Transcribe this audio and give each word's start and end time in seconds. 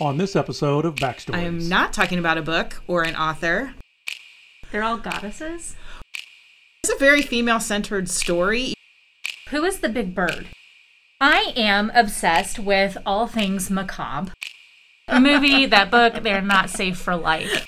on 0.00 0.16
this 0.16 0.36
episode 0.36 0.84
of 0.84 0.94
Backstories. 0.94 1.34
I'm 1.34 1.68
not 1.68 1.92
talking 1.92 2.18
about 2.18 2.38
a 2.38 2.42
book 2.42 2.82
or 2.86 3.02
an 3.02 3.16
author. 3.16 3.74
They're 4.70 4.82
all 4.82 4.98
goddesses? 4.98 5.74
It's 6.82 6.92
a 6.92 6.98
very 6.98 7.22
female 7.22 7.60
centered 7.60 8.08
story. 8.08 8.74
Who 9.50 9.64
is 9.64 9.80
the 9.80 9.88
big 9.88 10.14
bird? 10.14 10.46
I 11.20 11.52
am 11.56 11.90
obsessed 11.94 12.58
with 12.58 12.96
all 13.04 13.26
things 13.26 13.70
macabre. 13.70 14.32
A 15.08 15.18
movie, 15.18 15.66
that 15.66 15.90
book, 15.90 16.22
they're 16.22 16.42
not 16.42 16.70
safe 16.70 16.98
for 16.98 17.16
life. 17.16 17.66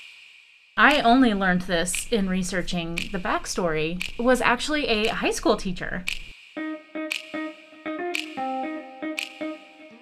I 0.77 1.01
only 1.01 1.33
learned 1.33 1.63
this 1.63 2.07
in 2.11 2.29
researching 2.29 2.95
the 3.11 3.19
backstory 3.19 4.17
was 4.17 4.39
actually 4.39 4.87
a 4.87 5.07
high 5.07 5.31
school 5.31 5.57
teacher. 5.57 6.05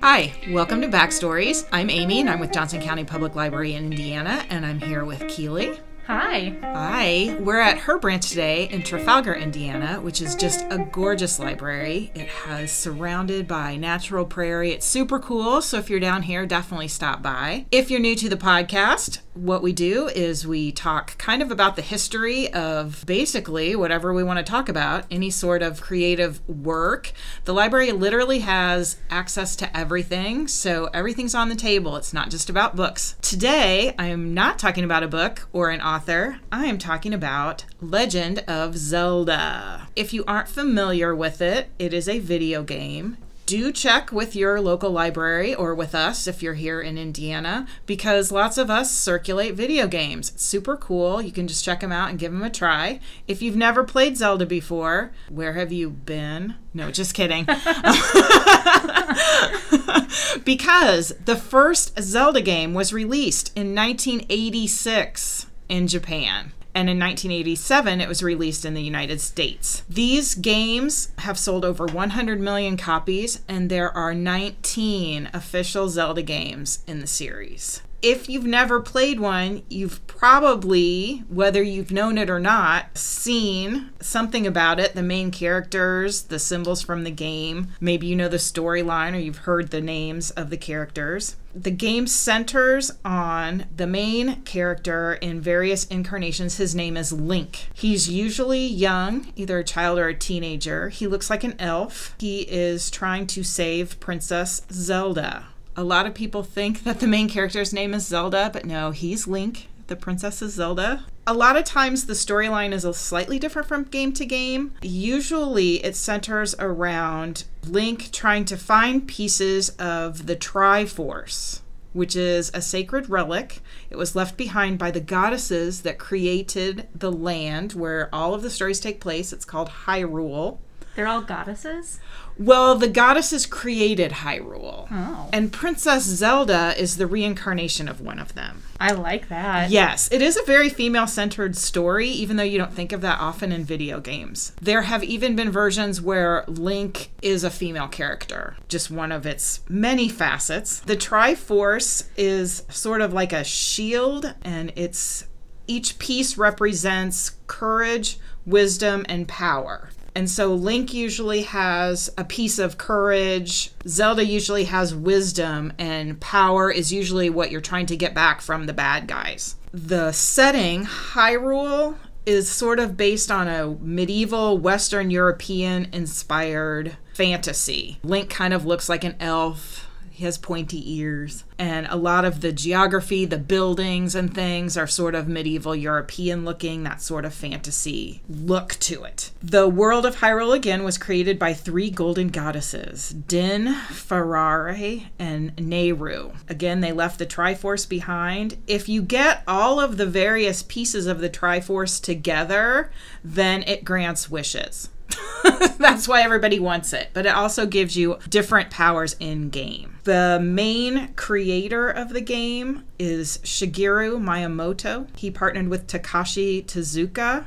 Hi, 0.01 0.31
welcome 0.51 0.79
to 0.81 0.87
Backstories. 0.87 1.67
I'm 1.73 1.89
Amy 1.89 2.21
and 2.21 2.29
I'm 2.29 2.39
with 2.39 2.53
Johnson 2.53 2.81
County 2.81 3.03
Public 3.03 3.35
Library 3.35 3.73
in 3.73 3.83
Indiana 3.83 4.45
and 4.49 4.65
I'm 4.65 4.79
here 4.79 5.03
with 5.03 5.27
Keely. 5.27 5.77
Hi. 6.07 6.55
Hi. 6.61 7.35
We're 7.41 7.59
at 7.59 7.77
her 7.79 7.99
branch 7.99 8.29
today 8.29 8.69
in 8.69 8.81
Trafalgar, 8.81 9.35
Indiana, 9.35 9.99
which 9.99 10.21
is 10.21 10.35
just 10.35 10.65
a 10.71 10.87
gorgeous 10.93 11.37
library. 11.37 12.11
It 12.15 12.29
has 12.29 12.71
surrounded 12.71 13.45
by 13.45 13.75
natural 13.75 14.25
prairie. 14.25 14.71
It's 14.71 14.87
super 14.87 15.19
cool. 15.19 15.61
So 15.61 15.77
if 15.77 15.89
you're 15.89 15.99
down 15.99 16.23
here, 16.23 16.45
definitely 16.45 16.87
stop 16.87 17.21
by. 17.21 17.65
If 17.69 17.91
you're 17.91 17.99
new 17.99 18.15
to 18.15 18.29
the 18.29 18.37
podcast, 18.37 19.19
what 19.45 19.61
we 19.61 19.71
do 19.71 20.07
is 20.07 20.45
we 20.45 20.71
talk 20.71 21.17
kind 21.17 21.41
of 21.41 21.49
about 21.51 21.75
the 21.75 21.81
history 21.81 22.51
of 22.53 23.03
basically 23.05 23.75
whatever 23.75 24.13
we 24.13 24.23
want 24.23 24.37
to 24.37 24.43
talk 24.43 24.67
about, 24.67 25.05
any 25.09 25.29
sort 25.29 25.61
of 25.61 25.81
creative 25.81 26.47
work. 26.47 27.13
The 27.45 27.53
library 27.53 27.91
literally 27.91 28.39
has 28.39 28.97
access 29.09 29.55
to 29.57 29.77
everything, 29.77 30.47
so 30.47 30.89
everything's 30.93 31.35
on 31.35 31.49
the 31.49 31.55
table. 31.55 31.95
It's 31.95 32.13
not 32.13 32.29
just 32.29 32.49
about 32.49 32.75
books. 32.75 33.15
Today, 33.21 33.95
I 33.97 34.07
am 34.07 34.33
not 34.33 34.59
talking 34.59 34.83
about 34.83 35.03
a 35.03 35.07
book 35.07 35.47
or 35.53 35.69
an 35.69 35.81
author. 35.81 36.39
I 36.51 36.65
am 36.65 36.77
talking 36.77 37.13
about 37.13 37.65
Legend 37.81 38.39
of 38.47 38.77
Zelda. 38.77 39.87
If 39.95 40.13
you 40.13 40.23
aren't 40.27 40.49
familiar 40.49 41.15
with 41.15 41.41
it, 41.41 41.69
it 41.79 41.93
is 41.93 42.09
a 42.09 42.19
video 42.19 42.63
game 42.63 43.17
do 43.49 43.71
check 43.71 44.11
with 44.11 44.35
your 44.35 44.61
local 44.61 44.91
library 44.91 45.55
or 45.55 45.73
with 45.73 45.95
us 45.95 46.27
if 46.27 46.43
you're 46.43 46.53
here 46.53 46.79
in 46.79 46.99
Indiana 46.99 47.65
because 47.87 48.31
lots 48.31 48.59
of 48.59 48.69
us 48.69 48.95
circulate 48.95 49.55
video 49.55 49.87
games. 49.87 50.29
It's 50.29 50.45
super 50.45 50.77
cool. 50.77 51.19
You 51.19 51.31
can 51.31 51.47
just 51.47 51.65
check 51.65 51.79
them 51.79 51.91
out 51.91 52.11
and 52.11 52.19
give 52.19 52.31
them 52.31 52.43
a 52.43 52.51
try. 52.51 52.99
If 53.27 53.41
you've 53.41 53.55
never 53.55 53.83
played 53.83 54.17
Zelda 54.17 54.45
before, 54.45 55.13
where 55.29 55.53
have 55.53 55.71
you 55.71 55.89
been? 55.89 56.57
No, 56.75 56.91
just 56.91 57.15
kidding. 57.15 57.45
because 60.45 61.15
the 61.25 61.35
first 61.35 61.99
Zelda 61.99 62.41
game 62.41 62.75
was 62.75 62.93
released 62.93 63.51
in 63.57 63.73
1986 63.73 65.47
in 65.69 65.87
Japan 65.87 66.51
and 66.79 66.89
in 66.89 66.97
1987 66.97 67.99
it 67.99 68.07
was 68.07 68.23
released 68.23 68.63
in 68.63 68.73
the 68.73 68.81
United 68.81 69.19
States. 69.19 69.83
These 69.89 70.35
games 70.35 71.11
have 71.19 71.37
sold 71.37 71.65
over 71.65 71.85
100 71.85 72.39
million 72.39 72.77
copies, 72.77 73.41
and 73.49 73.69
there 73.69 73.91
are 73.91 74.15
19 74.15 75.29
official 75.33 75.89
Zelda 75.89 76.21
games 76.21 76.81
in 76.87 77.01
the 77.01 77.07
series. 77.07 77.81
If 78.01 78.29
you've 78.29 78.45
never 78.45 78.79
played 78.79 79.19
one, 79.19 79.63
you've 79.69 80.07
probably, 80.07 81.25
whether 81.27 81.61
you've 81.61 81.91
known 81.91 82.17
it 82.17 82.29
or 82.29 82.39
not, 82.39 82.97
seen 82.97 83.89
something 83.99 84.47
about 84.47 84.79
it 84.79 84.95
the 84.95 85.03
main 85.03 85.31
characters, 85.31 86.23
the 86.23 86.39
symbols 86.39 86.81
from 86.81 87.03
the 87.03 87.11
game. 87.11 87.67
Maybe 87.81 88.07
you 88.07 88.15
know 88.15 88.29
the 88.29 88.37
storyline 88.37 89.15
or 89.15 89.19
you've 89.19 89.39
heard 89.39 89.71
the 89.71 89.81
names 89.81 90.31
of 90.31 90.49
the 90.49 90.55
characters 90.55 91.35
the 91.61 91.71
game 91.71 92.07
centers 92.07 92.91
on 93.03 93.65
the 93.75 93.87
main 93.87 94.41
character 94.43 95.13
in 95.15 95.41
various 95.41 95.85
incarnations. 95.85 96.57
His 96.57 96.73
name 96.73 96.95
is 96.95 97.11
Link. 97.11 97.67
He's 97.73 98.09
usually 98.09 98.65
young, 98.65 99.33
either 99.35 99.59
a 99.59 99.63
child 99.63 99.99
or 99.99 100.07
a 100.07 100.15
teenager. 100.15 100.89
He 100.89 101.07
looks 101.07 101.29
like 101.29 101.43
an 101.43 101.55
elf. 101.59 102.15
He 102.19 102.41
is 102.41 102.89
trying 102.89 103.27
to 103.27 103.43
save 103.43 103.99
Princess 103.99 104.61
Zelda. 104.71 105.47
A 105.75 105.83
lot 105.83 106.05
of 106.05 106.13
people 106.13 106.43
think 106.43 106.83
that 106.83 106.99
the 106.99 107.07
main 107.07 107.29
character's 107.29 107.73
name 107.73 107.93
is 107.93 108.07
Zelda, 108.07 108.49
but 108.51 108.65
no, 108.65 108.91
he's 108.91 109.27
Link. 109.27 109.67
The 109.89 109.95
Princess 109.97 110.41
is 110.41 110.53
Zelda 110.53 111.03
a 111.29 111.33
lot 111.33 111.55
of 111.55 111.63
times 111.63 112.07
the 112.07 112.13
storyline 112.13 112.71
is 112.71 112.83
a 112.83 112.91
slightly 112.91 113.37
different 113.37 113.67
from 113.67 113.83
game 113.83 114.11
to 114.13 114.25
game. 114.25 114.73
Usually 114.81 115.75
it 115.85 115.95
centers 115.95 116.55
around 116.57 117.43
Link 117.67 118.11
trying 118.11 118.45
to 118.45 118.57
find 118.57 119.07
pieces 119.07 119.69
of 119.77 120.25
the 120.25 120.35
Triforce, 120.35 121.59
which 121.93 122.15
is 122.15 122.49
a 122.55 122.63
sacred 122.63 123.11
relic. 123.11 123.61
It 123.91 123.95
was 123.95 124.15
left 124.15 124.37
behind 124.37 124.79
by 124.79 124.89
the 124.89 124.99
goddesses 124.99 125.83
that 125.83 125.99
created 125.99 126.87
the 126.95 127.11
land 127.11 127.73
where 127.73 128.09
all 128.11 128.33
of 128.33 128.41
the 128.41 128.49
stories 128.49 128.79
take 128.79 128.99
place. 128.99 129.31
It's 129.31 129.45
called 129.45 129.69
Hyrule. 129.85 130.57
They're 130.95 131.07
all 131.07 131.21
goddesses? 131.21 131.99
Well, 132.37 132.75
the 132.75 132.87
goddesses 132.87 133.45
created 133.45 134.11
Hyrule. 134.11 134.87
Oh. 134.91 135.29
And 135.31 135.51
Princess 135.51 136.03
Zelda 136.03 136.73
is 136.77 136.97
the 136.97 137.07
reincarnation 137.07 137.87
of 137.87 138.01
one 138.01 138.19
of 138.19 138.33
them. 138.33 138.63
I 138.79 138.93
like 138.93 139.27
that. 139.29 139.69
Yes, 139.69 140.09
it 140.11 140.21
is 140.21 140.37
a 140.37 140.43
very 140.43 140.69
female 140.69 141.07
centered 141.07 141.55
story, 141.55 142.07
even 142.07 142.37
though 142.37 142.43
you 142.43 142.57
don't 142.57 142.73
think 142.73 142.91
of 142.91 143.01
that 143.01 143.19
often 143.19 143.51
in 143.51 143.65
video 143.65 143.99
games. 143.99 144.53
There 144.61 144.83
have 144.83 145.03
even 145.03 145.35
been 145.35 145.51
versions 145.51 146.01
where 146.01 146.45
Link 146.47 147.11
is 147.21 147.43
a 147.43 147.49
female 147.49 147.87
character, 147.87 148.55
just 148.67 148.89
one 148.89 149.11
of 149.11 149.25
its 149.25 149.61
many 149.67 150.07
facets. 150.07 150.79
The 150.79 150.97
Triforce 150.97 152.07
is 152.15 152.63
sort 152.69 153.01
of 153.01 153.13
like 153.13 153.33
a 153.33 153.43
shield, 153.43 154.33
and 154.43 154.71
it's 154.75 155.25
each 155.67 155.99
piece 155.99 156.37
represents 156.37 157.33
courage, 157.47 158.17
wisdom, 158.45 159.05
and 159.07 159.27
power. 159.27 159.88
And 160.19 160.29
so 160.29 160.53
Link 160.53 160.93
usually 160.93 161.43
has 161.43 162.09
a 162.17 162.25
piece 162.25 162.59
of 162.59 162.77
courage, 162.77 163.71
Zelda 163.87 164.25
usually 164.25 164.65
has 164.65 164.93
wisdom, 164.93 165.71
and 165.79 166.19
power 166.19 166.69
is 166.69 166.91
usually 166.91 167.29
what 167.29 167.51
you're 167.51 167.61
trying 167.61 167.85
to 167.85 167.95
get 167.95 168.13
back 168.13 168.41
from 168.41 168.65
the 168.65 168.73
bad 168.73 169.07
guys. 169.07 169.55
The 169.71 170.11
setting, 170.11 170.83
Hyrule, 170.83 171.95
is 172.25 172.51
sort 172.51 172.81
of 172.81 172.97
based 172.97 173.31
on 173.31 173.47
a 173.47 173.77
medieval 173.79 174.57
Western 174.57 175.09
European 175.09 175.87
inspired 175.93 176.97
fantasy. 177.13 177.99
Link 178.03 178.29
kind 178.29 178.53
of 178.53 178.65
looks 178.65 178.89
like 178.89 179.05
an 179.05 179.15
elf 179.21 179.88
he 180.19 180.25
has 180.25 180.37
pointy 180.37 180.97
ears. 180.97 181.45
And 181.57 181.87
a 181.89 181.95
lot 181.95 182.25
of 182.25 182.41
the 182.41 182.51
geography, 182.51 183.23
the 183.23 183.37
buildings 183.37 184.15
and 184.15 184.33
things 184.33 184.75
are 184.75 184.85
sort 184.85 185.15
of 185.15 185.29
medieval 185.29 185.73
European 185.73 186.43
looking, 186.43 186.83
that 186.83 187.01
sort 187.01 187.23
of 187.23 187.33
fantasy 187.33 188.21
look 188.27 188.73
to 188.81 189.05
it. 189.05 189.31
The 189.41 189.69
world 189.69 190.05
of 190.05 190.17
Hyrule 190.17 190.53
again 190.53 190.83
was 190.83 190.97
created 190.97 191.39
by 191.39 191.53
three 191.53 191.89
golden 191.89 192.27
goddesses 192.27 193.11
Din, 193.11 193.67
Farore, 193.67 195.05
and 195.17 195.55
Nayru. 195.55 196.35
Again, 196.49 196.81
they 196.81 196.91
left 196.91 197.17
the 197.17 197.25
Triforce 197.25 197.87
behind. 197.87 198.57
If 198.67 198.89
you 198.89 199.01
get 199.01 199.43
all 199.47 199.79
of 199.79 199.95
the 199.95 200.05
various 200.05 200.63
pieces 200.63 201.07
of 201.07 201.21
the 201.21 201.29
Triforce 201.29 202.01
together, 202.01 202.91
then 203.23 203.63
it 203.63 203.85
grants 203.85 204.29
wishes. 204.29 204.89
That's 205.77 206.07
why 206.07 206.21
everybody 206.21 206.59
wants 206.59 206.93
it. 206.93 207.09
But 207.13 207.25
it 207.25 207.35
also 207.35 207.65
gives 207.65 207.95
you 207.95 208.19
different 208.29 208.69
powers 208.69 209.15
in 209.19 209.49
game. 209.49 209.99
The 210.03 210.39
main 210.41 211.13
creator 211.15 211.89
of 211.89 212.09
the 212.09 212.21
game 212.21 212.83
is 212.97 213.39
Shigeru 213.39 214.19
Miyamoto. 214.21 215.07
He 215.17 215.31
partnered 215.31 215.69
with 215.69 215.87
Takashi 215.87 216.65
Tezuka, 216.65 217.45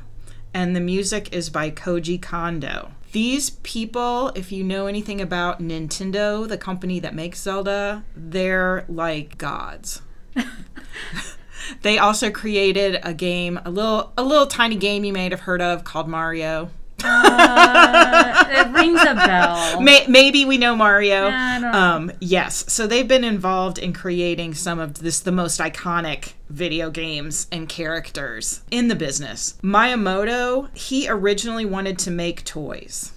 and 0.55 0.77
the 0.77 0.81
music 0.81 1.33
is 1.33 1.51
by 1.51 1.71
Koji 1.71 2.21
Kondo. 2.21 2.93
These 3.13 3.51
people, 3.51 4.29
if 4.35 4.51
you 4.53 4.65
know 4.65 4.87
anything 4.87 5.21
about 5.21 5.61
Nintendo, 5.61 6.49
the 6.49 6.57
company 6.57 6.99
that 7.01 7.15
makes 7.15 7.43
Zelda, 7.43 8.05
they're 8.17 8.87
like 8.89 9.37
gods. 9.37 10.01
they 11.83 11.99
also 11.99 12.31
created 12.31 12.99
a 13.03 13.13
game, 13.13 13.61
a 13.67 13.71
little 13.71 14.15
a 14.17 14.23
little 14.23 14.47
tiny 14.47 14.77
game 14.77 15.05
you 15.05 15.13
may 15.13 15.29
have 15.29 15.41
heard 15.41 15.61
of 15.61 15.85
called 15.85 16.09
Mario. 16.09 16.71
Uh, 17.05 18.45
it 18.51 18.73
rings 18.73 19.01
a 19.03 19.15
bell. 19.15 19.81
May, 19.81 20.07
maybe 20.09 20.45
we 20.45 20.59
know 20.59 20.75
Mario. 20.75 21.31
Nah, 21.31 21.73
um, 21.73 22.13
yes, 22.21 22.71
so 22.73 22.87
they've 22.87 23.09
been 23.09 23.25
involved 23.25 23.79
in 23.79 23.93
creating 23.93 24.55
some 24.55 24.79
of 24.79 24.95
this 25.01 25.21
the 25.21 25.33
most 25.33 25.61
iconic 25.61 26.33
video 26.49 26.91
games 26.91 27.47
and 27.51 27.69
characters 27.69 28.63
in 28.71 28.89
the 28.89 28.95
business. 28.95 29.59
Miyamoto, 29.63 30.75
he 30.77 31.09
originally 31.09 31.65
wanted 31.65 31.99
to 32.01 32.11
make 32.11 32.45
toys. 32.45 33.13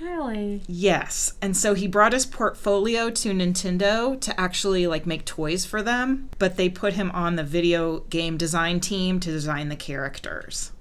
Really? 0.00 0.62
Yes. 0.66 1.32
And 1.40 1.56
so 1.56 1.72
he 1.72 1.86
brought 1.86 2.12
his 2.12 2.26
portfolio 2.26 3.10
to 3.10 3.30
Nintendo 3.30 4.20
to 4.20 4.38
actually 4.38 4.86
like 4.86 5.06
make 5.06 5.24
toys 5.24 5.64
for 5.64 5.82
them, 5.82 6.28
but 6.38 6.56
they 6.56 6.68
put 6.68 6.92
him 6.92 7.10
on 7.12 7.36
the 7.36 7.42
video 7.42 8.00
game 8.10 8.36
design 8.36 8.80
team 8.80 9.18
to 9.20 9.30
design 9.30 9.70
the 9.70 9.76
characters. 9.76 10.72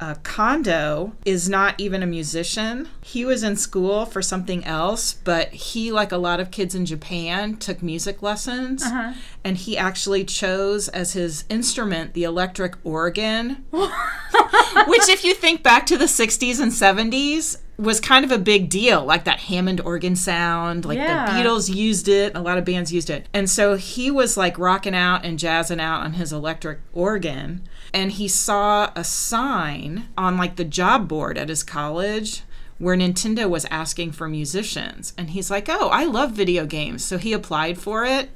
Uh, 0.00 0.14
Kondo 0.22 1.12
is 1.24 1.48
not 1.48 1.74
even 1.78 2.02
a 2.02 2.06
musician. 2.06 2.88
He 3.00 3.24
was 3.24 3.42
in 3.42 3.56
school 3.56 4.06
for 4.06 4.22
something 4.22 4.64
else, 4.64 5.12
but 5.14 5.48
he, 5.48 5.90
like 5.90 6.12
a 6.12 6.16
lot 6.18 6.38
of 6.38 6.50
kids 6.52 6.74
in 6.74 6.86
Japan, 6.86 7.56
took 7.56 7.82
music 7.82 8.22
lessons. 8.22 8.82
Uh-huh. 8.84 9.14
And 9.42 9.56
he 9.56 9.76
actually 9.76 10.24
chose 10.24 10.88
as 10.88 11.14
his 11.14 11.44
instrument 11.48 12.14
the 12.14 12.22
electric 12.24 12.74
organ, 12.84 13.64
which, 13.70 15.08
if 15.08 15.24
you 15.24 15.34
think 15.34 15.62
back 15.62 15.86
to 15.86 15.98
the 15.98 16.04
60s 16.04 16.60
and 16.60 16.70
70s, 16.72 17.58
was 17.78 18.00
kind 18.00 18.24
of 18.24 18.32
a 18.32 18.38
big 18.38 18.68
deal, 18.68 19.04
like 19.04 19.24
that 19.24 19.38
Hammond 19.38 19.80
organ 19.80 20.16
sound. 20.16 20.84
Like 20.84 20.98
Yeah. 20.98 21.26
the 21.26 21.32
Beatles 21.32 21.72
used 21.72 22.08
it, 22.08 22.34
a 22.36 22.40
lot 22.40 22.58
of 22.58 22.64
bands 22.64 22.92
used 22.92 23.08
it. 23.08 23.28
And 23.32 23.48
so 23.48 23.76
he 23.76 24.10
was 24.10 24.36
like 24.36 24.58
rocking 24.58 24.96
out 24.96 25.24
and 25.24 25.38
jazzing 25.38 25.78
out 25.80 26.02
on 26.02 26.14
his 26.14 26.32
electric 26.32 26.80
organ. 26.92 27.68
And 27.92 28.12
he 28.12 28.28
saw 28.28 28.90
a 28.94 29.04
sign 29.04 30.08
on 30.16 30.36
like 30.36 30.56
the 30.56 30.64
job 30.64 31.08
board 31.08 31.38
at 31.38 31.48
his 31.48 31.62
college 31.62 32.42
where 32.78 32.96
Nintendo 32.96 33.48
was 33.48 33.64
asking 33.66 34.12
for 34.12 34.28
musicians. 34.28 35.12
And 35.18 35.30
he's 35.30 35.50
like, 35.50 35.68
oh, 35.68 35.88
I 35.88 36.04
love 36.04 36.32
video 36.32 36.64
games. 36.64 37.04
So 37.04 37.18
he 37.18 37.32
applied 37.32 37.78
for 37.78 38.04
it. 38.04 38.30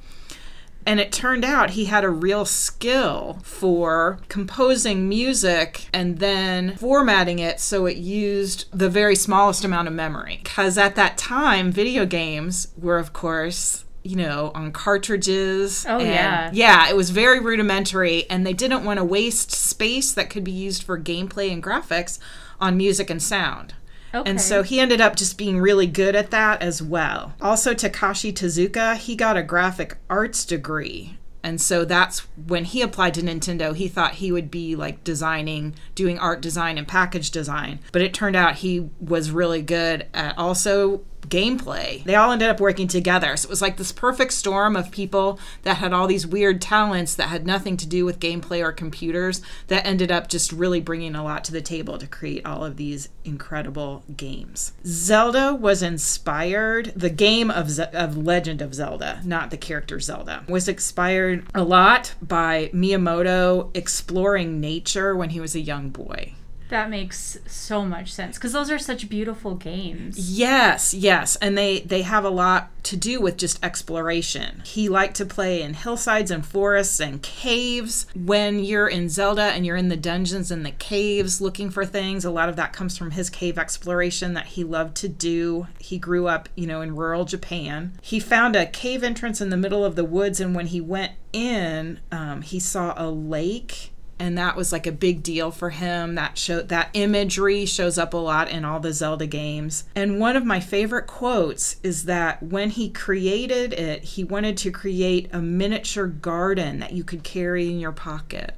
And 0.85 0.99
it 0.99 1.13
turned 1.13 1.45
out 1.45 1.71
he 1.71 1.85
had 1.85 2.03
a 2.03 2.11
real 2.11 2.45
skill 2.45 3.39
for 3.45 4.19
composing 4.29 5.09
music 5.09 5.87
and 5.93 6.19
then 6.19 6.77
formatting 6.77 7.39
it 7.39 7.61
so 7.61 7.87
it 7.87 7.99
used 7.99 8.67
the 8.77 8.89
very 8.89 9.15
smallest 9.15 9.65
amount 9.65 9.87
of 9.87 9.95
memory. 9.95 10.41
Because 10.43 10.77
at 10.77 10.97
that 10.97 11.17
time, 11.17 11.71
video 11.71 12.05
games 12.05 12.69
were, 12.77 12.99
of 12.99 13.13
course, 13.13 13.85
you 14.03 14.17
know, 14.17 14.51
on 14.55 14.73
cartridges. 14.73 15.87
Oh, 15.89 15.99
and- 15.99 16.09
yeah. 16.09 16.51
Yeah, 16.53 16.89
it 16.91 16.97
was 16.97 17.11
very 17.11 17.41
rudimentary, 17.41 18.29
and 18.29 18.47
they 18.47 18.53
didn't 18.53 18.85
want 18.85 18.99
to 18.99 19.05
waste 19.05 19.51
space 19.53 20.13
that 20.13 20.31
could 20.31 20.45
be 20.45 20.53
used 20.53 20.83
for 20.83 20.99
gameplay 20.99 21.53
and 21.53 21.63
graphics 21.63 22.19
on 22.61 22.77
music 22.77 23.11
and 23.11 23.23
sound. 23.23 23.75
Okay. 24.15 24.29
And 24.29 24.41
so 24.41 24.63
he 24.63 24.79
ended 24.79 25.01
up 25.01 25.17
just 25.17 25.39
being 25.39 25.59
really 25.59 25.87
good 25.87 26.15
at 26.15 26.31
that 26.33 26.61
as 26.61 26.83
well. 26.83 27.33
Also, 27.41 27.73
Takashi 27.73 28.33
Tezuka, 28.33 28.97
he 28.97 29.17
got 29.17 29.39
a 29.39 29.43
graphic 29.43 29.97
arts 30.11 30.45
degree. 30.45 31.19
And 31.43 31.61
so 31.61 31.85
that's 31.85 32.21
when 32.47 32.65
he 32.67 32.83
applied 32.83 33.15
to 33.15 33.23
Nintendo, 33.23 33.75
he 33.75 33.89
thought 33.89 34.17
he 34.17 34.31
would 34.31 34.51
be 34.51 34.77
like 34.77 35.03
designing, 35.03 35.75
doing 35.95 36.19
art 36.19 36.41
design 36.41 36.79
and 36.79 36.87
package 36.87 37.31
design. 37.31 37.81
But 37.91 38.03
it 38.03 38.15
turned 38.15 38.37
out 38.37 38.57
he 38.57 38.91
was 39.01 39.31
really 39.33 39.63
good 39.63 40.07
at 40.15 40.39
also 40.39 41.03
gameplay. 41.29 42.03
They 42.05 42.15
all 42.15 42.33
ended 42.33 42.49
up 42.49 42.61
working 42.61 42.89
together. 42.89 43.37
So 43.37 43.47
it 43.47 43.51
was 43.51 43.63
like 43.63 43.77
this 43.77 43.93
perfect 43.93 44.33
storm 44.33 44.77
of 44.77 44.91
people 44.91 45.39
that 45.63 45.79
had 45.79 45.93
all 45.93 46.07
these 46.07 46.27
weird 46.27 46.61
talents 46.61 47.15
that 47.15 47.29
had 47.29 47.47
nothing 47.47 47.77
to 47.79 47.87
do 47.87 48.05
with 48.05 48.21
gameplay 48.21 48.63
or 48.63 48.73
computers 48.73 49.43
that 49.69 49.87
ended 49.87 50.11
up 50.11 50.29
just 50.29 50.53
really 50.53 50.81
bringing 50.81 51.15
a 51.15 51.25
lot 51.25 51.45
to 51.45 51.53
the 51.53 51.61
table 51.61 51.99
to 51.99 52.07
create 52.07 52.45
all 52.45 52.65
of 52.65 52.77
these 52.77 53.09
incredible 53.25 54.03
games. 54.17 54.73
Zelda 54.85 55.55
was 55.55 55.83
inspired, 55.83 56.93
the 56.97 57.11
game 57.11 57.51
of, 57.51 57.71
Ze- 57.71 57.85
of 57.93 58.17
Legend 58.17 58.61
of 58.61 58.75
Zelda, 58.75 59.21
not 59.25 59.51
the 59.51 59.57
character 59.57 60.01
Zelda, 60.01 60.45
was 60.49 60.69
inspired 60.69 61.45
a 61.55 61.63
lot 61.63 62.15
by 62.21 62.71
Miyamoto 62.75 63.71
exploring 63.75 64.61
nature 64.61 65.15
when 65.17 65.31
he 65.31 65.41
was 65.41 65.55
a 65.55 65.61
young 65.61 65.91
boy. 65.91 66.35
That 66.73 66.91
makes 66.91 67.39
so 67.47 67.85
much 67.85 68.13
sense 68.13 68.37
because 68.37 68.53
those 68.53 68.71
are 68.71 68.79
such 68.79 69.09
beautiful 69.09 69.55
games. 69.55 70.19
Yes, 70.37 70.93
yes, 70.95 71.37
and 71.37 71.57
they 71.57 71.81
they 71.81 72.03
have 72.03 72.25
a 72.25 72.31
lot 72.31 72.71
to 72.85 72.97
do 72.97 73.21
with 73.21 73.37
just 73.37 73.63
exploration. 73.63 74.63
He 74.65 74.89
liked 74.89 75.15
to 75.17 75.27
play 75.27 75.63
in 75.63 75.75
hillsides 75.75 76.31
and 76.31 76.45
forests 76.45 76.99
and 76.99 77.23
caves. 77.23 78.07
When 78.17 78.59
you're 78.59 78.89
in 78.89 79.09
Zelda 79.09 79.43
and 79.43 79.65
you're 79.65 79.77
in 79.77 79.91
the 79.91 79.97
dungeons 79.97 80.51
and 80.51 80.67
the 80.67 80.73
caves 80.73 81.41
looking 81.41 81.71
for 81.71 81.85
things, 81.85 82.25
a 82.25 82.31
lot 82.31 82.49
of 82.49 82.57
that 82.57 82.73
comes 82.73 82.99
from 82.99 83.13
his 83.13 83.31
cave 83.31 83.59
exploration 83.59 84.33
that 84.35 84.47
he 84.47 84.65
loved 84.65 84.97
to 84.97 85.09
do. 85.09 85.69
He 85.79 85.99
grew 85.99 86.27
up, 86.27 86.49
you 86.57 86.67
know, 86.67 86.81
in 86.81 86.97
rural 86.97 87.25
Japan. 87.25 87.93
He 88.01 88.19
found 88.19 88.57
a 88.57 88.67
cave 88.67 89.05
entrance 89.05 89.41
in 89.41 89.51
the 89.51 89.57
middle 89.57 89.85
of 89.85 89.95
the 89.95 90.05
woods, 90.05 90.41
and 90.41 90.55
when 90.55 90.69
he 90.69 90.81
went 90.81 91.13
in, 91.33 92.01
um, 92.11 92.43
he 92.43 92.59
saw 92.59 92.95
a 92.97 93.09
lake 93.11 93.92
and 94.19 94.39
that 94.39 94.57
was 94.57 94.73
like 94.73 94.87
a 94.87 94.93
big 94.93 95.23
deal 95.23 95.51
for 95.51 95.71
him. 95.71 96.15
That 96.15 96.39
show 96.39 96.63
that 96.63 96.91
imagery 96.95 97.67
shows 97.67 97.99
up 97.99 98.15
a 98.15 98.19
lot 98.19 98.51
in 98.51 98.65
all 98.65 98.81
the 98.81 98.93
zelda 98.93 99.27
games. 99.27 99.85
And 99.95 100.21
one 100.21 100.37
of 100.37 100.45
my 100.45 100.61
favorite 100.61 101.07
quotes 101.07 101.77
is 101.83 102.05
that 102.05 102.43
when 102.43 102.71
he 102.71 102.91
created 102.91 103.73
it 103.73 104.05
he 104.05 104.25
wanted 104.25 104.57
to 104.59 104.71
create 104.71 105.29
a 105.33 105.41
miniature 105.41 106.07
garden 106.07 106.81
that 106.81 106.93
you 106.93 107.05
could 107.05 107.25
carry 107.25 107.71
in 107.71 107.81
your 107.81 107.93
pocket. 107.93 108.55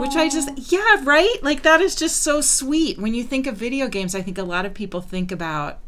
Which 0.00 0.14
i 0.14 0.28
just 0.30 0.72
yeah 0.72 1.02
right? 1.04 1.36
Like 1.42 1.62
that 1.62 1.80
is 1.80 1.94
just 1.94 2.22
so 2.22 2.40
sweet. 2.40 2.98
When 2.98 3.14
you 3.14 3.24
think 3.24 3.46
of 3.46 3.56
video 3.56 3.88
games 3.88 4.14
i 4.14 4.22
think 4.22 4.38
a 4.38 4.44
lot 4.44 4.66
of 4.66 4.74
people 4.74 5.00
think 5.00 5.32
about 5.32 5.78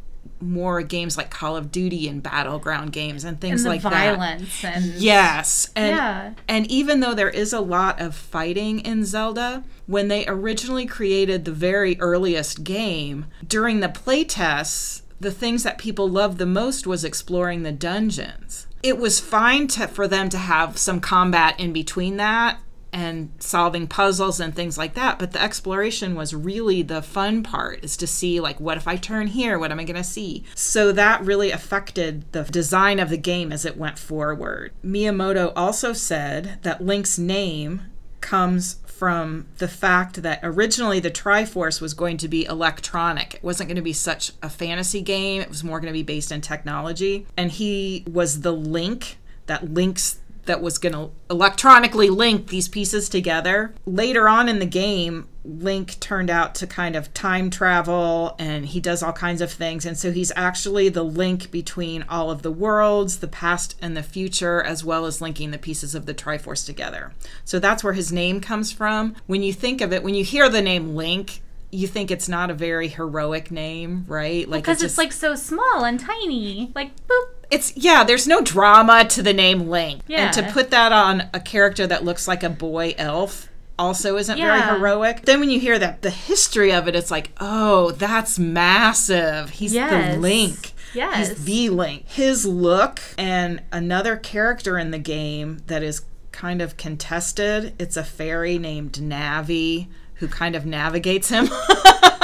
more 0.41 0.81
games 0.83 1.17
like 1.19 1.31
call 1.31 1.55
of 1.57 1.71
duty 1.71 2.09
and 2.09 2.23
battleground 2.23 2.93
games 2.93 3.25
and 3.25 3.33
and 3.33 3.41
things 3.41 3.63
the 3.63 3.69
like 3.69 3.83
that 3.83 3.93
violence 3.93 4.65
and 4.65 4.85
Yes. 4.95 5.69
And 5.77 5.97
Yeah. 5.97 6.31
and 6.49 6.67
even 6.71 7.01
though 7.01 7.13
there 7.15 7.29
is 7.29 7.53
a 7.53 7.61
lot 7.61 8.01
of 8.01 8.15
fighting 8.15 8.81
in 8.81 9.05
Zelda, 9.05 9.65
when 9.87 10.09
they 10.09 10.27
originally 10.27 10.87
created 10.87 11.45
the 11.45 11.53
very 11.53 12.01
earliest 12.01 12.65
game, 12.65 13.27
during 13.47 13.81
the 13.81 13.89
playtests, 13.89 15.03
the 15.21 15.31
things 15.31 15.63
that 15.63 15.77
people 15.77 16.09
loved 16.09 16.39
the 16.39 16.47
most 16.47 16.87
was 16.87 17.05
exploring 17.05 17.63
the 17.63 17.73
dungeons. 17.73 18.67
It 18.83 18.97
was 18.99 19.21
fine 19.21 19.67
to, 19.69 19.87
for 19.89 20.09
them 20.09 20.31
to 20.31 20.39
have 20.39 20.79
some 20.79 21.01
combat 21.01 21.61
in 21.61 21.73
between 21.75 22.17
that 22.17 22.59
and 22.93 23.31
solving 23.39 23.87
puzzles 23.87 24.41
and 24.41 24.55
things 24.55 24.77
like 24.77 24.95
that 24.95 25.19
but 25.19 25.33
the 25.33 25.43
exploration 25.43 26.15
was 26.15 26.35
really 26.35 26.83
the 26.83 27.03
fun 27.03 27.43
part 27.43 27.83
is 27.85 27.97
to 27.97 28.07
see 28.07 28.41
like 28.41 28.59
what 28.59 28.77
if 28.77 28.89
i 28.89 28.97
turn 28.97 29.29
here 29.29 29.59
what 29.59 29.71
am 29.71 29.79
i 29.79 29.85
going 29.85 29.97
to 29.97 30.05
see 30.05 30.45
so 30.55 30.91
that 30.93 31.25
really 31.25 31.51
affected 31.51 32.31
the 32.33 32.43
design 32.45 32.99
of 32.99 33.09
the 33.09 33.17
game 33.17 33.53
as 33.53 33.65
it 33.65 33.77
went 33.77 33.99
forward 33.99 34.73
miyamoto 34.85 35.53
also 35.55 35.93
said 35.93 36.59
that 36.63 36.85
link's 36.85 37.19
name 37.19 37.83
comes 38.21 38.77
from 39.01 39.47
the 39.57 39.67
fact 39.67 40.23
that 40.23 40.41
originally 40.43 41.01
the 41.01 41.11
Triforce 41.11 41.81
was 41.81 41.95
going 41.95 42.19
to 42.19 42.29
be 42.29 42.45
electronic. 42.45 43.37
It 43.37 43.43
wasn't 43.43 43.69
going 43.69 43.77
to 43.77 43.83
be 43.83 43.95
such 43.95 44.33
a 44.43 44.51
fantasy 44.51 45.01
game. 45.01 45.41
It 45.41 45.49
was 45.49 45.65
more 45.65 45.81
going 45.81 45.91
to 45.91 45.99
be 45.99 46.03
based 46.03 46.31
in 46.31 46.43
technology. 46.43 47.27
And 47.35 47.51
he 47.51 48.05
was 48.07 48.43
the 48.43 48.53
link 48.53 49.17
that 49.47 49.73
links 49.73 50.20
that 50.47 50.63
was 50.63 50.79
going 50.79 50.93
to 50.95 51.11
electronically 51.29 52.11
link 52.11 52.49
these 52.49 52.69
pieces 52.69 53.09
together. 53.09 53.75
Later 53.87 54.29
on 54.29 54.49
in 54.49 54.59
the 54.59 54.67
game, 54.67 55.29
Link 55.45 55.99
turned 56.01 56.29
out 56.29 56.55
to 56.57 56.67
kind 56.67 56.95
of 56.95 57.15
time 57.15 57.49
travel 57.49 58.37
and 58.39 58.67
he 58.67 58.81
does 58.81 59.03
all 59.03 59.13
kinds 59.13 59.41
of 59.41 59.51
things. 59.51 59.87
And 59.87 59.97
so 59.97 60.13
he's 60.13 60.33
actually 60.37 60.91
the 60.91 61.03
link 61.03 61.51
between 61.51 62.05
all 62.09 62.31
of 62.31 62.43
the 62.43 62.51
worlds, 62.51 63.21
the 63.21 63.29
past 63.29 63.75
and 63.81 63.97
the 63.97 64.03
future, 64.03 64.63
as 64.63 64.85
well 64.85 65.07
as 65.07 65.21
linking 65.23 65.51
the 65.51 65.59
pieces 65.59 65.95
of 65.95 66.05
the 66.05 66.13
Triforce 66.15 66.67
together. 66.67 67.13
So 67.45 67.59
that's 67.59 67.83
where 67.83 67.95
his 67.95 68.13
name 68.13 68.41
comes 68.41 68.71
from. 68.71 69.17
When 69.27 69.43
you 69.43 69.53
think 69.53 69.81
of 69.81 69.93
it, 69.93 70.03
when 70.03 70.15
you 70.15 70.25
hear 70.25 70.49
the 70.51 70.63
name 70.63 70.95
Link, 70.95 71.41
you 71.73 71.87
think 71.87 72.11
it's 72.11 72.29
not 72.29 72.51
a 72.51 72.55
very 72.55 72.89
heroic 72.89 73.51
name, 73.51 74.05
right? 74.09 74.47
Like 74.49 74.65
because 74.65 74.83
it's 74.83 74.93
just- 74.93 74.99
like 74.99 75.13
so 75.13 75.35
small 75.35 75.85
and 75.85 75.99
tiny, 75.99 76.71
like 76.75 76.91
boop. 77.07 77.29
It's 77.51 77.77
yeah 77.77 78.05
there's 78.05 78.27
no 78.27 78.41
drama 78.41 79.05
to 79.05 79.23
the 79.23 79.33
name 79.33 79.69
link 79.69 80.03
and 80.09 80.33
to 80.35 80.43
put 80.53 80.71
that 80.71 80.93
on 80.93 81.25
a 81.35 81.41
character 81.41 81.87
that 81.87 82.05
looks 82.05 82.27
like 82.29 82.43
a 82.43 82.49
boy 82.51 82.95
elf 82.99 83.49
also 83.79 84.17
isn't 84.17 84.37
very 84.39 84.61
heroic 84.61 85.23
then 85.23 85.41
when 85.41 85.49
you 85.51 85.59
hear 85.59 85.79
that 85.79 86.03
the 86.03 86.11
history 86.11 86.73
of 86.73 86.87
it 86.87 86.95
it's 86.95 87.11
like 87.11 87.31
oh 87.41 87.91
that's 87.93 88.39
massive 88.39 89.51
he's 89.51 89.73
Yes. 89.75 90.15
the 90.15 90.21
link 90.21 90.73
Yes. 90.95 91.29
he's 91.29 91.45
the 91.45 91.69
link 91.71 92.05
his 92.07 92.45
look 92.47 93.01
and 93.17 93.63
another 93.73 94.17
character 94.17 94.79
in 94.79 94.91
the 94.91 94.99
game 94.99 95.61
that 95.67 95.83
is 95.83 96.03
kind 96.33 96.61
of 96.63 96.77
contested 96.77 97.75
it's 97.79 97.97
a 97.97 98.05
fairy 98.05 98.59
named 98.59 98.93
navi 98.95 99.89
who 100.15 100.29
kind 100.29 100.55
of 100.55 100.67
navigates 100.67 101.29
him 101.31 101.49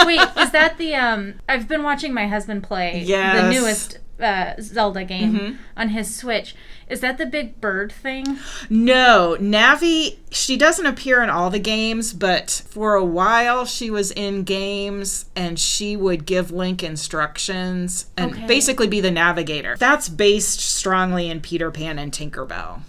Wait, 0.04 0.20
is 0.38 0.52
that 0.52 0.76
the 0.78 0.94
um? 0.94 1.34
I've 1.48 1.66
been 1.66 1.82
watching 1.82 2.14
my 2.14 2.28
husband 2.28 2.62
play 2.62 3.00
the 3.00 3.06
Yes. 3.06 3.36
Mm-hmm. 3.40 3.50
newest 3.50 3.98
uh, 4.20 4.54
Zelda 4.60 5.04
game 5.04 5.58
on 5.76 5.90
his 5.90 6.14
Switch. 6.14 6.54
Is 6.88 7.00
that 7.00 7.18
the 7.18 7.26
big 7.26 7.60
bird 7.60 7.90
thing? 7.92 8.38
No, 8.70 9.36
Navi, 9.40 10.18
she 10.30 10.56
doesn't 10.56 10.86
appear 10.86 11.22
in 11.22 11.30
all 11.30 11.50
the 11.50 11.58
games, 11.58 12.12
but 12.12 12.62
for 12.68 12.94
a 12.94 13.04
while 13.04 13.64
she 13.64 13.90
was 13.90 14.12
in 14.12 14.44
games 14.44 15.26
and 15.34 15.58
she 15.58 15.96
would 15.96 16.26
give 16.26 16.50
Link 16.52 16.82
instructions 16.82 18.06
and 18.16 18.32
Okay. 18.32 18.46
basically 18.46 18.86
be 18.86 19.00
the 19.00 19.10
navigator. 19.10 19.76
That's 19.78 20.08
based 20.08 20.60
strongly 20.60 21.28
in 21.28 21.40
Peter 21.40 21.70
Pan 21.70 21.98
and 21.98 22.12
Tinkerbell. 22.12 22.80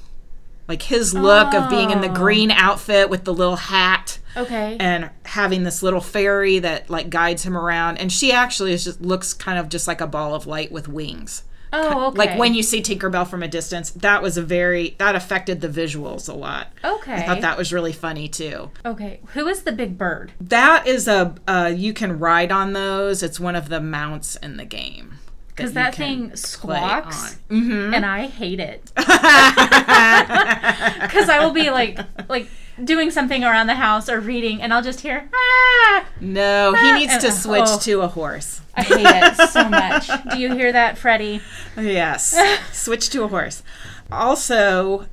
Like 0.67 0.81
his 0.81 1.13
look 1.13 1.53
of 1.53 1.69
being 1.69 1.91
in 1.91 2.01
the 2.01 2.09
Oh. 2.09 2.13
green 2.13 2.51
outfit 2.51 3.09
with 3.09 3.23
the 3.23 3.33
little 3.33 3.55
hat 3.55 4.19
Okay. 4.35 4.77
and 4.79 5.09
having 5.23 5.63
this 5.63 5.81
little 5.81 6.01
fairy 6.01 6.59
that 6.59 6.89
like 6.89 7.09
guides 7.09 7.43
him 7.43 7.55
around 7.57 7.97
and 7.97 8.11
she 8.11 8.31
actually 8.31 8.73
is 8.73 8.83
just 8.83 9.01
looks 9.01 9.33
kind 9.33 9.57
of 9.57 9.69
just 9.69 9.87
like 9.87 10.01
a 10.01 10.07
ball 10.07 10.35
of 10.35 10.45
light 10.45 10.71
with 10.71 10.87
wings 10.87 11.43
Oh, 11.73 12.05
okay. 12.07 12.17
Like 12.17 12.39
when 12.39 12.53
you 12.53 12.63
see 12.63 12.81
Tinkerbell 12.81 13.27
from 13.27 13.43
a 13.43 13.47
distance, 13.49 13.89
that 13.91 14.21
was 14.21 14.37
a 14.37 14.41
very 14.41 14.95
that 14.99 15.15
affected 15.15 15.59
the 15.59 15.67
visuals 15.67 16.29
a 16.29 16.33
lot. 16.33 16.71
Okay. 16.81 17.13
I 17.13 17.23
thought 17.25 17.41
that 17.41 17.57
was 17.57 17.73
really 17.73 17.91
funny 17.91 18.29
too. 18.29 18.71
Okay. 18.85 19.19
Who 19.33 19.47
is 19.49 19.63
the 19.63 19.73
big 19.73 19.97
bird? 19.97 20.31
That 20.39 20.87
is 20.87 21.09
a 21.09 21.35
uh, 21.45 21.73
you 21.75 21.91
can 21.91 22.19
ride 22.19 22.53
on 22.53 22.71
those. 22.71 23.21
It's 23.21 23.37
one 23.37 23.57
of 23.57 23.67
the 23.67 23.81
mounts 23.81 24.37
in 24.37 24.55
the 24.55 24.63
game. 24.63 25.15
Because 25.57 25.71
you 25.71 25.75
that 25.75 25.95
thing 25.95 26.35
squawks, 26.35 27.35
on. 27.49 27.57
Mhm. 27.57 27.95
and 27.95 28.05
I 28.05 28.27
hate 28.27 28.59
it. 28.59 28.83
Because 31.07 31.29
I 31.29 31.43
will 31.43 31.51
be 31.51 31.71
like, 31.71 31.97
like 32.29 32.47
doing 32.83 33.09
something 33.09 33.43
around 33.43 33.65
the 33.67 33.75
house 33.75 34.07
or 34.07 34.19
reading, 34.19 34.61
and 34.61 34.71
I'll 34.71 34.83
just 34.83 35.01
hear 35.01 35.27
ah. 35.33 36.05
No, 36.21 36.75
he 36.75 36.93
needs 36.93 37.13
and- 37.13 37.21
to 37.23 37.31
switch 37.31 37.63
oh. 37.65 37.79
to 37.79 38.01
a 38.01 38.07
horse. 38.07 38.61
I 38.75 38.83
hate 38.83 39.07
it 39.07 39.49
so 39.49 39.67
much. 39.67 40.07
Do 40.31 40.37
you 40.37 40.53
hear 40.53 40.71
that, 40.71 40.99
Freddie? 40.99 41.41
Yes. 41.75 42.37
Switch 42.71 43.09
to 43.09 43.23
a 43.23 43.27
horse. 43.27 43.63
Also, 44.11 45.07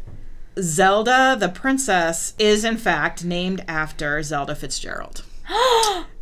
Zelda 0.61 1.37
the 1.41 1.49
princess 1.49 2.35
is 2.39 2.65
in 2.65 2.77
fact 2.77 3.25
named 3.25 3.65
after 3.67 4.23
Zelda 4.23 4.55
Fitzgerald. 4.55 5.25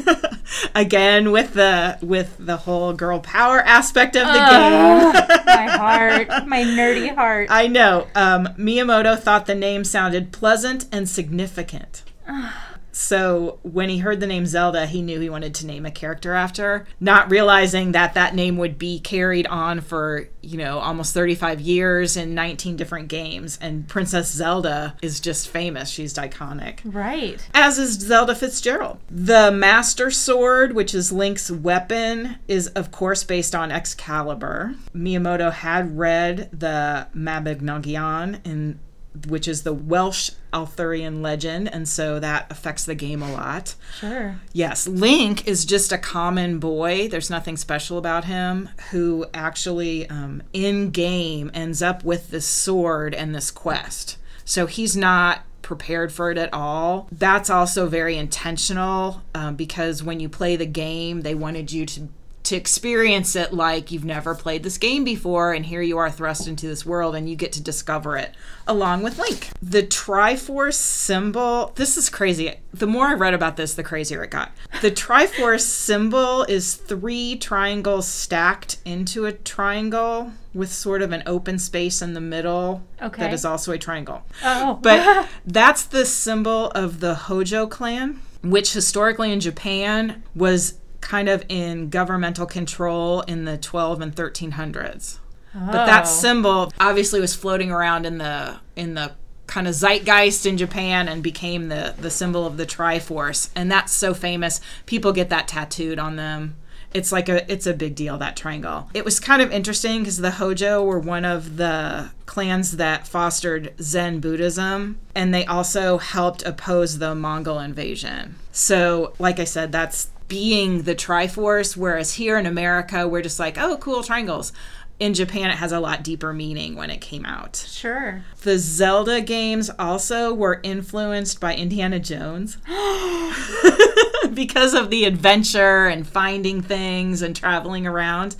Again 0.74 1.30
with 1.32 1.54
the 1.54 1.98
with 2.02 2.36
the 2.38 2.56
whole 2.58 2.92
girl 2.92 3.20
power 3.20 3.60
aspect 3.60 4.16
of 4.16 4.26
the 4.26 4.32
game. 4.32 5.12
My 5.46 5.66
heart, 5.66 6.28
my 6.46 6.62
nerdy 6.62 7.14
heart. 7.14 7.48
I 7.50 7.66
know. 7.66 8.06
Um, 8.14 8.48
Miyamoto 8.58 9.18
thought 9.18 9.46
the 9.46 9.54
name 9.54 9.84
sounded 9.84 10.32
pleasant 10.32 10.86
and 10.92 11.08
significant. 11.08 12.02
So 12.92 13.58
when 13.62 13.88
he 13.88 13.98
heard 13.98 14.20
the 14.20 14.26
name 14.26 14.46
Zelda, 14.46 14.86
he 14.86 15.02
knew 15.02 15.18
he 15.18 15.30
wanted 15.30 15.54
to 15.56 15.66
name 15.66 15.86
a 15.86 15.90
character 15.90 16.34
after, 16.34 16.86
not 17.00 17.30
realizing 17.30 17.92
that 17.92 18.14
that 18.14 18.34
name 18.34 18.58
would 18.58 18.78
be 18.78 19.00
carried 19.00 19.46
on 19.46 19.80
for, 19.80 20.28
you 20.42 20.58
know, 20.58 20.78
almost 20.78 21.14
35 21.14 21.60
years 21.60 22.16
in 22.16 22.34
19 22.34 22.76
different 22.76 23.08
games. 23.08 23.58
And 23.60 23.88
Princess 23.88 24.30
Zelda 24.30 24.96
is 25.02 25.20
just 25.20 25.48
famous. 25.48 25.88
She's 25.88 26.14
iconic. 26.14 26.80
Right. 26.84 27.44
As 27.54 27.78
is 27.78 27.94
Zelda 27.98 28.34
Fitzgerald. 28.34 28.98
The 29.10 29.50
Master 29.50 30.10
Sword, 30.10 30.74
which 30.74 30.94
is 30.94 31.10
Link's 31.10 31.50
weapon, 31.50 32.36
is 32.46 32.68
of 32.68 32.90
course 32.90 33.24
based 33.24 33.54
on 33.54 33.72
Excalibur. 33.72 34.74
Miyamoto 34.94 35.50
had 35.50 35.96
read 35.96 36.50
the 36.52 37.08
Mabinogion 37.14 38.44
in 38.46 38.78
which 39.26 39.46
is 39.46 39.62
the 39.62 39.72
Welsh 39.72 40.30
Arthurian 40.52 41.22
legend, 41.22 41.72
and 41.72 41.88
so 41.88 42.18
that 42.18 42.50
affects 42.50 42.84
the 42.84 42.94
game 42.94 43.22
a 43.22 43.32
lot. 43.32 43.74
Sure. 43.98 44.36
Yes, 44.52 44.86
Link 44.86 45.46
is 45.46 45.64
just 45.64 45.92
a 45.92 45.98
common 45.98 46.58
boy. 46.58 47.08
There's 47.08 47.30
nothing 47.30 47.56
special 47.56 47.98
about 47.98 48.24
him. 48.24 48.70
Who 48.90 49.26
actually, 49.34 50.08
um, 50.08 50.42
in 50.52 50.90
game, 50.90 51.50
ends 51.54 51.82
up 51.82 52.04
with 52.04 52.30
this 52.30 52.46
sword 52.46 53.14
and 53.14 53.34
this 53.34 53.50
quest. 53.50 54.18
So 54.44 54.66
he's 54.66 54.96
not 54.96 55.44
prepared 55.62 56.12
for 56.12 56.30
it 56.30 56.38
at 56.38 56.52
all. 56.52 57.08
That's 57.12 57.48
also 57.48 57.86
very 57.86 58.16
intentional 58.16 59.22
um, 59.34 59.56
because 59.56 60.02
when 60.02 60.20
you 60.20 60.28
play 60.28 60.56
the 60.56 60.66
game, 60.66 61.22
they 61.22 61.34
wanted 61.34 61.72
you 61.72 61.86
to 61.86 62.08
to 62.52 62.56
experience 62.58 63.34
it 63.34 63.54
like 63.54 63.90
you've 63.90 64.04
never 64.04 64.34
played 64.34 64.62
this 64.62 64.76
game 64.76 65.04
before 65.04 65.54
and 65.54 65.64
here 65.64 65.80
you 65.80 65.96
are 65.96 66.10
thrust 66.10 66.46
into 66.46 66.66
this 66.66 66.84
world 66.84 67.14
and 67.14 67.26
you 67.26 67.34
get 67.34 67.50
to 67.50 67.62
discover 67.62 68.18
it 68.18 68.34
along 68.66 69.02
with 69.02 69.18
Link. 69.18 69.48
The 69.62 69.82
Triforce 69.82 70.74
symbol, 70.74 71.72
this 71.76 71.96
is 71.96 72.10
crazy. 72.10 72.52
The 72.74 72.86
more 72.86 73.06
I 73.06 73.14
read 73.14 73.32
about 73.32 73.56
this, 73.56 73.72
the 73.72 73.82
crazier 73.82 74.22
it 74.22 74.30
got. 74.30 74.52
The 74.82 74.90
Triforce 74.90 75.62
symbol 75.62 76.42
is 76.44 76.74
three 76.74 77.36
triangles 77.36 78.06
stacked 78.06 78.76
into 78.84 79.24
a 79.24 79.32
triangle 79.32 80.32
with 80.52 80.70
sort 80.70 81.00
of 81.00 81.10
an 81.10 81.22
open 81.24 81.58
space 81.58 82.02
in 82.02 82.12
the 82.12 82.20
middle 82.20 82.82
Okay. 83.00 83.22
that 83.22 83.32
is 83.32 83.46
also 83.46 83.72
a 83.72 83.78
triangle. 83.78 84.22
Oh. 84.44 84.78
But 84.82 85.26
that's 85.46 85.84
the 85.84 86.04
symbol 86.04 86.66
of 86.72 87.00
the 87.00 87.14
Hojo 87.14 87.66
clan, 87.66 88.20
which 88.42 88.74
historically 88.74 89.32
in 89.32 89.40
Japan 89.40 90.22
was 90.34 90.74
kind 91.02 91.28
of 91.28 91.44
in 91.50 91.90
governmental 91.90 92.46
control 92.46 93.20
in 93.22 93.44
the 93.44 93.58
12 93.58 94.00
and 94.00 94.14
1300s. 94.16 95.18
But 95.54 95.84
that 95.84 96.04
Oh. 96.06 96.08
symbol 96.08 96.72
obviously 96.80 97.20
was 97.20 97.34
floating 97.34 97.70
around 97.70 98.06
in 98.06 98.16
the 98.16 98.54
in 98.74 98.94
the 98.94 99.12
kind 99.46 99.68
of 99.68 99.74
zeitgeist 99.74 100.46
in 100.46 100.56
Japan 100.56 101.08
and 101.08 101.22
became 101.22 101.68
the 101.68 101.94
the 102.00 102.08
symbol 102.10 102.46
of 102.46 102.56
the 102.56 102.64
Triforce. 102.64 103.50
And 103.54 103.70
that's 103.70 103.92
so 103.92 104.14
famous. 104.14 104.62
People 104.86 105.12
get 105.12 105.28
that 105.28 105.48
tattooed 105.48 105.98
on 105.98 106.16
them. 106.16 106.54
It's 106.94 107.12
like 107.12 107.28
a 107.28 107.50
it's 107.52 107.66
a 107.66 107.74
big 107.74 107.94
deal 107.94 108.16
that 108.18 108.34
triangle. 108.36 108.88
It 108.94 109.04
was 109.04 109.20
kind 109.20 109.42
of 109.42 109.52
interesting 109.52 109.98
because 110.00 110.18
the 110.18 110.32
Hojo 110.32 110.82
were 110.82 110.98
one 110.98 111.26
of 111.26 111.58
the 111.58 112.10
clans 112.24 112.78
that 112.78 113.06
fostered 113.06 113.74
Zen 113.82 114.20
Buddhism 114.20 114.98
and 115.14 115.34
they 115.34 115.44
also 115.44 115.98
helped 115.98 116.42
oppose 116.46 116.96
the 116.98 117.14
Mongol 117.14 117.58
invasion. 117.58 118.36
So, 118.52 119.12
like 119.18 119.38
I 119.38 119.44
said, 119.44 119.70
that's 119.72 120.08
being 120.32 120.84
the 120.84 120.94
Triforce 120.94 121.76
whereas 121.76 122.14
here 122.14 122.38
in 122.38 122.46
America 122.46 123.06
we're 123.06 123.20
just 123.20 123.38
like, 123.38 123.58
"Oh, 123.58 123.76
cool 123.76 124.02
triangles." 124.02 124.50
In 124.98 125.12
Japan 125.12 125.50
it 125.50 125.58
has 125.58 125.72
a 125.72 125.78
lot 125.78 126.02
deeper 126.02 126.32
meaning 126.32 126.74
when 126.74 126.88
it 126.88 127.02
came 127.02 127.26
out. 127.26 127.62
Sure. 127.68 128.24
The 128.40 128.58
Zelda 128.58 129.20
games 129.20 129.70
also 129.78 130.32
were 130.32 130.60
influenced 130.62 131.38
by 131.38 131.54
Indiana 131.54 131.98
Jones 131.98 132.56
because 134.32 134.72
of 134.72 134.88
the 134.88 135.04
adventure 135.04 135.86
and 135.86 136.08
finding 136.08 136.62
things 136.62 137.20
and 137.20 137.36
traveling 137.36 137.86
around. 137.86 138.34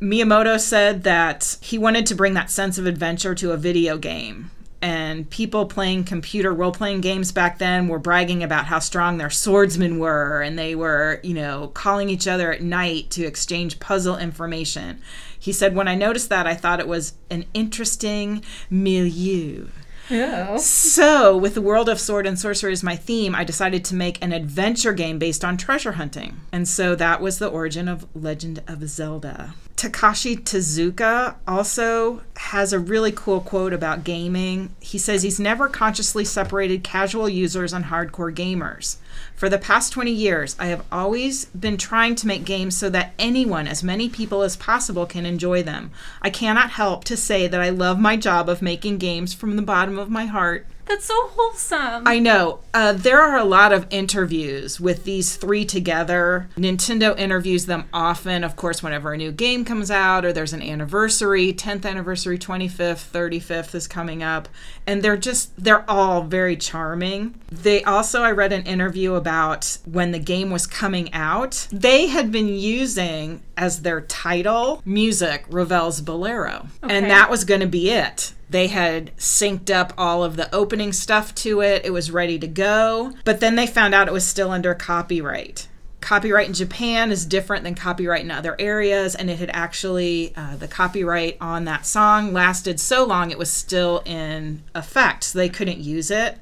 Miyamoto 0.00 0.58
said 0.58 1.04
that 1.04 1.58
he 1.60 1.78
wanted 1.78 2.06
to 2.06 2.16
bring 2.16 2.34
that 2.34 2.50
sense 2.50 2.76
of 2.76 2.86
adventure 2.86 3.36
to 3.36 3.52
a 3.52 3.56
video 3.56 3.98
game. 3.98 4.50
And 4.82 5.28
people 5.28 5.66
playing 5.66 6.04
computer 6.04 6.54
role 6.54 6.72
playing 6.72 7.02
games 7.02 7.32
back 7.32 7.58
then 7.58 7.86
were 7.88 7.98
bragging 7.98 8.42
about 8.42 8.64
how 8.64 8.78
strong 8.78 9.18
their 9.18 9.28
swordsmen 9.28 9.98
were, 9.98 10.40
and 10.40 10.58
they 10.58 10.74
were, 10.74 11.20
you 11.22 11.34
know, 11.34 11.68
calling 11.74 12.08
each 12.08 12.26
other 12.26 12.50
at 12.50 12.62
night 12.62 13.10
to 13.10 13.24
exchange 13.24 13.78
puzzle 13.78 14.16
information. 14.16 15.02
He 15.38 15.52
said, 15.52 15.74
When 15.74 15.88
I 15.88 15.94
noticed 15.94 16.30
that, 16.30 16.46
I 16.46 16.54
thought 16.54 16.80
it 16.80 16.88
was 16.88 17.14
an 17.30 17.44
interesting 17.52 18.42
milieu. 18.70 19.68
Oh. 20.10 20.56
So, 20.58 21.36
with 21.36 21.54
the 21.54 21.62
world 21.62 21.88
of 21.88 22.00
sword 22.00 22.26
and 22.26 22.38
sorcery 22.38 22.72
as 22.72 22.82
my 22.82 22.96
theme, 22.96 23.34
I 23.34 23.44
decided 23.44 23.84
to 23.86 23.94
make 23.94 24.22
an 24.22 24.32
adventure 24.32 24.92
game 24.92 25.18
based 25.18 25.44
on 25.44 25.56
treasure 25.56 25.92
hunting. 25.92 26.40
And 26.52 26.66
so 26.66 26.94
that 26.96 27.20
was 27.20 27.38
the 27.38 27.48
origin 27.48 27.88
of 27.88 28.06
Legend 28.14 28.62
of 28.66 28.86
Zelda. 28.88 29.54
Takashi 29.76 30.38
Tezuka 30.38 31.36
also 31.48 32.20
has 32.36 32.72
a 32.72 32.78
really 32.78 33.12
cool 33.12 33.40
quote 33.40 33.72
about 33.72 34.04
gaming. 34.04 34.74
He 34.80 34.98
says 34.98 35.22
he's 35.22 35.40
never 35.40 35.68
consciously 35.68 36.24
separated 36.24 36.84
casual 36.84 37.28
users 37.28 37.72
and 37.72 37.86
hardcore 37.86 38.34
gamers. 38.34 38.96
For 39.34 39.48
the 39.48 39.58
past 39.58 39.92
20 39.92 40.10
years, 40.10 40.56
I 40.58 40.66
have 40.66 40.84
always 40.92 41.46
been 41.46 41.76
trying 41.76 42.14
to 42.16 42.26
make 42.26 42.44
games 42.44 42.76
so 42.76 42.90
that 42.90 43.14
anyone, 43.18 43.66
as 43.66 43.82
many 43.82 44.08
people 44.08 44.42
as 44.42 44.56
possible, 44.56 45.06
can 45.06 45.24
enjoy 45.24 45.62
them. 45.62 45.90
I 46.20 46.30
cannot 46.30 46.70
help 46.70 47.04
to 47.04 47.16
say 47.16 47.46
that 47.46 47.60
I 47.60 47.70
love 47.70 47.98
my 47.98 48.16
job 48.16 48.48
of 48.48 48.62
making 48.62 48.98
games 48.98 49.32
from 49.34 49.56
the 49.56 49.62
bottom 49.62 49.98
of 49.98 50.10
my 50.10 50.26
heart. 50.26 50.66
That's 50.90 51.04
so 51.04 51.28
wholesome. 51.28 52.02
I 52.04 52.18
know. 52.18 52.58
Uh, 52.74 52.92
there 52.92 53.20
are 53.20 53.38
a 53.38 53.44
lot 53.44 53.72
of 53.72 53.86
interviews 53.90 54.80
with 54.80 55.04
these 55.04 55.36
three 55.36 55.64
together. 55.64 56.48
Nintendo 56.56 57.16
interviews 57.16 57.66
them 57.66 57.84
often, 57.92 58.42
of 58.42 58.56
course, 58.56 58.82
whenever 58.82 59.12
a 59.12 59.16
new 59.16 59.30
game 59.30 59.64
comes 59.64 59.88
out 59.92 60.24
or 60.24 60.32
there's 60.32 60.52
an 60.52 60.62
anniversary 60.62 61.52
10th 61.52 61.86
anniversary, 61.86 62.36
25th, 62.40 63.08
35th 63.08 63.72
is 63.76 63.86
coming 63.86 64.24
up. 64.24 64.48
And 64.84 65.00
they're 65.00 65.16
just, 65.16 65.52
they're 65.62 65.88
all 65.88 66.24
very 66.24 66.56
charming. 66.56 67.36
They 67.52 67.84
also, 67.84 68.22
I 68.22 68.32
read 68.32 68.52
an 68.52 68.64
interview 68.64 69.14
about 69.14 69.78
when 69.84 70.10
the 70.10 70.18
game 70.18 70.50
was 70.50 70.66
coming 70.66 71.12
out, 71.12 71.68
they 71.70 72.08
had 72.08 72.32
been 72.32 72.48
using 72.48 73.42
as 73.56 73.82
their 73.82 74.00
title 74.00 74.82
music 74.84 75.44
Ravel's 75.50 76.00
Bolero. 76.00 76.66
Okay. 76.82 76.98
And 76.98 77.08
that 77.08 77.30
was 77.30 77.44
going 77.44 77.60
to 77.60 77.68
be 77.68 77.90
it. 77.90 78.32
They 78.50 78.66
had 78.66 79.16
synced 79.16 79.70
up 79.70 79.92
all 79.96 80.24
of 80.24 80.36
the 80.36 80.52
opening 80.54 80.92
stuff 80.92 81.34
to 81.36 81.60
it. 81.60 81.84
It 81.84 81.92
was 81.92 82.10
ready 82.10 82.38
to 82.40 82.48
go. 82.48 83.12
But 83.24 83.40
then 83.40 83.54
they 83.54 83.66
found 83.66 83.94
out 83.94 84.08
it 84.08 84.12
was 84.12 84.26
still 84.26 84.50
under 84.50 84.74
copyright. 84.74 85.68
Copyright 86.00 86.48
in 86.48 86.54
Japan 86.54 87.12
is 87.12 87.26
different 87.26 87.62
than 87.62 87.74
copyright 87.74 88.24
in 88.24 88.30
other 88.30 88.56
areas, 88.58 89.14
and 89.14 89.28
it 89.28 89.38
had 89.38 89.50
actually, 89.52 90.32
uh, 90.34 90.56
the 90.56 90.66
copyright 90.66 91.36
on 91.40 91.66
that 91.66 91.84
song 91.84 92.32
lasted 92.32 92.80
so 92.80 93.04
long 93.04 93.30
it 93.30 93.38
was 93.38 93.52
still 93.52 94.02
in 94.06 94.62
effect, 94.74 95.24
so 95.24 95.38
they 95.38 95.50
couldn't 95.50 95.78
use 95.78 96.10
it. 96.10 96.38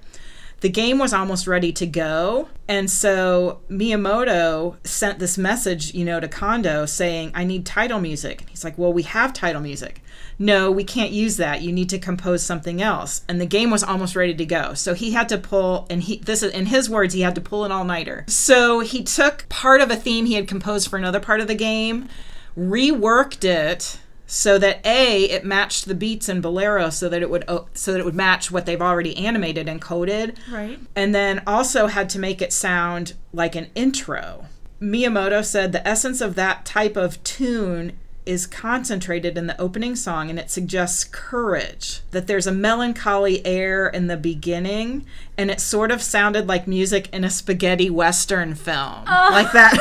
The 0.61 0.69
game 0.69 0.99
was 0.99 1.13
almost 1.13 1.47
ready 1.47 1.73
to 1.73 1.87
go. 1.87 2.49
And 2.67 2.91
so 2.91 3.61
Miyamoto 3.71 4.77
sent 4.85 5.19
this 5.19 5.39
message, 5.39 5.95
you 5.95 6.05
know, 6.05 6.19
to 6.19 6.29
Kondo 6.29 6.85
saying, 6.87 7.31
I 7.35 7.45
need 7.45 7.65
title 7.65 8.01
music. 8.01 8.41
And 8.41 8.51
he's 8.51 8.65
like, 8.65 8.77
Well, 8.77 8.93
we 8.93 9.05
have 9.05 9.33
title 9.33 9.61
music. 9.61 10.03
No, 10.39 10.71
we 10.71 10.85
can't 10.85 11.11
use 11.11 11.37
that. 11.37 11.63
You 11.63 11.73
need 11.73 11.89
to 11.91 11.99
compose 11.99 12.43
something 12.43 12.81
else. 12.81 13.23
And 13.29 13.41
the 13.41 13.47
game 13.47 13.71
was 13.71 13.83
almost 13.83 14.15
ready 14.15 14.35
to 14.35 14.47
go. 14.47 14.75
So 14.75 14.95
he 14.95 15.13
had 15.13 15.29
to 15.31 15.39
pull, 15.39 15.87
and 15.91 16.03
he, 16.03 16.19
this 16.19 16.43
is, 16.43 16.53
in 16.53 16.67
his 16.67 16.89
words, 16.89 17.15
he 17.15 17.23
had 17.23 17.35
to 17.35 17.41
pull 17.41 17.65
an 17.65 17.73
all 17.73 17.85
nighter. 17.85 18.25
So 18.29 18.81
he 18.81 19.03
took 19.03 19.49
part 19.49 19.81
of 19.81 19.91
a 19.91 19.97
theme 19.97 20.27
he 20.27 20.35
had 20.35 20.47
composed 20.47 20.89
for 20.89 20.97
another 20.97 21.21
part 21.21 21.41
of 21.41 21.49
the 21.49 21.55
game, 21.57 22.09
reworked 22.57 23.45
it 23.45 23.99
so 24.31 24.59
that 24.59 24.85
a 24.85 25.25
it 25.25 25.43
matched 25.45 25.87
the 25.87 25.95
beats 25.95 26.29
in 26.29 26.43
Bolero 26.43 26.91
so 26.91 27.09
that 27.09 27.23
it 27.23 27.31
would 27.31 27.45
so 27.73 27.93
that 27.93 27.99
it 27.99 28.05
would 28.05 28.15
match 28.15 28.51
what 28.51 28.67
they've 28.67 28.83
already 28.83 29.17
animated 29.17 29.69
and 29.69 29.81
coded. 29.81 30.39
Right. 30.53 30.79
And 30.95 31.15
then 31.15 31.43
also 31.47 31.87
had 31.87 32.11
to 32.11 32.19
make 32.19 32.43
it 32.43 32.53
sound 32.53 33.15
like 33.33 33.57
an 33.57 33.69
intro. 33.75 34.47
Miyamoto 34.83 35.43
said 35.43 35.73
the 35.73 35.87
essence 35.89 36.21
of 36.21 36.35
that 36.35 36.67
type 36.67 36.97
of 36.97 37.23
tune 37.25 37.99
is 38.29 38.47
concentrated 38.47 39.39
in 39.39 39.47
the 39.47 39.59
opening 39.59 39.97
song 39.97 40.29
and 40.29 40.39
it 40.39 40.51
suggests 40.51 41.03
courage, 41.03 42.03
that 42.11 42.27
there's 42.27 42.47
a 42.47 42.53
melancholy 42.53 43.45
air 43.47 43.89
in 43.89 44.07
the 44.07 44.19
beginning, 44.19 45.07
and 45.39 45.51
it 45.51 45.61
sort 45.61 45.91
of 45.91 46.03
sounded 46.03 46.47
like 46.47 46.69
music 46.69 47.09
in 47.11 47.25
a 47.25 47.31
spaghetti 47.31 47.89
western 47.89 48.55
film. 48.55 49.05
Oh. 49.07 49.29
Like 49.33 49.51
that. 49.53 49.75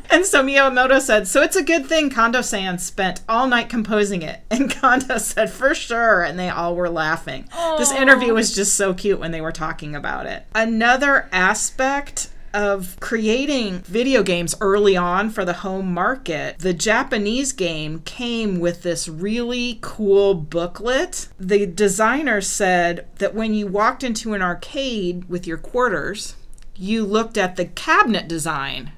and 0.10 0.24
so 0.24 0.42
Miyamoto 0.42 0.98
said, 0.98 1.28
So 1.28 1.42
it's 1.42 1.56
a 1.56 1.62
good 1.62 1.84
thing 1.84 2.08
Kondo 2.08 2.40
san 2.40 2.78
spent 2.78 3.20
all 3.28 3.46
night 3.46 3.68
composing 3.68 4.22
it. 4.22 4.40
And 4.50 4.70
Kondo 4.70 5.18
said, 5.18 5.50
For 5.50 5.74
sure. 5.74 6.22
And 6.22 6.38
they 6.38 6.48
all 6.48 6.74
were 6.74 6.88
laughing. 6.88 7.50
This 7.76 7.92
interview 7.92 8.32
was 8.32 8.54
just 8.54 8.76
so 8.76 8.94
cute 8.94 9.20
when 9.20 9.32
they 9.32 9.42
were 9.42 9.52
talking 9.52 9.94
about 9.94 10.24
it. 10.24 10.46
Another 10.54 11.28
aspect 11.32 12.30
of 12.54 12.96
creating 13.00 13.80
video 13.80 14.22
games 14.22 14.54
early 14.60 14.96
on 14.96 15.28
for 15.28 15.44
the 15.44 15.52
home 15.52 15.92
market, 15.92 16.60
the 16.60 16.72
Japanese 16.72 17.52
game 17.52 18.00
came 18.00 18.60
with 18.60 18.82
this 18.82 19.08
really 19.08 19.78
cool 19.82 20.34
booklet. 20.34 21.28
The 21.38 21.66
designer 21.66 22.40
said 22.40 23.06
that 23.18 23.34
when 23.34 23.52
you 23.52 23.66
walked 23.66 24.04
into 24.04 24.32
an 24.32 24.42
arcade 24.42 25.28
with 25.28 25.46
your 25.46 25.58
quarters, 25.58 26.36
you 26.76 27.04
looked 27.04 27.36
at 27.36 27.56
the 27.56 27.66
cabinet 27.66 28.28
design. 28.28 28.92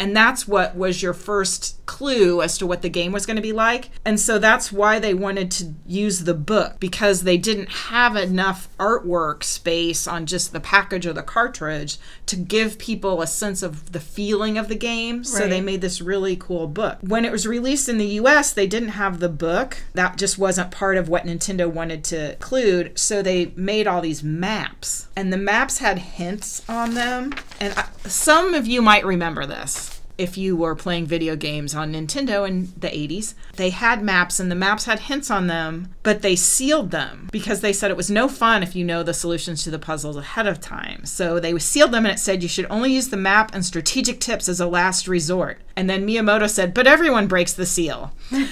And 0.00 0.16
that's 0.16 0.48
what 0.48 0.74
was 0.74 1.02
your 1.02 1.12
first 1.12 1.84
clue 1.84 2.40
as 2.40 2.56
to 2.56 2.66
what 2.66 2.80
the 2.80 2.88
game 2.88 3.12
was 3.12 3.26
going 3.26 3.36
to 3.36 3.42
be 3.42 3.52
like. 3.52 3.90
And 4.02 4.18
so 4.18 4.38
that's 4.38 4.72
why 4.72 4.98
they 4.98 5.12
wanted 5.12 5.50
to 5.50 5.74
use 5.86 6.24
the 6.24 6.32
book 6.32 6.80
because 6.80 7.24
they 7.24 7.36
didn't 7.36 7.68
have 7.68 8.16
enough 8.16 8.68
artwork 8.78 9.44
space 9.44 10.06
on 10.06 10.24
just 10.24 10.54
the 10.54 10.60
package 10.60 11.04
or 11.04 11.12
the 11.12 11.22
cartridge 11.22 11.98
to 12.26 12.36
give 12.36 12.78
people 12.78 13.20
a 13.20 13.26
sense 13.26 13.62
of 13.62 13.92
the 13.92 14.00
feeling 14.00 14.56
of 14.56 14.68
the 14.68 14.74
game. 14.74 15.22
So 15.22 15.46
they 15.46 15.60
made 15.60 15.82
this 15.82 16.00
really 16.00 16.34
cool 16.36 16.66
book. 16.66 16.98
When 17.02 17.26
it 17.26 17.32
was 17.32 17.46
released 17.46 17.88
in 17.88 17.98
the 17.98 18.20
US, 18.20 18.52
they 18.54 18.66
didn't 18.66 18.90
have 18.90 19.20
the 19.20 19.28
book. 19.28 19.82
That 19.92 20.16
just 20.16 20.38
wasn't 20.38 20.70
part 20.70 20.96
of 20.96 21.10
what 21.10 21.26
Nintendo 21.26 21.70
wanted 21.70 22.04
to 22.04 22.32
include. 22.32 22.98
So 22.98 23.20
they 23.20 23.52
made 23.54 23.86
all 23.86 24.00
these 24.00 24.22
maps. 24.22 25.08
And 25.14 25.30
the 25.30 25.36
maps 25.36 25.78
had 25.78 25.98
hints 25.98 26.62
on 26.70 26.94
them. 26.94 27.34
And 27.60 27.74
I, 27.74 27.86
some 28.06 28.54
of 28.54 28.66
you 28.66 28.80
might 28.80 29.04
remember 29.04 29.44
this 29.44 29.89
if 30.20 30.36
you 30.36 30.54
were 30.54 30.74
playing 30.74 31.06
video 31.06 31.34
games 31.34 31.74
on 31.74 31.94
Nintendo 31.94 32.46
in 32.46 32.72
the 32.76 32.88
80s. 32.88 33.32
They 33.56 33.70
had 33.70 34.02
maps 34.02 34.38
and 34.38 34.50
the 34.50 34.54
maps 34.54 34.84
had 34.84 35.00
hints 35.00 35.30
on 35.30 35.46
them, 35.46 35.94
but 36.02 36.20
they 36.20 36.36
sealed 36.36 36.90
them 36.90 37.28
because 37.32 37.62
they 37.62 37.72
said 37.72 37.90
it 37.90 37.96
was 37.96 38.10
no 38.10 38.28
fun 38.28 38.62
if 38.62 38.76
you 38.76 38.84
know 38.84 39.02
the 39.02 39.14
solutions 39.14 39.64
to 39.64 39.70
the 39.70 39.78
puzzles 39.78 40.18
ahead 40.18 40.46
of 40.46 40.60
time. 40.60 41.06
So 41.06 41.40
they 41.40 41.58
sealed 41.58 41.92
them 41.92 42.04
and 42.04 42.14
it 42.14 42.18
said 42.18 42.42
you 42.42 42.50
should 42.50 42.66
only 42.68 42.92
use 42.92 43.08
the 43.08 43.16
map 43.16 43.54
and 43.54 43.64
strategic 43.64 44.20
tips 44.20 44.46
as 44.46 44.60
a 44.60 44.66
last 44.66 45.08
resort. 45.08 45.58
And 45.74 45.88
then 45.88 46.06
Miyamoto 46.06 46.50
said, 46.50 46.74
but 46.74 46.86
everyone 46.86 47.26
breaks 47.26 47.54
the 47.54 47.64
seal. 47.64 48.12
and 48.30 48.46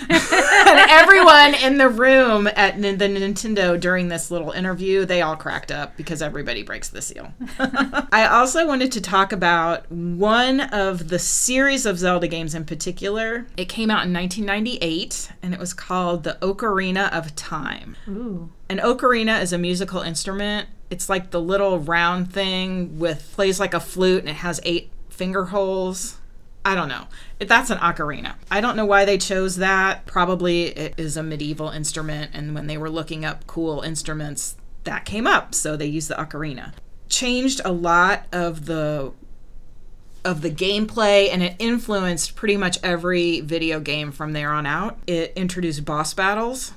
everyone 0.98 1.54
in 1.54 1.78
the 1.78 1.88
room 1.88 2.48
at 2.48 2.74
N- 2.74 2.98
the 2.98 3.06
Nintendo 3.06 3.78
during 3.78 4.08
this 4.08 4.32
little 4.32 4.50
interview, 4.50 5.04
they 5.04 5.22
all 5.22 5.36
cracked 5.36 5.70
up 5.70 5.96
because 5.96 6.20
everybody 6.20 6.64
breaks 6.64 6.88
the 6.88 7.00
seal. 7.00 7.32
I 7.58 8.28
also 8.30 8.66
wanted 8.66 8.90
to 8.92 9.00
talk 9.00 9.32
about 9.32 9.90
one 9.92 10.60
of 10.60 11.08
the 11.08 11.20
series 11.20 11.86
of 11.86 11.98
Zelda 11.98 12.26
games 12.26 12.52
in 12.52 12.64
particular. 12.64 13.46
It 13.56 13.68
came 13.68 13.90
out 13.90 14.06
in 14.06 14.12
1998 14.12 15.30
and 15.40 15.54
it 15.54 15.60
was 15.60 15.72
called 15.72 16.24
The 16.24 16.36
Ocarina 16.42 17.12
of 17.12 17.34
Time. 17.36 17.96
Ooh. 18.08 18.50
An 18.68 18.78
ocarina 18.78 19.40
is 19.40 19.52
a 19.52 19.58
musical 19.58 20.00
instrument. 20.00 20.68
It's 20.90 21.08
like 21.08 21.30
the 21.30 21.40
little 21.40 21.78
round 21.78 22.32
thing 22.32 22.98
with 22.98 23.30
plays 23.34 23.60
like 23.60 23.72
a 23.72 23.80
flute 23.80 24.20
and 24.20 24.28
it 24.28 24.36
has 24.36 24.60
eight 24.64 24.90
finger 25.08 25.46
holes. 25.46 26.16
I 26.68 26.74
don't 26.74 26.88
know. 26.88 27.06
That's 27.38 27.70
an 27.70 27.78
ocarina. 27.78 28.34
I 28.50 28.60
don't 28.60 28.76
know 28.76 28.84
why 28.84 29.06
they 29.06 29.16
chose 29.16 29.56
that. 29.56 30.04
Probably 30.04 30.64
it 30.66 30.94
is 30.98 31.16
a 31.16 31.22
medieval 31.22 31.70
instrument, 31.70 32.32
and 32.34 32.54
when 32.54 32.66
they 32.66 32.76
were 32.76 32.90
looking 32.90 33.24
up 33.24 33.46
cool 33.46 33.80
instruments, 33.80 34.54
that 34.84 35.06
came 35.06 35.26
up, 35.26 35.54
so 35.54 35.78
they 35.78 35.86
used 35.86 36.10
the 36.10 36.14
ocarina. 36.16 36.74
Changed 37.08 37.62
a 37.64 37.72
lot 37.72 38.26
of 38.32 38.66
the 38.66 39.12
of 40.24 40.42
the 40.42 40.50
gameplay 40.50 41.28
and 41.32 41.42
it 41.42 41.54
influenced 41.58 42.36
pretty 42.36 42.56
much 42.56 42.76
every 42.82 43.40
video 43.40 43.80
game 43.80 44.12
from 44.12 44.34
there 44.34 44.52
on 44.52 44.66
out. 44.66 44.98
It 45.06 45.32
introduced 45.36 45.86
boss 45.86 46.12
battles, 46.12 46.72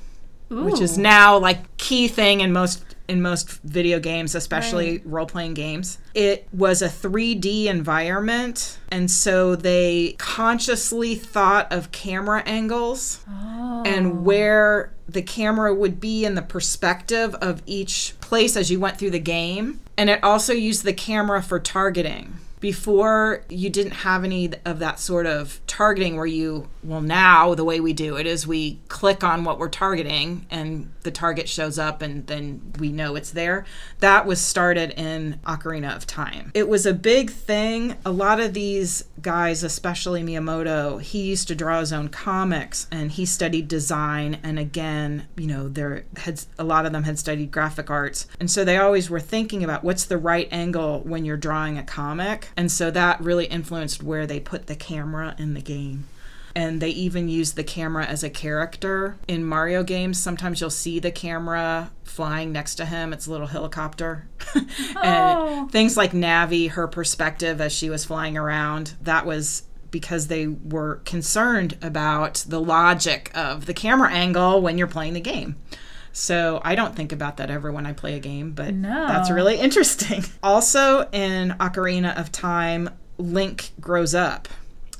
which 0.51 0.81
is 0.81 0.97
now 0.97 1.37
like 1.37 1.77
key 1.77 2.07
thing 2.07 2.41
in 2.41 2.51
most 2.51 2.83
in 3.07 3.21
most 3.21 3.49
video 3.63 3.99
games, 3.99 4.35
especially 4.35 5.01
role 5.03 5.25
playing 5.25 5.53
games. 5.53 5.97
It 6.13 6.47
was 6.53 6.81
a 6.81 6.87
3D 6.87 7.65
environment, 7.65 8.77
and 8.89 9.11
so 9.11 9.55
they 9.55 10.15
consciously 10.17 11.15
thought 11.15 11.71
of 11.73 11.91
camera 11.91 12.41
angles 12.45 13.19
Oh. 13.29 13.83
and 13.85 14.23
where 14.23 14.93
the 15.09 15.21
camera 15.21 15.73
would 15.73 15.99
be 15.99 16.23
in 16.23 16.35
the 16.35 16.41
perspective 16.41 17.35
of 17.41 17.61
each 17.65 18.13
place 18.21 18.55
as 18.55 18.71
you 18.71 18.79
went 18.79 18.97
through 18.97 19.11
the 19.11 19.19
game. 19.19 19.81
And 19.97 20.09
it 20.09 20.23
also 20.23 20.53
used 20.53 20.85
the 20.85 20.93
camera 20.93 21.41
for 21.41 21.59
targeting. 21.59 22.35
Before, 22.61 23.43
you 23.49 23.69
didn't 23.69 23.91
have 23.91 24.23
any 24.23 24.51
of 24.65 24.79
that 24.79 24.99
sort 24.99 25.25
of 25.25 25.59
targeting 25.67 26.15
where 26.15 26.25
you, 26.27 26.69
well, 26.83 27.01
now 27.01 27.55
the 27.55 27.65
way 27.65 27.79
we 27.79 27.91
do 27.91 28.15
it 28.17 28.27
is 28.27 28.47
we 28.47 28.79
click 28.87 29.23
on 29.23 29.43
what 29.43 29.59
we're 29.59 29.67
targeting 29.67 30.45
and 30.49 30.93
the 31.01 31.11
target 31.11 31.49
shows 31.49 31.79
up 31.79 32.03
and 32.03 32.27
then 32.27 32.73
we 32.79 32.91
know 32.91 33.15
it's 33.15 33.31
there. 33.31 33.65
That 33.99 34.27
was 34.27 34.39
started 34.39 34.91
in 34.91 35.39
Ocarina 35.45 35.95
of 35.95 36.05
Time. 36.05 36.51
It 36.53 36.69
was 36.69 36.85
a 36.85 36.93
big 36.93 37.31
thing. 37.31 37.97
A 38.05 38.11
lot 38.11 38.39
of 38.39 38.53
these 38.53 39.05
guys, 39.21 39.63
especially 39.63 40.21
Miyamoto, 40.21 41.01
he 41.01 41.23
used 41.23 41.47
to 41.47 41.55
draw 41.55 41.79
his 41.79 41.91
own 41.91 42.09
comics 42.09 42.87
and 42.91 43.11
he 43.11 43.25
studied 43.25 43.67
design. 43.67 44.39
And 44.43 44.59
again, 44.59 45.27
you 45.35 45.47
know, 45.47 45.67
there 45.67 46.05
had 46.17 46.41
a 46.59 46.63
lot 46.63 46.85
of 46.85 46.91
them 46.91 47.03
had 47.03 47.17
studied 47.17 47.51
graphic 47.51 47.89
arts. 47.89 48.27
And 48.39 48.51
so 48.51 48.63
they 48.63 48.77
always 48.77 49.09
were 49.09 49.19
thinking 49.19 49.63
about 49.63 49.83
what's 49.83 50.05
the 50.05 50.19
right 50.19 50.47
angle 50.51 51.01
when 51.01 51.25
you're 51.25 51.37
drawing 51.37 51.79
a 51.79 51.83
comic. 51.83 52.49
And 52.57 52.71
so 52.71 52.91
that 52.91 53.21
really 53.21 53.45
influenced 53.45 54.03
where 54.03 54.25
they 54.27 54.39
put 54.39 54.67
the 54.67 54.75
camera 54.75 55.35
in 55.37 55.53
the 55.53 55.61
game. 55.61 56.05
And 56.53 56.81
they 56.81 56.89
even 56.89 57.29
used 57.29 57.55
the 57.55 57.63
camera 57.63 58.05
as 58.05 58.23
a 58.25 58.29
character 58.29 59.15
in 59.27 59.45
Mario 59.45 59.83
games. 59.83 60.21
Sometimes 60.21 60.59
you'll 60.59 60.69
see 60.69 60.99
the 60.99 61.11
camera 61.11 61.91
flying 62.03 62.51
next 62.51 62.75
to 62.75 62.85
him. 62.85 63.13
It's 63.13 63.25
a 63.25 63.31
little 63.31 63.47
helicopter. 63.47 64.27
and 64.55 64.65
Oh. 65.03 65.69
things 65.71 65.95
like 65.95 66.11
Navi, 66.11 66.71
her 66.71 66.87
perspective 66.89 67.61
as 67.61 67.71
she 67.71 67.89
was 67.89 68.03
flying 68.03 68.37
around, 68.37 68.95
that 69.01 69.25
was 69.25 69.63
because 69.91 70.27
they 70.27 70.47
were 70.47 70.95
concerned 71.05 71.77
about 71.81 72.43
the 72.47 72.59
logic 72.59 73.31
of 73.33 73.65
the 73.65 73.73
camera 73.73 74.11
angle 74.11 74.61
when 74.61 74.77
you're 74.77 74.87
playing 74.87 75.13
the 75.13 75.21
game. 75.21 75.55
So 76.13 76.61
I 76.63 76.75
don't 76.75 76.95
think 76.95 77.11
about 77.11 77.37
that 77.37 77.49
ever 77.49 77.71
when 77.71 77.85
I 77.85 77.93
play 77.93 78.15
a 78.15 78.19
game, 78.19 78.51
but 78.51 78.73
No. 78.73 79.07
that's 79.07 79.31
really 79.31 79.55
interesting. 79.59 80.23
Also, 80.43 81.07
in 81.11 81.51
Ocarina 81.59 82.17
of 82.19 82.31
Time, 82.31 82.89
Link 83.17 83.71
grows 83.79 84.13
up. 84.15 84.47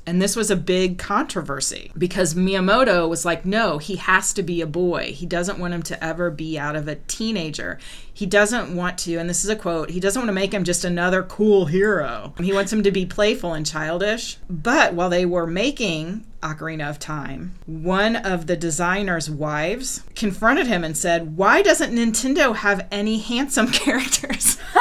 And 0.04 0.20
this 0.20 0.34
was 0.34 0.50
a 0.50 0.56
big 0.56 0.98
controversy 0.98 1.92
because 1.96 2.34
Miyamoto 2.34 3.08
was 3.08 3.24
like, 3.24 3.44
no, 3.44 3.78
he 3.78 3.96
has 3.96 4.32
to 4.34 4.42
be 4.42 4.60
a 4.60 4.66
boy. 4.66 5.12
He 5.12 5.26
doesn't 5.26 5.58
want 5.58 5.74
him 5.74 5.82
to 5.84 6.04
ever 6.04 6.30
be 6.30 6.58
out 6.58 6.74
of 6.74 6.88
a 6.88 6.96
teenager. 6.96 7.78
He 8.12 8.26
doesn't 8.26 8.74
want 8.74 8.98
to, 8.98 9.16
and 9.16 9.30
this 9.30 9.44
is 9.44 9.50
a 9.50 9.56
quote, 9.56 9.90
he 9.90 10.00
doesn't 10.00 10.20
want 10.20 10.28
to 10.28 10.34
make 10.34 10.52
him 10.52 10.64
just 10.64 10.84
another 10.84 11.22
cool 11.22 11.66
hero. 11.66 12.34
He 12.38 12.52
wants 12.52 12.72
him 12.72 12.82
to 12.82 12.90
be 12.90 13.06
playful 13.06 13.54
and 13.54 13.64
childish. 13.64 14.38
But 14.50 14.94
while 14.94 15.08
they 15.08 15.24
were 15.24 15.46
making 15.46 16.26
Ocarina 16.42 16.90
of 16.90 16.98
Time, 16.98 17.54
one 17.66 18.16
of 18.16 18.48
the 18.48 18.56
designer's 18.56 19.30
wives 19.30 20.02
confronted 20.16 20.66
him 20.66 20.82
and 20.82 20.96
said, 20.96 21.36
Why 21.36 21.62
doesn't 21.62 21.94
Nintendo 21.94 22.56
have 22.56 22.88
any 22.90 23.18
handsome 23.18 23.68
characters? 23.72 24.58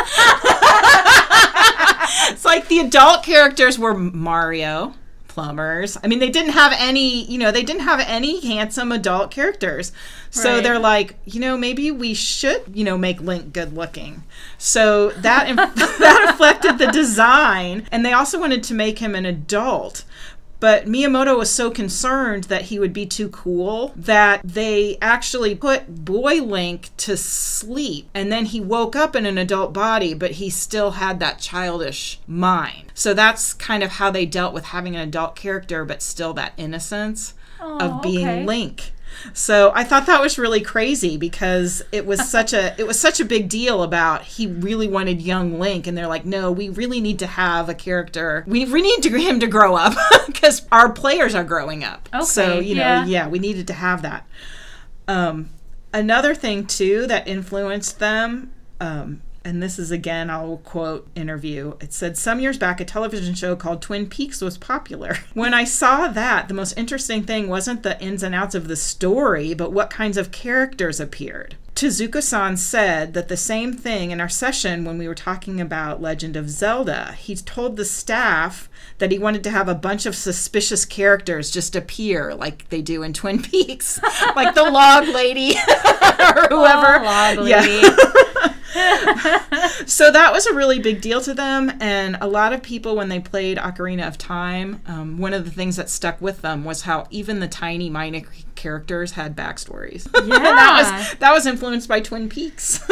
it's 2.32 2.46
like 2.46 2.68
the 2.68 2.80
adult 2.80 3.24
characters 3.24 3.78
were 3.78 3.94
Mario, 3.94 4.96
plumbers. 5.34 5.98
I 6.04 6.08
mean, 6.08 6.20
they 6.20 6.30
didn't 6.30 6.52
have 6.52 6.74
any, 6.78 7.24
you 7.26 7.38
know, 7.38 7.52
they 7.52 7.64
didn't 7.64 7.82
have 7.84 8.00
any 8.02 8.40
handsome 8.46 8.92
adult 8.92 9.32
characters. 9.32 9.92
So 10.30 10.56
Right. 10.56 10.64
they're 10.64 10.80
like, 10.80 11.16
you 11.26 11.40
know, 11.40 11.58
maybe 11.58 11.90
we 11.92 12.14
should, 12.14 12.64
you 12.74 12.84
know, 12.84 12.98
make 12.98 13.22
Link 13.22 13.54
good 13.54 13.74
looking. 13.76 14.24
So 14.58 15.10
that 15.12 15.56
that 15.76 16.26
affected 16.34 16.78
the 16.78 16.88
design, 16.92 17.88
and 17.92 18.06
they 18.06 18.14
also 18.14 18.40
wanted 18.40 18.64
to 18.64 18.74
make 18.74 19.00
him 19.00 19.16
an 19.16 19.26
adult. 19.26 20.04
But 20.62 20.86
Miyamoto 20.86 21.38
was 21.38 21.50
so 21.50 21.72
concerned 21.72 22.46
that 22.46 22.64
he 22.64 22.80
would 22.80 22.94
be 22.94 23.06
too 23.06 23.28
cool 23.30 23.94
that 23.96 24.42
they 24.44 24.98
actually 25.02 25.56
put 25.56 26.06
Boy 26.06 26.36
Link 26.36 26.92
to 26.98 27.18
sleep. 27.18 28.08
And 28.14 28.32
then 28.32 28.46
he 28.46 28.62
woke 28.62 28.96
up 28.96 29.16
in 29.16 29.26
an 29.26 29.38
adult 29.38 29.74
body, 29.74 30.14
but 30.14 30.32
he 30.32 30.50
still 30.52 30.92
had 30.92 31.20
that 31.20 31.40
childish 31.40 32.20
mind. 32.28 32.94
So 32.94 33.14
that's 33.14 33.54
kind 33.54 33.82
of 33.82 33.94
how 33.94 34.12
they 34.12 34.26
dealt 34.26 34.54
with 34.54 34.66
having 34.66 34.96
an 34.96 35.02
adult 35.02 35.36
character, 35.36 35.84
but 35.84 36.02
still 36.02 36.34
that 36.36 36.54
innocence 36.58 37.34
Oh, 37.62 37.78
of 37.78 38.02
being 38.02 38.28
okay. 38.28 38.46
Link. 38.46 38.92
So 39.34 39.72
I 39.76 39.84
thought 39.84 40.06
that 40.08 40.22
was 40.22 40.38
really 40.38 40.62
crazy 40.62 41.18
because 41.18 41.82
it 41.92 42.06
was 42.06 42.30
such 42.30 42.54
a 42.54 42.80
it 42.80 42.88
was 42.88 43.00
such 43.00 43.20
a 43.20 43.26
big 43.26 43.50
deal 43.50 43.84
about 43.84 44.24
he 44.24 44.48
really 44.48 44.88
wanted 44.88 45.22
young 45.22 45.60
Link 45.60 45.88
and 45.88 45.98
they're 45.98 46.08
like 46.08 46.26
no 46.26 46.52
we 46.52 46.70
really 46.70 47.02
need 47.02 47.20
to 47.20 47.28
have 47.28 47.70
a 47.70 47.74
character. 47.74 48.44
We, 48.48 48.66
we 48.66 48.82
need 48.82 49.04
to, 49.04 49.10
him 49.10 49.40
to 49.40 49.48
grow 49.48 49.76
up 49.76 49.94
because 50.28 50.68
our 50.72 50.92
players 50.92 51.36
are 51.36 51.44
growing 51.44 51.84
up. 51.84 52.10
So 52.24 52.44
Okay, 52.44 52.68
you 52.68 52.76
know 52.76 52.82
yeah. 52.82 53.06
yeah 53.06 53.28
we 53.28 53.40
needed 53.40 53.68
to 53.68 53.74
have 53.74 54.02
that. 54.02 54.28
Um, 55.08 55.50
another 55.94 56.34
thing 56.34 56.66
too 56.66 57.08
that 57.08 57.28
influenced 57.28 58.00
them 58.00 58.52
um, 58.80 59.22
and 59.44 59.62
this 59.62 59.80
is 59.80 59.92
again 59.92 60.30
i'll 60.30 60.58
quote 60.58 61.08
interview 61.16 61.74
it 61.80 61.94
said 61.94 62.18
some 62.18 62.40
years 62.40 62.58
back 62.58 62.80
a 62.80 62.86
television 62.86 63.34
show 63.34 63.56
called 63.56 63.82
twin 63.82 64.08
peaks 64.08 64.42
was 64.42 64.58
popular 64.58 65.18
when 65.34 65.54
i 65.54 65.64
saw 65.64 66.08
that 66.08 66.48
the 66.48 66.54
most 66.54 66.78
interesting 66.78 67.24
thing 67.24 67.48
wasn't 67.48 67.84
the 67.84 68.00
ins 68.02 68.24
and 68.24 68.36
outs 68.36 68.56
of 68.56 68.68
the 68.68 68.76
story 68.76 69.54
but 69.54 69.72
what 69.72 69.90
kinds 69.90 70.18
of 70.18 70.32
characters 70.32 71.00
appeared 71.00 71.56
Tezuka-san 71.74 72.58
said 72.58 73.16
that 73.16 73.28
the 73.28 73.38
same 73.38 73.74
thing 73.74 74.12
in 74.12 74.22
our 74.22 74.30
session 74.30 74.86
when 74.86 75.00
we 75.00 75.08
were 75.08 75.16
talking 75.16 75.60
about 75.60 76.02
Legend 76.02 76.36
of 76.36 76.48
Zelda. 76.48 77.14
He 77.14 77.34
told 77.36 77.76
the 77.76 77.86
staff 77.86 78.70
that 79.00 79.12
he 79.12 79.18
wanted 79.18 79.44
to 79.46 79.50
have 79.50 79.68
a 79.68 79.74
bunch 79.74 80.06
of 80.06 80.16
suspicious 80.16 80.86
characters 80.86 81.50
just 81.50 81.76
appear 81.76 82.36
like 82.36 82.70
they 82.70 82.84
do 82.84 83.02
in 83.02 83.14
Twin 83.14 83.42
Peaks, 83.42 84.00
like 84.36 84.54
the 84.54 84.70
log 84.70 85.08
lady 85.08 85.52
or 86.20 86.48
whoever. 86.50 87.00
Oh, 87.00 87.38
log 87.38 87.48
Yeah. 87.48 88.54
So 89.86 90.12
that 90.12 90.32
was 90.32 90.46
a 90.46 90.54
really 90.54 90.80
big 90.80 91.02
deal 91.02 91.22
to 91.22 91.34
them, 91.34 91.72
and 91.80 92.18
a 92.22 92.28
lot 92.28 92.54
of 92.54 92.62
people 92.62 92.96
when 92.96 93.10
they 93.10 93.20
played 93.20 93.58
Ocarina 93.58 94.08
of 94.08 94.18
Time, 94.18 94.82
um, 94.86 95.18
one 95.18 95.34
of 95.34 95.44
the 95.44 95.52
things 95.52 95.76
that 95.76 95.90
stuck 95.90 96.22
with 96.22 96.42
them 96.42 96.64
was 96.64 96.84
how 96.84 97.08
even 97.10 97.40
the 97.40 97.48
tiny 97.48 97.90
minor 97.90 98.22
characters 98.62 99.12
had 99.14 99.36
backstories. 99.36 100.08
And 100.22 100.32
that 100.32 100.74
was 100.78 101.18
that 101.20 101.32
was 101.34 101.46
influenced 101.46 101.88
by 101.90 102.00
Twin 102.02 102.30
Peaks. 102.30 102.80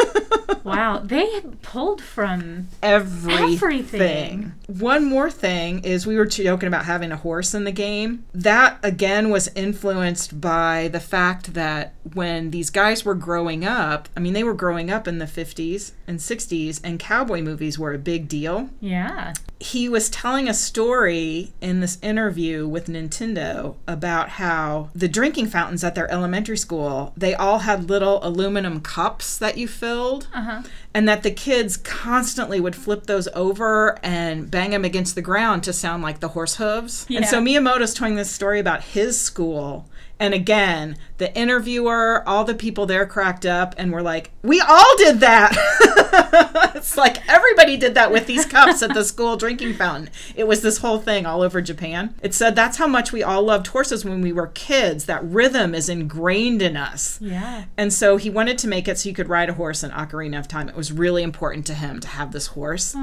Wow, 0.62 0.98
they 1.02 1.40
pulled 1.62 2.02
from 2.02 2.68
Everything. 2.82 3.54
Everything. 3.54 4.52
One 4.66 5.04
more 5.06 5.30
thing 5.30 5.82
is 5.84 6.06
we 6.06 6.16
were 6.16 6.26
joking 6.26 6.66
about 6.66 6.84
having 6.84 7.12
a 7.12 7.16
horse 7.16 7.54
in 7.54 7.64
the 7.64 7.72
game. 7.72 8.24
That 8.34 8.78
again 8.82 9.30
was 9.30 9.48
influenced 9.54 10.38
by 10.40 10.88
the 10.88 11.00
fact 11.00 11.54
that 11.54 11.94
when 12.12 12.50
these 12.50 12.68
guys 12.68 13.04
were 13.06 13.14
growing 13.14 13.64
up, 13.64 14.08
I 14.14 14.20
mean 14.20 14.34
they 14.34 14.44
were 14.44 14.54
growing 14.54 14.90
up 14.90 15.08
in 15.08 15.18
the 15.18 15.24
50s 15.24 15.92
and 16.06 16.18
60s 16.18 16.80
and 16.84 16.98
cowboy 16.98 17.40
movies 17.40 17.78
were 17.78 17.94
a 17.94 17.98
big 17.98 18.28
deal. 18.28 18.68
yeah. 18.80 19.32
he 19.60 19.88
was 19.88 20.08
telling 20.10 20.48
a 20.48 20.54
story 20.54 21.52
in 21.60 21.80
this 21.80 21.98
interview 22.02 22.66
with 22.66 22.86
Nintendo 22.88 23.76
about 23.86 24.30
how 24.30 24.88
the 24.94 25.08
drinking 25.08 25.46
fountains 25.60 25.84
at 25.84 25.94
their 25.94 26.10
elementary 26.10 26.56
school, 26.56 27.12
they 27.16 27.34
all 27.34 27.58
had 27.60 27.90
little 27.90 28.18
aluminum 28.22 28.80
cups 28.80 29.36
that 29.36 29.58
you 29.58 29.68
filled. 29.68 30.26
Uh-huh. 30.32 30.62
And 30.94 31.06
that 31.08 31.22
the 31.22 31.30
kids 31.30 31.76
constantly 31.76 32.58
would 32.60 32.74
flip 32.74 33.04
those 33.06 33.28
over 33.34 33.98
and 34.02 34.50
bang 34.50 34.70
them 34.70 34.84
against 34.84 35.14
the 35.14 35.22
ground 35.22 35.62
to 35.64 35.72
sound 35.72 36.02
like 36.02 36.18
the 36.20 36.28
horse 36.28 36.56
hooves. 36.56 37.06
And 37.10 37.24
so 37.26 37.38
Yeah. 37.38 37.60
Miyamoto's 37.60 37.94
telling 37.94 38.16
this 38.16 38.30
story 38.30 38.58
about 38.58 38.82
his 38.82 39.20
school. 39.20 39.86
And 40.18 40.34
again, 40.34 40.96
the 41.18 41.34
interviewer, 41.36 42.22
all 42.26 42.44
the 42.44 42.54
people 42.54 42.86
there 42.86 43.06
cracked 43.06 43.46
up 43.46 43.74
and 43.78 43.92
were 43.92 44.02
like, 44.02 44.30
We 44.42 44.60
all 44.60 44.96
did 44.98 45.20
that. 45.20 45.52
it's 46.90 46.96
like 46.96 47.28
everybody 47.28 47.76
did 47.76 47.94
that 47.94 48.10
with 48.10 48.26
these 48.26 48.44
cups 48.44 48.82
at 48.82 48.94
the 48.94 49.04
school 49.04 49.36
drinking 49.36 49.74
fountain. 49.74 50.10
It 50.34 50.48
was 50.48 50.60
this 50.60 50.78
whole 50.78 50.98
thing 50.98 51.24
all 51.24 51.40
over 51.40 51.62
Japan. 51.62 52.16
It 52.20 52.34
said 52.34 52.56
that's 52.56 52.78
how 52.78 52.88
much 52.88 53.12
we 53.12 53.22
all 53.22 53.44
loved 53.44 53.68
horses 53.68 54.04
when 54.04 54.20
we 54.20 54.32
were 54.32 54.48
kids. 54.48 55.04
That 55.04 55.22
rhythm 55.22 55.72
is 55.72 55.88
ingrained 55.88 56.60
in 56.60 56.76
us. 56.76 57.20
Yeah. 57.20 57.66
And 57.76 57.92
so 57.92 58.16
he 58.16 58.28
wanted 58.28 58.58
to 58.58 58.68
make 58.68 58.88
it 58.88 58.98
so 58.98 59.08
you 59.08 59.14
could 59.14 59.28
ride 59.28 59.48
a 59.48 59.54
horse 59.54 59.84
in 59.84 59.92
Ocarina 59.92 60.40
of 60.40 60.48
Time. 60.48 60.68
It 60.68 60.74
was 60.74 60.90
really 60.90 61.22
important 61.22 61.64
to 61.66 61.74
him 61.74 62.00
to 62.00 62.08
have 62.08 62.32
this 62.32 62.48
horse. 62.48 62.96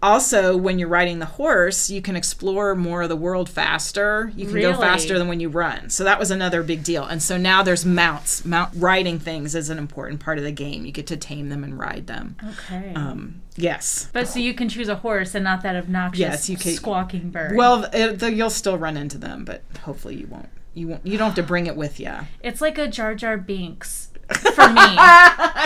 Also, 0.00 0.56
when 0.56 0.78
you're 0.78 0.88
riding 0.88 1.18
the 1.18 1.26
horse, 1.26 1.90
you 1.90 2.00
can 2.00 2.14
explore 2.14 2.76
more 2.76 3.02
of 3.02 3.08
the 3.08 3.16
world 3.16 3.48
faster. 3.48 4.32
You 4.36 4.44
can 4.46 4.54
Really? 4.54 4.72
go 4.72 4.78
faster 4.80 5.18
than 5.18 5.26
when 5.26 5.40
you 5.40 5.48
run. 5.48 5.90
So 5.90 6.04
that 6.04 6.20
was 6.20 6.30
another 6.30 6.62
big 6.62 6.84
deal. 6.84 7.04
And 7.04 7.20
so 7.20 7.36
now 7.36 7.64
there's 7.64 7.84
mounts. 7.84 8.44
Mount 8.44 8.70
riding 8.76 9.18
things 9.18 9.56
is 9.56 9.70
an 9.70 9.78
important 9.78 10.20
part 10.20 10.38
of 10.38 10.44
the 10.44 10.52
game. 10.52 10.84
You 10.86 10.92
get 10.92 11.08
to 11.08 11.16
tame 11.16 11.48
them 11.48 11.64
and 11.64 11.76
ride 11.78 12.06
them. 12.06 12.36
Okay. 12.70 12.92
Um, 12.94 13.42
yes. 13.56 14.08
but 14.12 14.28
so 14.28 14.38
you 14.38 14.54
can 14.54 14.68
choose 14.68 14.88
a 14.88 14.94
horse 14.96 15.34
and 15.34 15.42
not 15.42 15.62
that 15.64 15.74
obnoxious 15.74 16.20
Yes, 16.20 16.48
you 16.48 16.56
can- 16.56 16.72
squawking 16.74 17.30
bird. 17.30 17.56
Well, 17.56 17.88
it, 17.92 18.20
the, 18.20 18.32
you'll 18.32 18.50
still 18.50 18.78
run 18.78 18.96
into 18.96 19.18
them, 19.18 19.44
but 19.44 19.62
hopefully 19.82 20.14
you 20.14 20.28
won't. 20.28 20.48
You 20.74 20.86
won't. 20.88 21.04
You 21.04 21.18
don't 21.18 21.28
have 21.30 21.34
to 21.36 21.42
bring 21.42 21.66
it 21.66 21.74
with 21.74 21.98
you. 21.98 22.12
it's 22.40 22.60
like 22.60 22.78
a 22.78 22.86
Jar 22.86 23.16
Jar 23.16 23.36
Binks 23.36 24.07
for 24.28 24.68
me. 24.68 24.82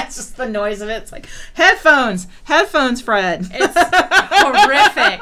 it's 0.01 0.16
just 0.16 0.37
the 0.37 0.48
noise 0.48 0.81
of 0.81 0.88
it. 0.88 1.03
It's 1.03 1.12
like 1.12 1.27
headphones, 1.55 2.27
headphones, 2.44 3.01
Fred. 3.01 3.48
It's 3.53 3.75
horrific. 4.33 5.20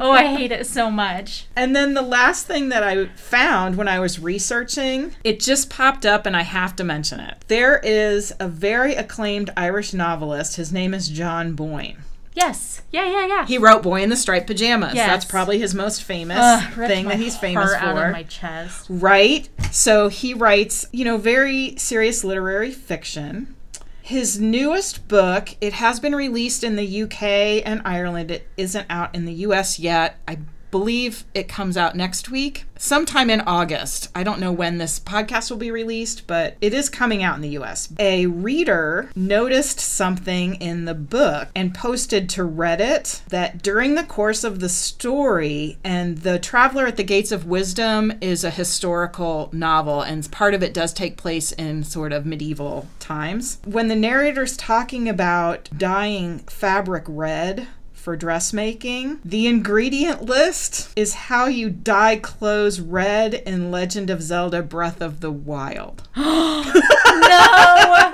Oh, 0.00 0.12
I 0.12 0.36
hate 0.36 0.52
it 0.52 0.66
so 0.66 0.90
much. 0.90 1.46
And 1.56 1.74
then 1.74 1.94
the 1.94 2.02
last 2.02 2.46
thing 2.46 2.68
that 2.70 2.82
I 2.82 3.06
found 3.08 3.76
when 3.76 3.88
I 3.88 4.00
was 4.00 4.18
researching, 4.18 5.14
it 5.24 5.40
just 5.40 5.70
popped 5.70 6.06
up 6.06 6.26
and 6.26 6.36
I 6.36 6.42
have 6.42 6.76
to 6.76 6.84
mention 6.84 7.20
it. 7.20 7.44
There 7.48 7.78
is 7.82 8.32
a 8.40 8.48
very 8.48 8.94
acclaimed 8.94 9.50
Irish 9.56 9.92
novelist. 9.92 10.56
His 10.56 10.72
name 10.72 10.94
is 10.94 11.08
John 11.08 11.54
Boyne. 11.54 11.98
Yes. 12.34 12.82
Yeah, 12.90 13.10
yeah, 13.10 13.26
yeah. 13.26 13.46
He 13.46 13.58
wrote 13.58 13.82
Boy 13.82 14.02
in 14.02 14.10
the 14.10 14.16
Striped 14.16 14.46
Pajamas. 14.46 14.94
Yes. 14.94 15.06
That's 15.08 15.24
probably 15.24 15.58
his 15.58 15.74
most 15.74 16.02
famous 16.02 16.38
Ugh, 16.40 16.72
thing 16.74 17.06
that 17.08 17.18
he's 17.18 17.36
famous 17.36 17.74
for. 17.74 18.10
my 18.10 18.22
chest. 18.22 18.86
Right? 18.88 19.48
So 19.70 20.08
he 20.08 20.34
writes, 20.34 20.86
you 20.92 21.04
know, 21.04 21.18
very 21.18 21.76
serious 21.76 22.24
literary 22.24 22.70
fiction. 22.70 23.54
His 24.00 24.40
newest 24.40 25.06
book, 25.08 25.56
it 25.60 25.74
has 25.74 26.00
been 26.00 26.14
released 26.14 26.64
in 26.64 26.76
the 26.76 27.02
UK 27.02 27.22
and 27.64 27.80
Ireland. 27.84 28.30
It 28.30 28.48
isn't 28.56 28.86
out 28.90 29.14
in 29.14 29.24
the 29.24 29.32
US 29.34 29.78
yet. 29.78 30.18
I 30.26 30.38
believe 30.72 31.24
it 31.34 31.46
comes 31.46 31.76
out 31.76 31.94
next 31.94 32.30
week, 32.30 32.64
sometime 32.76 33.30
in 33.30 33.42
August. 33.42 34.08
I 34.14 34.24
don't 34.24 34.40
know 34.40 34.50
when 34.50 34.78
this 34.78 34.98
podcast 34.98 35.50
will 35.50 35.58
be 35.58 35.70
released, 35.70 36.26
but 36.26 36.56
it 36.60 36.74
is 36.74 36.88
coming 36.88 37.22
out 37.22 37.36
in 37.36 37.42
the 37.42 37.56
US. 37.60 37.92
A 38.00 38.26
reader 38.26 39.08
noticed 39.14 39.78
something 39.78 40.54
in 40.56 40.86
the 40.86 40.94
book 40.94 41.48
and 41.54 41.74
posted 41.74 42.28
to 42.30 42.42
Reddit 42.42 43.24
that 43.26 43.62
during 43.62 43.94
the 43.94 44.02
course 44.02 44.42
of 44.42 44.58
the 44.58 44.68
story, 44.68 45.78
and 45.84 46.18
The 46.18 46.38
Traveler 46.38 46.86
at 46.86 46.96
the 46.96 47.04
Gates 47.04 47.30
of 47.30 47.46
Wisdom 47.46 48.12
is 48.20 48.42
a 48.42 48.50
historical 48.50 49.50
novel, 49.52 50.00
and 50.00 50.28
part 50.32 50.54
of 50.54 50.62
it 50.62 50.74
does 50.74 50.92
take 50.92 51.16
place 51.16 51.52
in 51.52 51.84
sort 51.84 52.12
of 52.12 52.24
medieval 52.24 52.88
times. 52.98 53.58
When 53.64 53.88
the 53.88 53.94
narrator's 53.94 54.56
talking 54.56 55.08
about 55.08 55.68
dyeing 55.76 56.38
fabric 56.40 57.04
red, 57.06 57.68
for 58.02 58.16
dressmaking. 58.16 59.20
The 59.24 59.46
ingredient 59.46 60.22
list 60.22 60.92
is 60.96 61.14
how 61.14 61.46
you 61.46 61.70
dye 61.70 62.16
clothes 62.16 62.80
red 62.80 63.32
in 63.34 63.70
Legend 63.70 64.10
of 64.10 64.20
Zelda 64.20 64.60
Breath 64.60 65.00
of 65.00 65.20
the 65.20 65.30
Wild. 65.30 66.02
No. 67.14 68.08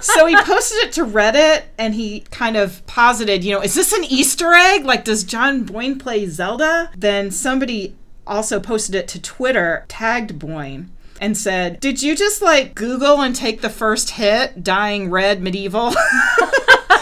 so 0.00 0.26
he 0.26 0.36
posted 0.42 0.78
it 0.84 0.92
to 0.92 1.04
Reddit 1.04 1.64
and 1.78 1.94
he 1.94 2.20
kind 2.30 2.56
of 2.56 2.86
posited, 2.86 3.42
you 3.42 3.54
know, 3.54 3.62
is 3.62 3.74
this 3.74 3.92
an 3.92 4.04
Easter 4.04 4.52
egg? 4.52 4.84
Like, 4.84 5.04
does 5.04 5.24
John 5.24 5.64
Boyne 5.64 5.98
play 5.98 6.26
Zelda? 6.26 6.90
Then 6.96 7.30
somebody 7.30 7.94
also 8.26 8.60
posted 8.60 8.94
it 8.94 9.08
to 9.08 9.20
Twitter, 9.20 9.84
tagged 9.88 10.38
Boyne. 10.38 10.90
And 11.18 11.36
said, 11.36 11.80
Did 11.80 12.02
you 12.02 12.14
just 12.14 12.42
like 12.42 12.74
Google 12.74 13.22
and 13.22 13.34
take 13.34 13.62
the 13.62 13.70
first 13.70 14.10
hit, 14.10 14.62
dyeing 14.62 15.10
red 15.10 15.40
medieval? 15.42 15.94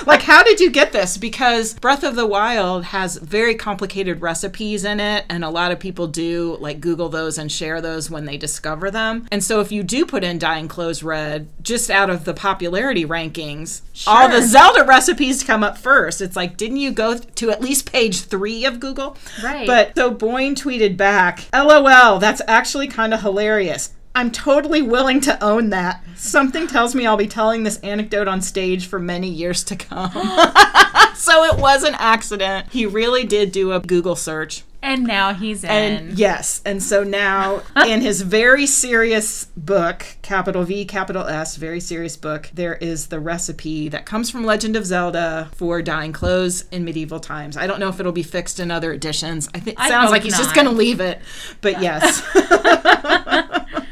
like, 0.06 0.22
how 0.22 0.42
did 0.42 0.60
you 0.60 0.70
get 0.70 0.92
this? 0.92 1.16
Because 1.16 1.74
Breath 1.74 2.02
of 2.02 2.16
the 2.16 2.26
Wild 2.26 2.84
has 2.86 3.16
very 3.16 3.54
complicated 3.54 4.20
recipes 4.20 4.84
in 4.84 5.00
it, 5.00 5.24
and 5.28 5.44
a 5.44 5.50
lot 5.50 5.72
of 5.72 5.78
people 5.78 6.06
do 6.06 6.56
like 6.60 6.80
Google 6.80 7.08
those 7.08 7.38
and 7.38 7.50
share 7.50 7.80
those 7.80 8.10
when 8.10 8.24
they 8.24 8.36
discover 8.36 8.90
them. 8.90 9.26
And 9.30 9.42
so, 9.42 9.60
if 9.60 9.72
you 9.72 9.82
do 9.82 10.06
put 10.06 10.24
in 10.24 10.38
dyeing 10.38 10.68
clothes 10.68 11.02
red, 11.02 11.48
just 11.62 11.90
out 11.90 12.10
of 12.10 12.24
the 12.24 12.34
popularity 12.34 13.04
rankings, 13.04 13.82
all 14.06 14.28
the 14.28 14.42
Zelda 14.42 14.84
recipes 14.84 15.42
come 15.42 15.62
up 15.62 15.78
first. 15.78 16.20
It's 16.20 16.36
like, 16.36 16.56
didn't 16.56 16.78
you 16.78 16.92
go 16.92 17.18
to 17.18 17.50
at 17.50 17.60
least 17.60 17.90
page 17.90 18.22
three 18.22 18.64
of 18.64 18.80
Google? 18.80 19.16
Right. 19.42 19.66
But 19.66 19.96
so 19.96 20.10
Boyne 20.10 20.54
tweeted 20.54 20.96
back, 20.96 21.46
LOL, 21.52 22.18
that's 22.18 22.42
actually 22.46 22.88
kind 22.88 23.14
of 23.14 23.20
hilarious. 23.20 23.90
I'm 24.16 24.30
totally 24.30 24.80
willing 24.80 25.20
to 25.22 25.42
own 25.42 25.70
that. 25.70 26.04
Something 26.14 26.68
tells 26.68 26.94
me 26.94 27.04
I'll 27.04 27.16
be 27.16 27.26
telling 27.26 27.64
this 27.64 27.78
anecdote 27.78 28.28
on 28.28 28.42
stage 28.42 28.86
for 28.86 29.00
many 29.00 29.28
years 29.28 29.64
to 29.64 29.76
come. 29.76 30.12
so 31.16 31.42
it 31.44 31.58
was 31.58 31.82
an 31.82 31.94
accident. 31.98 32.68
He 32.70 32.86
really 32.86 33.24
did 33.24 33.50
do 33.50 33.72
a 33.72 33.80
Google 33.80 34.14
search. 34.14 34.62
And 34.82 35.04
now 35.04 35.32
he's 35.32 35.64
in. 35.64 35.70
And 35.70 36.18
yes, 36.18 36.60
and 36.64 36.80
so 36.80 37.02
now 37.02 37.62
in 37.88 38.02
his 38.02 38.20
very 38.20 38.66
serious 38.66 39.46
book, 39.56 40.04
capital 40.22 40.62
V, 40.62 40.84
capital 40.84 41.26
S, 41.26 41.56
very 41.56 41.80
serious 41.80 42.16
book, 42.16 42.50
there 42.52 42.74
is 42.76 43.08
the 43.08 43.18
recipe 43.18 43.88
that 43.88 44.06
comes 44.06 44.30
from 44.30 44.44
Legend 44.44 44.76
of 44.76 44.84
Zelda 44.86 45.48
for 45.54 45.82
dyeing 45.82 46.12
clothes 46.12 46.66
in 46.70 46.84
medieval 46.84 47.18
times. 47.18 47.56
I 47.56 47.66
don't 47.66 47.80
know 47.80 47.88
if 47.88 47.98
it'll 47.98 48.12
be 48.12 48.22
fixed 48.22 48.60
in 48.60 48.70
other 48.70 48.92
editions. 48.92 49.48
I 49.54 49.58
think 49.58 49.80
it 49.80 49.88
sounds 49.88 50.10
like 50.12 50.22
he's 50.22 50.36
just 50.36 50.54
going 50.54 50.66
to 50.66 50.72
leave 50.72 51.00
it, 51.00 51.20
but 51.62 51.80
yes. 51.80 52.22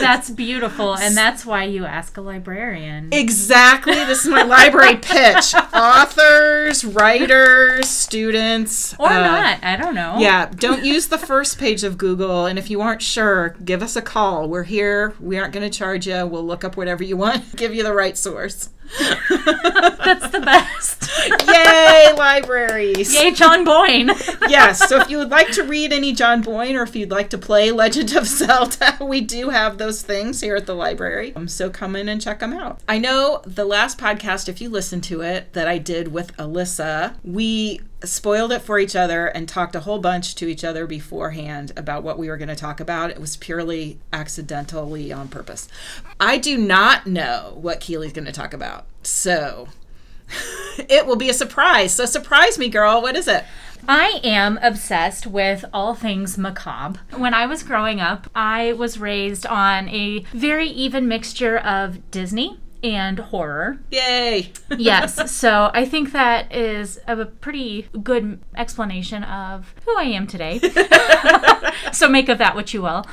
that's 0.00 0.30
beautiful. 0.30 0.96
And 0.96 1.16
that's 1.16 1.44
why 1.44 1.64
you 1.64 1.84
ask 1.84 2.16
a 2.16 2.20
librarian. 2.20 3.12
Exactly. 3.12 3.94
This 3.94 4.24
is 4.24 4.30
my 4.30 4.42
library 4.42 4.96
pitch. 5.02 5.54
Authors, 5.74 6.84
writers, 6.84 7.88
students. 7.88 8.94
or 8.98 9.08
uh, 9.08 9.20
not. 9.26 9.64
I 9.64 9.76
don't 9.76 9.94
know. 9.94 10.16
Yeah, 10.18 10.46
don't 10.46 10.84
use 10.84 11.08
the 11.08 11.18
first 11.18 11.58
page 11.58 11.84
of 11.84 11.98
Google. 11.98 12.46
And 12.46 12.58
if 12.58 12.70
you 12.70 12.80
aren't 12.80 13.02
sure, 13.02 13.56
give 13.64 13.82
us 13.82 13.96
a 13.96 14.02
call. 14.02 14.48
We're 14.48 14.64
here. 14.64 15.14
We 15.20 15.38
aren't 15.38 15.52
going 15.52 15.68
to 15.68 15.78
charge 15.78 16.06
you. 16.06 16.26
We'll 16.26 16.46
look 16.46 16.64
up 16.64 16.76
whatever 16.76 17.04
you 17.04 17.16
want, 17.16 17.56
give 17.56 17.74
you 17.74 17.82
the 17.82 17.94
right 17.94 18.16
source. 18.16 18.70
That's 19.28 20.30
the 20.30 20.40
best. 20.44 21.10
Yay, 21.48 22.12
libraries. 22.16 23.14
Yay, 23.14 23.32
John 23.32 23.64
Boyne. 23.64 24.10
Yes, 24.48 24.88
so 24.88 25.00
if 25.00 25.10
you 25.10 25.18
would 25.18 25.30
like 25.30 25.50
to 25.52 25.64
read 25.64 25.92
any 25.92 26.12
John 26.12 26.40
Boyne 26.40 26.76
or 26.76 26.82
if 26.82 26.94
you'd 26.94 27.10
like 27.10 27.30
to 27.30 27.38
play 27.38 27.72
Legend 27.72 28.14
of 28.14 28.26
Zelda, 28.26 28.96
we 29.00 29.20
do 29.20 29.48
have 29.48 29.78
those 29.78 30.02
things 30.02 30.40
here 30.40 30.54
at 30.54 30.66
the 30.66 30.74
library. 30.74 31.34
Um, 31.34 31.48
so 31.48 31.68
come 31.68 31.96
in 31.96 32.08
and 32.08 32.20
check 32.20 32.38
them 32.38 32.52
out. 32.52 32.78
I 32.88 32.98
know 32.98 33.42
the 33.44 33.64
last 33.64 33.98
podcast, 33.98 34.48
if 34.48 34.60
you 34.60 34.68
listen 34.68 35.00
to 35.02 35.22
it, 35.22 35.52
that 35.54 35.66
I 35.66 35.78
did 35.78 36.08
with 36.08 36.36
Alyssa, 36.36 37.16
we 37.24 37.80
spoiled 38.04 38.52
it 38.52 38.62
for 38.62 38.78
each 38.78 38.94
other 38.94 39.26
and 39.26 39.48
talked 39.48 39.74
a 39.74 39.80
whole 39.80 39.98
bunch 39.98 40.34
to 40.36 40.46
each 40.46 40.64
other 40.64 40.86
beforehand 40.86 41.72
about 41.76 42.02
what 42.02 42.18
we 42.18 42.28
were 42.28 42.36
going 42.36 42.48
to 42.48 42.56
talk 42.56 42.80
about. 42.80 43.10
It 43.10 43.20
was 43.20 43.36
purely 43.36 43.98
accidentally 44.12 45.12
on 45.12 45.28
purpose. 45.28 45.68
I 46.20 46.38
do 46.38 46.56
not 46.58 47.06
know 47.06 47.58
what 47.60 47.80
Keely's 47.80 48.12
going 48.12 48.26
to 48.26 48.32
talk 48.32 48.52
about. 48.52 48.86
So 49.02 49.68
it 50.78 51.06
will 51.06 51.16
be 51.16 51.30
a 51.30 51.34
surprise. 51.34 51.94
So 51.94 52.04
surprise 52.04 52.58
me, 52.58 52.68
girl. 52.68 53.00
What 53.00 53.16
is 53.16 53.28
it? 53.28 53.44
I 53.88 54.20
am 54.24 54.58
obsessed 54.62 55.26
with 55.26 55.64
all 55.72 55.94
things 55.94 56.36
macabre. 56.36 57.00
When 57.16 57.34
I 57.34 57.46
was 57.46 57.62
growing 57.62 58.00
up, 58.00 58.28
I 58.34 58.72
was 58.72 58.98
raised 58.98 59.46
on 59.46 59.88
a 59.88 60.20
very 60.32 60.68
even 60.68 61.06
mixture 61.06 61.56
of 61.58 62.10
Disney 62.10 62.58
and 62.82 63.18
horror. 63.18 63.78
Yay. 63.90 64.52
Yes, 64.78 65.30
so 65.30 65.70
I 65.72 65.84
think 65.84 66.12
that 66.12 66.52
is 66.54 66.98
a 67.06 67.24
pretty 67.24 67.88
good 68.02 68.40
explanation 68.56 69.22
of 69.24 69.74
who 69.84 69.96
I 69.96 70.04
am 70.04 70.26
today. 70.26 70.60
so 71.96 72.08
make 72.08 72.28
of 72.28 72.38
that 72.38 72.54
what 72.54 72.74
you 72.74 72.82
will. 72.82 73.06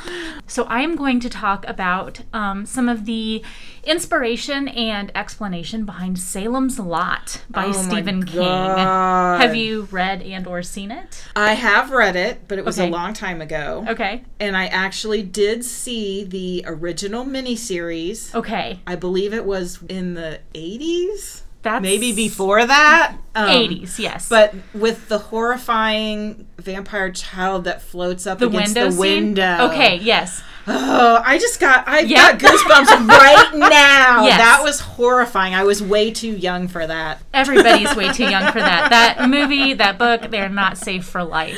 So 0.47 0.63
I 0.65 0.81
am 0.81 0.95
going 0.95 1.19
to 1.21 1.29
talk 1.29 1.65
about 1.67 2.21
um, 2.33 2.65
some 2.65 2.89
of 2.89 3.05
the 3.05 3.43
inspiration 3.85 4.67
and 4.67 5.11
explanation 5.15 5.85
behind 5.85 6.17
Salem's 6.19 6.79
Lot 6.79 7.41
by 7.49 7.65
Oh 7.67 7.71
Stephen 7.71 8.25
King. 8.25 8.41
Have 8.43 9.55
you 9.55 9.87
read 9.91 10.21
and 10.21 10.47
or 10.47 10.61
seen 10.63 10.91
it? 10.91 11.23
I 11.35 11.53
have 11.53 11.91
read 11.91 12.15
it, 12.15 12.47
but 12.47 12.57
it 12.57 12.65
was 12.65 12.79
Okay. 12.79 12.87
a 12.87 12.91
long 12.91 13.13
time 13.13 13.41
ago. 13.41 13.85
Okay. 13.87 14.23
And 14.39 14.55
I 14.57 14.65
actually 14.67 15.21
did 15.23 15.63
see 15.63 16.23
the 16.23 16.63
original 16.67 17.25
miniseries. 17.25 18.33
Okay. 18.35 18.79
I 18.87 18.95
believe 18.95 19.33
it 19.33 19.45
was 19.45 19.79
in 19.89 20.13
the 20.15 20.39
80s? 20.53 21.42
That's 21.63 21.81
Maybe 21.81 22.13
before 22.13 22.65
that? 22.65 23.15
Um, 23.35 23.47
80s, 23.49 23.97
yes. 23.97 24.29
But 24.29 24.53
with 24.73 25.07
the 25.07 25.17
horrifying 25.17 26.45
vampire 26.57 27.09
child 27.11 27.63
that 27.63 27.81
floats 27.81 28.27
up 28.27 28.39
the 28.39 28.47
against 28.47 28.75
window 28.75 28.85
the 28.85 28.91
scene? 28.91 28.99
window. 28.99 29.69
Okay, 29.71 29.95
yes. 29.97 30.43
Oh, 30.67 31.21
I 31.25 31.37
just 31.39 31.59
got 31.59 31.87
I've 31.87 32.09
Yeah. 32.09 32.33
got 32.37 32.39
goosebumps 32.39 33.07
right 33.07 33.51
now. 33.53 34.25
Yes. 34.25 34.37
That 34.39 34.61
was 34.63 34.79
horrifying. 34.81 35.55
I 35.55 35.63
was 35.63 35.81
way 35.81 36.11
too 36.11 36.31
young 36.35 36.67
for 36.67 36.85
that. 36.85 37.21
Everybody's 37.33 37.95
way 37.95 38.11
too 38.13 38.29
young 38.29 38.51
for 38.51 38.59
that. 38.59 38.89
That 38.89 39.29
movie, 39.29 39.73
that 39.73 39.97
book, 39.97 40.29
they're 40.31 40.49
not 40.49 40.77
safe 40.77 41.05
for 41.05 41.23
life. 41.23 41.57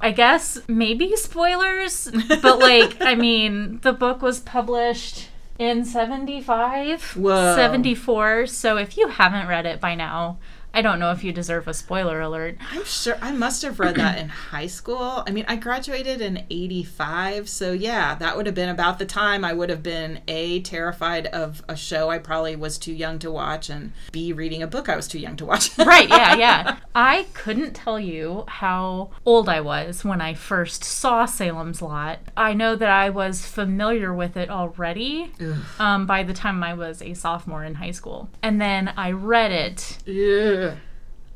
I 0.00 0.12
guess 0.12 0.58
maybe 0.68 1.16
spoilers, 1.16 2.08
but 2.42 2.58
like, 2.58 3.00
I 3.00 3.14
mean, 3.14 3.80
the 3.82 3.92
book 3.92 4.22
was 4.22 4.40
published 4.40 5.28
in 5.58 5.84
75, 5.84 7.16
Whoa. 7.16 7.54
74. 7.56 8.46
So 8.46 8.76
if 8.76 8.96
you 8.96 9.08
haven't 9.08 9.48
read 9.48 9.66
it 9.66 9.80
by 9.80 9.94
now, 9.94 10.38
I 10.76 10.82
don't 10.82 10.98
know 10.98 11.10
if 11.10 11.24
you 11.24 11.32
deserve 11.32 11.68
a 11.68 11.72
spoiler 11.72 12.20
alert. 12.20 12.58
I'm 12.70 12.84
sure 12.84 13.16
I 13.22 13.32
must 13.32 13.62
have 13.62 13.80
read 13.80 13.94
that 13.94 14.18
in 14.18 14.28
high 14.28 14.66
school. 14.66 15.24
I 15.26 15.30
mean, 15.30 15.46
I 15.48 15.56
graduated 15.56 16.20
in 16.20 16.44
85, 16.50 17.48
so 17.48 17.72
yeah, 17.72 18.14
that 18.16 18.36
would 18.36 18.44
have 18.44 18.54
been 18.54 18.68
about 18.68 18.98
the 18.98 19.06
time 19.06 19.42
I 19.42 19.54
would 19.54 19.70
have 19.70 19.82
been 19.82 20.20
A, 20.28 20.60
terrified 20.60 21.28
of 21.28 21.64
a 21.66 21.74
show 21.76 22.10
I 22.10 22.18
probably 22.18 22.56
was 22.56 22.76
too 22.76 22.92
young 22.92 23.18
to 23.20 23.30
watch, 23.30 23.70
and 23.70 23.92
B, 24.12 24.34
reading 24.34 24.62
a 24.62 24.66
book 24.66 24.90
I 24.90 24.96
was 24.96 25.08
too 25.08 25.18
young 25.18 25.36
to 25.36 25.46
watch. 25.46 25.70
Right, 25.86 26.08
yeah, 26.08 26.34
yeah. 26.34 26.76
I 26.94 27.26
couldn't 27.32 27.72
tell 27.72 27.98
you 28.00 28.44
how 28.48 29.10
old 29.24 29.48
I 29.48 29.60
was 29.60 30.04
when 30.04 30.20
I 30.20 30.34
first 30.34 30.82
saw 30.82 31.24
Salem's 31.24 31.80
Lot. 31.80 32.18
I 32.36 32.54
know 32.54 32.74
that 32.76 32.90
I 32.90 33.08
was 33.08 33.46
familiar 33.46 34.12
with 34.12 34.36
it 34.36 34.50
already 34.50 35.32
um, 35.78 36.06
by 36.06 36.22
the 36.24 36.34
time 36.34 36.62
I 36.64 36.74
was 36.74 37.00
a 37.00 37.14
sophomore 37.14 37.64
in 37.64 37.76
high 37.76 37.92
school. 37.92 38.28
And 38.42 38.60
then 38.60 38.92
I 38.96 39.12
read 39.12 39.52
it. 39.52 39.98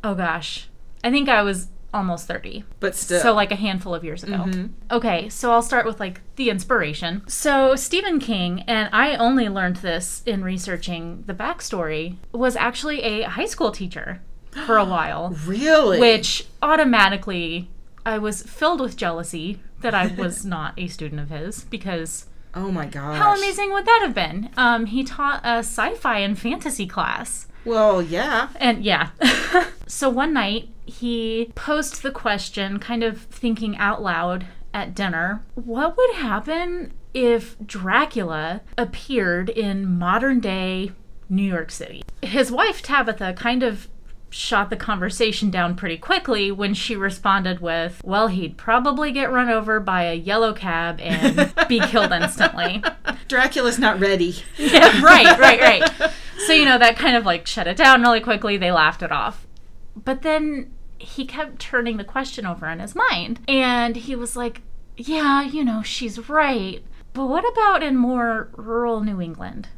Oh 0.03 0.15
gosh, 0.15 0.69
I 1.05 1.11
think 1.11 1.29
I 1.29 1.43
was 1.43 1.69
almost 1.93 2.29
30. 2.29 2.65
But 2.79 2.95
still. 2.95 3.21
So, 3.21 3.35
like 3.35 3.51
a 3.51 3.57
handful 3.57 3.95
of 3.95 4.05
years 4.05 4.23
ago. 4.23 4.47
Okay, 4.91 5.29
so 5.29 5.51
I'll 5.51 5.63
start 5.63 5.87
with 5.87 5.99
like 5.99 6.21
the 6.37 6.51
inspiration. 6.51 7.23
So, 7.27 7.75
Stephen 7.75 8.19
King, 8.21 8.63
and 8.63 8.89
I 8.93 9.17
only 9.17 9.49
learned 9.49 9.77
this 9.77 10.23
in 10.25 10.45
researching 10.45 11.25
the 11.27 11.35
backstory, 11.35 12.17
was 12.33 12.57
actually 12.57 13.03
a 13.03 13.23
high 13.23 13.47
school 13.47 13.73
teacher 13.73 14.21
for 14.67 14.77
a 14.77 14.85
while 14.97 15.37
really? 15.47 15.99
which 16.01 16.47
automatically 16.63 17.69
I 18.05 18.19
was 18.19 18.43
filled 18.43 18.81
with 18.81 18.97
jealousy 18.97 19.61
that 19.81 19.95
I 19.95 20.09
was 20.09 20.45
not 20.57 20.75
a 20.77 20.89
student 20.89 21.21
of 21.21 21.31
his 21.31 21.65
because 21.65 22.27
Oh 22.55 22.73
my 22.73 22.87
gosh. 22.87 23.17
how 23.19 23.37
amazing 23.37 23.73
would 23.73 23.85
that 23.87 24.01
have 24.03 24.15
been? 24.15 24.51
Um, 24.57 24.87
he 24.87 25.05
taught 25.05 25.41
a 25.45 25.59
sci-fi 25.59 26.19
and 26.19 26.37
fantasy 26.39 26.87
class, 26.87 27.47
Well, 27.65 28.03
yeah. 28.03 28.49
and 28.57 28.85
yeah. 28.85 29.11
so 29.87 30.09
one 30.09 30.33
night 30.33 30.69
he 30.87 31.53
posed 31.55 32.03
the 32.03 32.11
question, 32.11 32.79
kind 32.79 33.03
of 33.05 33.23
thinking 33.23 33.77
out 33.77 34.03
loud 34.03 34.47
at 34.73 34.95
dinner: 34.95 35.43
What 35.55 35.97
would 35.97 36.15
happen 36.15 36.93
if 37.13 37.57
Dracula 37.65 38.63
appeared 38.79 39.49
in 39.51 39.99
modern 39.99 40.41
day 40.41 40.93
New 41.29 41.43
York 41.43 41.71
City? 41.71 42.03
His 42.23 42.51
wife 42.51 42.83
Tabitha 42.83 43.35
kind 43.35 43.63
of 43.63 43.89
shot 44.31 44.71
the 44.71 44.77
conversation 44.77 45.51
down 45.51 45.75
pretty 45.75 45.99
quickly 45.99 46.53
when 46.53 46.73
she 46.73 46.97
responded 46.97 47.61
with, 47.61 48.01
Well, 48.05 48.29
he'd 48.29 48.57
probably 48.57 49.13
get 49.13 49.31
run 49.31 49.49
over 49.49 49.81
by 49.81 50.05
a 50.05 50.15
yellow 50.15 50.53
cab 50.53 51.01
and 51.01 51.53
be 51.69 51.81
killed 51.81 52.13
instantly. 52.13 52.83
Dracula's 53.29 53.79
not 53.79 54.01
ready. 54.01 54.37
Yeah, 54.57 55.03
right, 55.03 55.39
right, 55.39 55.61
right. 55.61 56.13
So, 56.47 56.53
you 56.53 56.65
know, 56.65 56.79
that 56.79 56.97
kind 56.97 57.17
of 57.17 57.25
like 57.25 57.47
shut 57.47 57.67
it 57.67 57.77
down 57.77 58.03
really 58.03 58.21
quickly. 58.21 58.57
They 58.57 58.73
laughed 58.73 59.03
it 59.03 59.13
off. 59.13 59.47
But 59.97 60.23
then 60.23 60.73
he 60.99 61.25
kept 61.25 61.59
turning 61.59 61.97
the 61.97 62.05
question 62.05 62.47
over 62.47 62.67
in 62.69 62.81
his 62.81 62.95
mind. 62.95 63.41
And 63.49 63.97
he 63.97 64.15
was 64.15 64.37
like, 64.37 64.63
Yeah, 64.97 65.43
you 65.43 65.65
know, 65.65 65.83
she's 65.83 66.29
right. 66.29 66.83
But 67.13 67.27
what 67.27 67.51
about 67.53 67.83
in 67.83 67.97
more 67.97 68.51
rural 68.57 69.01
New 69.01 69.21
England? 69.21 69.69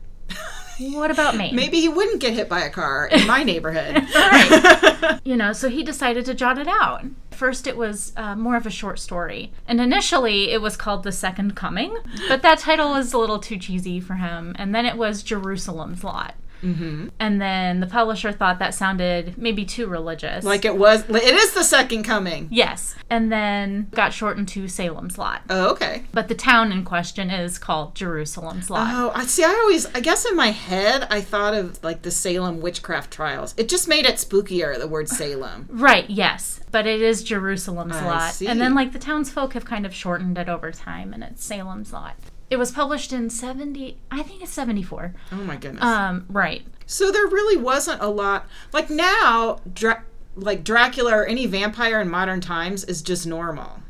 What 0.78 1.10
about 1.10 1.36
Maine? 1.36 1.54
Maybe 1.54 1.80
he 1.80 1.88
wouldn't 1.88 2.20
get 2.20 2.32
hit 2.32 2.48
by 2.48 2.60
a 2.60 2.70
car 2.70 3.06
in 3.06 3.26
my 3.26 3.42
neighborhood. 3.42 4.06
Right. 4.14 5.20
you 5.24 5.36
know, 5.36 5.52
so 5.52 5.68
he 5.68 5.82
decided 5.82 6.24
to 6.26 6.34
jot 6.34 6.58
it 6.58 6.68
out. 6.68 7.04
First, 7.30 7.66
it 7.66 7.76
was 7.76 8.12
uh, 8.16 8.34
more 8.36 8.56
of 8.56 8.66
a 8.66 8.70
short 8.70 8.98
story. 8.98 9.52
And 9.66 9.80
initially, 9.80 10.50
it 10.50 10.60
was 10.62 10.76
called 10.76 11.02
The 11.02 11.12
Second 11.12 11.54
Coming, 11.54 11.96
but 12.28 12.42
that 12.42 12.58
title 12.58 12.90
was 12.90 13.12
a 13.12 13.18
little 13.18 13.38
too 13.38 13.58
cheesy 13.58 14.00
for 14.00 14.14
him. 14.14 14.54
And 14.58 14.74
then 14.74 14.86
it 14.86 14.96
was 14.96 15.22
Jerusalem's 15.22 16.04
Lot. 16.04 16.34
Mm-hmm. 16.62 17.08
And 17.18 17.40
then 17.40 17.80
the 17.80 17.86
publisher 17.86 18.32
thought 18.32 18.58
that 18.58 18.74
sounded 18.74 19.36
maybe 19.36 19.64
too 19.64 19.86
religious. 19.86 20.44
like 20.44 20.64
it 20.64 20.76
was. 20.76 21.04
It 21.08 21.34
is 21.34 21.52
the 21.54 21.64
second 21.64 22.04
coming. 22.04 22.48
yes. 22.50 22.94
And 23.10 23.30
then 23.30 23.88
got 23.90 24.12
shortened 24.14 24.48
to 24.48 24.68
Salem's 24.68 25.18
Lot. 25.18 25.42
Oh, 25.50 25.70
okay. 25.72 26.04
But 26.12 26.28
the 26.28 26.34
town 26.34 26.72
in 26.72 26.84
question 26.84 27.30
is 27.30 27.58
called 27.58 27.94
Jerusalem's 27.94 28.70
Lot. 28.70 28.88
Oh, 28.94 29.12
I 29.14 29.26
see. 29.26 29.44
I 29.44 29.48
always, 29.62 29.84
I 29.94 30.00
guess 30.00 30.24
in 30.24 30.34
my 30.34 30.50
head, 30.50 31.06
I 31.10 31.20
thought 31.20 31.52
of 31.54 31.82
like 31.84 32.02
the 32.02 32.10
Salem 32.10 32.60
witchcraft 32.60 33.10
trials. 33.10 33.54
It 33.58 33.68
just 33.68 33.86
made 33.88 34.06
it 34.06 34.14
spookier. 34.14 34.78
The 34.78 34.88
word 34.88 35.08
Salem. 35.08 35.68
Right, 35.82 36.08
yes. 36.08 36.60
But 36.70 36.86
it 36.86 37.02
is 37.02 37.22
Jerusalem's 37.22 37.96
I 37.96 38.06
lot. 38.06 38.32
see. 38.32 38.46
And 38.46 38.60
then 38.60 38.74
like 38.74 38.92
the 38.92 38.98
townsfolk 38.98 39.52
have 39.54 39.64
kind 39.64 39.84
of 39.84 39.92
shortened 39.94 40.38
it 40.38 40.48
over 40.48 40.70
time 40.72 41.12
and 41.12 41.22
it's 41.22 41.44
Salem's 41.44 41.92
lot. 41.92 42.14
It 42.52 42.58
was 42.58 42.70
published 42.70 43.12
in 43.14 43.30
70 43.30 43.96
I 44.10 44.22
think 44.22 44.42
it's 44.42 44.52
74. 44.52 45.14
Oh 45.32 45.36
my 45.36 45.56
goodness. 45.56 45.82
Um 45.82 46.26
right. 46.28 46.62
so 46.84 47.10
there 47.10 47.26
really 47.26 47.56
wasn't 47.56 48.02
a 48.02 48.08
lot. 48.08 48.46
Like 48.72 48.90
now, 48.90 49.58
Dra- 49.72 50.04
like 50.36 50.62
Dracula 50.62 51.12
or 51.16 51.26
any 51.26 51.46
vampire 51.46 52.00
in 52.00 52.10
modern 52.10 52.40
times 52.42 52.84
is 52.84 53.00
just 53.02 53.26
normal. 53.26 53.81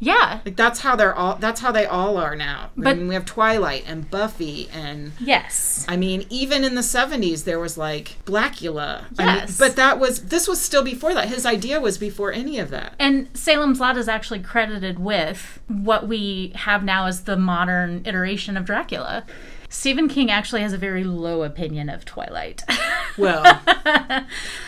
Yeah. 0.00 0.40
Like 0.46 0.56
that's 0.56 0.80
how 0.80 0.96
they're 0.96 1.14
all. 1.14 1.36
That's 1.36 1.60
how 1.60 1.70
they 1.72 1.84
all 1.84 2.16
are 2.16 2.34
now. 2.34 2.70
I 2.78 2.82
But- 2.82 2.96
mean, 2.96 3.08
we 3.08 3.14
have 3.14 3.26
Twilight 3.26 3.84
and 3.86 4.10
Buffy, 4.10 4.68
and 4.72 5.12
Yes. 5.20 5.84
I 5.88 5.96
mean, 5.98 6.24
even 6.30 6.64
in 6.64 6.74
the 6.74 6.82
'70s, 6.82 7.44
there 7.44 7.60
was 7.60 7.76
like 7.76 8.16
Blacula. 8.24 9.04
I 9.18 9.24
mean, 9.26 9.36
Yes. 9.36 9.58
but 9.58 9.76
that 9.76 9.98
was 10.00 10.24
this 10.24 10.48
was 10.48 10.58
still 10.60 10.82
before 10.82 11.12
that. 11.14 11.28
His 11.28 11.44
idea 11.44 11.80
was 11.80 11.98
before 11.98 12.32
any 12.32 12.58
of 12.58 12.70
that. 12.70 12.94
And 12.98 13.28
Salem's 13.34 13.78
Lot 13.78 13.96
is 13.98 14.08
actually 14.08 14.40
credited 14.40 14.98
with 14.98 15.60
what 15.68 16.08
we 16.08 16.52
have 16.56 16.82
now 16.82 17.04
as 17.06 17.22
the 17.24 17.36
modern 17.36 18.02
iteration 18.06 18.56
of 18.56 18.64
Dracula. 18.64 19.24
Stephen 19.70 20.08
King 20.08 20.30
actually 20.30 20.60
has 20.62 20.72
a 20.74 20.78
very 20.78 21.04
low 21.04 21.42
opinion 21.42 21.88
of 21.88 22.04
Twilight. 22.04 22.62
Well, 23.18 23.42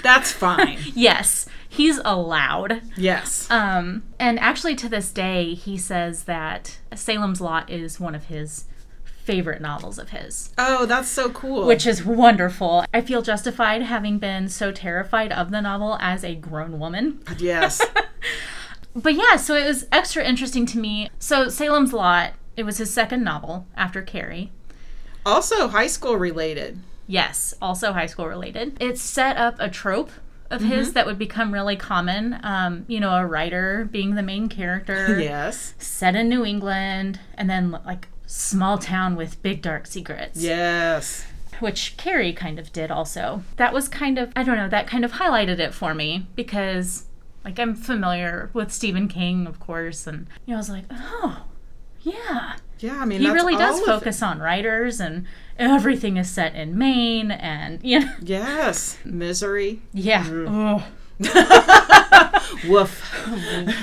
that's 0.02 0.32
fine. 0.32 0.78
yes, 0.94 1.46
he's 1.68 2.00
allowed. 2.04 2.82
Yes. 2.96 3.48
Um, 3.50 4.02
and 4.18 4.38
actually, 4.40 4.74
to 4.76 4.88
this 4.88 5.10
day, 5.12 5.54
he 5.54 5.78
says 5.78 6.24
that 6.24 6.78
Salem's 6.94 7.40
Lot 7.40 7.70
is 7.70 8.00
one 8.00 8.14
of 8.16 8.24
his 8.24 8.64
favorite 9.04 9.62
novels 9.62 9.98
of 9.98 10.10
his, 10.10 10.50
Oh, 10.58 10.84
that's 10.86 11.08
so 11.08 11.30
cool. 11.30 11.64
which 11.66 11.86
is 11.86 12.04
wonderful. 12.04 12.84
I 12.92 13.00
feel 13.00 13.22
justified 13.22 13.82
having 13.82 14.18
been 14.18 14.48
so 14.48 14.72
terrified 14.72 15.30
of 15.32 15.50
the 15.52 15.60
novel 15.62 15.96
as 16.00 16.24
a 16.24 16.34
grown 16.34 16.78
woman. 16.80 17.20
yes. 17.38 17.80
But 18.94 19.14
yeah, 19.14 19.36
so 19.36 19.54
it 19.54 19.66
was 19.66 19.86
extra 19.90 20.22
interesting 20.22 20.66
to 20.66 20.78
me. 20.78 21.08
So, 21.18 21.48
Salem's 21.48 21.94
Lot, 21.94 22.32
it 22.58 22.64
was 22.64 22.76
his 22.76 22.92
second 22.92 23.24
novel 23.24 23.66
after 23.74 24.02
Carrie. 24.02 24.52
Also, 25.24 25.68
high 25.68 25.87
school 25.87 26.16
related. 26.16 26.78
Yes, 27.06 27.54
also 27.61 27.92
high 27.92 28.06
school 28.06 28.26
related. 28.28 28.76
It 28.80 28.98
set 28.98 29.37
up 29.37 29.56
a 29.58 29.68
trope 29.68 30.11
of 30.50 30.61
his 30.62 30.92
that 30.92 31.06
would 31.06 31.18
become 31.18 31.52
really 31.52 31.76
common. 31.76 32.38
Um, 32.42 32.85
you 32.87 33.00
know, 33.00 33.11
a 33.16 33.26
writer 33.26 33.88
being 33.90 34.14
the 34.14 34.22
main 34.22 34.48
character. 34.48 35.18
Yes. 35.20 35.74
set 35.78 36.14
in 36.14 36.28
New 36.28 36.44
England, 36.44 37.20
and 37.35 37.48
then 37.48 37.70
like 37.87 38.08
small 38.26 38.78
town 38.78 39.16
with 39.16 39.42
big 39.42 39.62
dark 39.62 39.87
secrets, 39.87 40.40
Yes. 40.42 41.26
which 41.61 41.96
Carrie 41.96 42.32
kind 42.32 42.58
of 42.58 42.72
did 42.72 42.90
also. 42.90 43.42
That 43.56 43.72
was 43.72 43.88
kind 43.88 44.18
of, 44.18 44.32
I 44.37 44.42
don't 44.42 44.56
know, 44.56 44.68
that 44.68 44.87
kind 44.87 45.04
of 45.04 45.12
highlighted 45.12 45.58
it 45.58 45.72
for 45.74 45.94
me 45.94 46.26
because 46.37 47.04
like 47.44 47.58
I'm 47.58 47.74
familiar 47.74 48.50
with 48.52 48.72
Stephen 48.72 49.08
King, 49.08 49.46
of 49.46 49.58
course, 49.58 50.06
and 50.06 50.26
you 50.46 50.52
know, 50.52 50.56
I 50.56 50.58
was 50.58 50.70
like, 50.70 50.85
oh, 50.90 51.44
yeah. 52.02 52.56
Yeah. 52.83 52.99
I 53.01 53.05
mean, 53.05 53.21
He 53.21 53.31
really 53.31 53.57
does 53.57 53.81
focus 53.81 54.23
on 54.23 54.38
writers, 54.40 55.01
and 55.01 55.27
everything 55.59 56.16
is 56.16 56.29
set 56.31 56.55
in 56.55 56.77
Maine, 56.77 57.31
and 57.31 57.81
you 57.85 58.01
know, 58.01 58.12
Yes. 58.21 58.99
Misery. 59.05 59.81
yeah. 59.92 60.25
Mm. 60.25 60.83
Ugh. 60.83 60.83
Woof. 62.68 63.27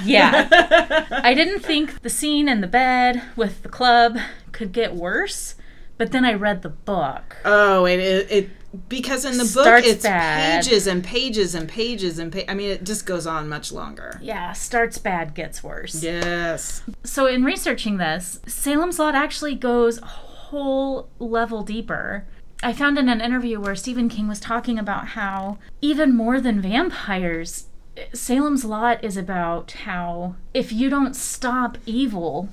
Yeah. 0.04 1.06
I 1.24 1.34
didn't 1.34 1.60
think 1.62 2.02
the 2.02 2.10
scene 2.10 2.50
in 2.50 2.62
the 2.62 2.68
bed 2.68 3.22
with 3.36 3.64
the 3.64 3.70
club 3.70 4.18
could 4.52 4.72
get 4.74 4.94
worse, 4.96 5.56
but 5.98 6.12
then 6.12 6.26
I 6.26 6.34
read 6.34 6.62
the 6.62 6.70
book. 6.70 7.38
Oh, 7.46 7.86
it 7.86 8.00
it, 8.00 8.32
it 8.32 8.50
because 8.88 9.26
in 9.26 9.38
the 9.38 9.52
book 9.54 9.84
it's 9.84 10.04
bad. 10.04 10.64
pages 10.64 10.88
and 10.88 11.04
pages 11.04 11.56
and 11.56 11.68
pages 11.68 12.20
and 12.20 12.32
pa- 12.32 12.42
I 12.48 12.54
mean, 12.54 12.70
it 12.70 12.84
just 12.84 13.06
goes 13.06 13.26
on 13.26 13.50
much 13.50 13.72
longer. 13.72 14.20
Yeah, 14.22 14.54
starts 14.54 14.98
bad, 14.98 15.34
gets 15.34 15.64
worse. 15.64 16.04
Yes. 16.04 16.84
So, 17.04 17.26
in 17.26 17.44
researching 17.44 17.98
this, 17.98 18.40
Salem's 18.46 19.00
Lot 19.00 19.16
actually 19.16 19.56
goes 19.56 20.00
a 20.00 20.06
whole 20.06 21.10
level 21.20 21.64
deeper. 21.64 22.26
I 22.62 22.74
found 22.74 22.98
in 22.98 23.08
an 23.10 23.22
interview 23.22 23.60
where 23.60 23.76
Stephen 23.76 24.10
King 24.10 24.28
was 24.28 24.40
talking 24.40 24.78
about 24.78 25.10
how, 25.10 25.60
even 25.82 26.14
more 26.14 26.42
than 26.42 26.62
vampires, 26.62 27.68
Salem's 28.14 28.66
Lot 28.66 29.04
is 29.04 29.18
about 29.18 29.72
how 29.72 30.36
if 30.54 30.72
you 30.72 30.90
don't 30.90 31.16
stop 31.16 31.78
evil 31.86 32.50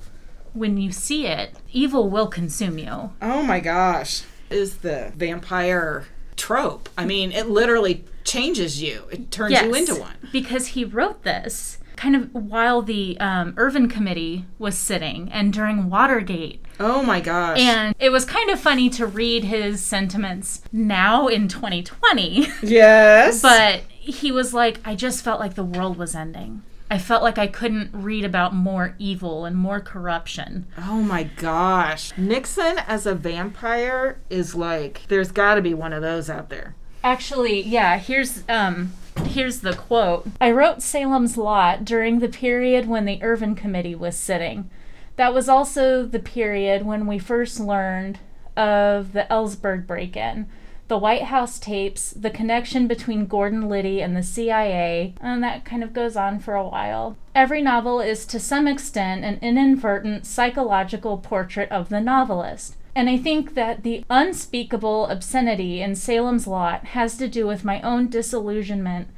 when 0.53 0.77
you 0.77 0.91
see 0.91 1.27
it, 1.27 1.55
evil 1.71 2.09
will 2.09 2.27
consume 2.27 2.77
you. 2.79 3.11
Oh 3.21 3.43
my 3.43 3.59
gosh. 3.59 4.23
Is 4.49 4.77
the 4.77 5.11
vampire 5.15 6.07
trope. 6.37 6.87
I 6.97 7.05
mean, 7.05 7.31
it 7.31 7.49
literally 7.49 8.05
changes 8.23 8.81
you. 8.81 9.05
It 9.11 9.31
turns 9.31 9.59
you 9.61 9.73
into 9.73 9.95
one. 9.95 10.15
Because 10.31 10.67
he 10.67 10.85
wrote 10.85 11.23
this 11.23 11.79
kind 11.97 12.15
of 12.15 12.33
while 12.33 12.83
the 12.83 13.17
um, 13.19 13.55
Ervin 13.57 13.89
Committee 13.89 14.45
was 14.59 14.77
sitting 14.77 15.29
and 15.31 15.51
during 15.51 15.89
Watergate. 15.89 16.63
Oh 16.79 17.01
my 17.01 17.19
gosh. 17.19 17.59
And 17.59 17.95
it 17.99 18.11
was 18.11 18.23
kind 18.23 18.51
of 18.51 18.59
funny 18.59 18.87
to 18.91 19.07
read 19.07 19.43
his 19.43 19.83
sentiments 19.83 20.61
now 20.71 21.27
in 21.27 21.47
2020. 21.47 22.47
yes. 22.61 23.41
but 23.41 23.81
he 23.89 24.31
was 24.31 24.53
like, 24.53 24.79
I 24.85 24.95
just 24.95 25.23
felt 25.23 25.39
like 25.39 25.55
the 25.55 25.63
world 25.63 25.97
was 25.97 26.13
ending. 26.15 26.61
I 26.89 26.97
felt 26.97 27.21
like 27.23 27.37
I 27.37 27.47
couldn't 27.47 27.89
read 27.93 28.23
about 28.23 28.53
more 28.53 28.95
evil 28.97 29.45
and 29.45 29.55
more 29.55 29.81
corruption. 29.81 30.67
Oh 30.77 31.01
my 31.01 31.23
gosh. 31.23 32.17
Nixon 32.17 32.79
as 32.87 33.05
a 33.05 33.13
vampire 33.13 34.19
is 34.29 34.55
like 34.55 35.01
there's 35.09 35.31
got 35.31 35.55
to 35.55 35.61
be 35.61 35.73
one 35.73 35.93
of 35.93 36.01
those 36.01 36.29
out 36.29 36.49
there. 36.49 36.75
Actually, 37.03 37.61
yeah, 37.61 37.97
here's 37.97 38.43
um 38.47 38.93
here's 39.25 39.61
the 39.61 39.73
quote. 39.73 40.27
I 40.39 40.51
wrote 40.51 40.81
Salem's 40.81 41.37
Lot 41.37 41.83
during 41.83 42.19
the 42.19 42.29
period 42.29 42.87
when 42.87 43.05
the 43.05 43.21
Ervin 43.21 43.55
Committee 43.55 43.95
was 43.95 44.15
sitting. 44.15 44.69
That 45.17 45.33
was 45.33 45.49
also 45.49 46.05
the 46.05 46.19
period 46.19 46.85
when 46.85 47.07
we 47.07 47.17
first 47.19 47.59
learned 47.59 48.19
of 48.55 49.13
the 49.13 49.25
Ellsberg 49.29 49.85
break-in, 49.87 50.47
the 50.87 50.97
White 50.97 51.23
House 51.23 51.59
tapes, 51.59 52.11
the 52.11 52.29
connection 52.29 52.87
between 52.87 53.25
Gordon 53.25 53.67
Liddy 53.67 54.01
and 54.01 54.15
the 54.15 54.23
CIA, 54.23 55.13
and 55.19 55.43
that 55.43 55.65
kind 55.65 55.83
of 55.83 55.93
goes 55.93 56.15
on 56.15 56.39
for 56.39 56.55
a 56.55 56.67
while. 56.67 57.17
Every 57.35 57.61
novel 57.61 57.99
is 57.99 58.25
to 58.27 58.39
some 58.39 58.67
extent 58.67 59.25
an 59.25 59.39
inadvertent 59.41 60.25
psychological 60.25 61.17
portrait 61.17 61.71
of 61.71 61.89
the 61.89 62.01
novelist. 62.01 62.75
And 62.95 63.09
I 63.09 63.17
think 63.17 63.53
that 63.53 63.83
the 63.83 64.03
unspeakable 64.09 65.05
obscenity 65.07 65.81
in 65.81 65.95
Salem's 65.95 66.47
Lot 66.47 66.85
has 66.85 67.15
to 67.17 67.27
do 67.27 67.45
with 67.45 67.63
my 67.63 67.79
own 67.81 68.07
disillusionment 68.09 69.09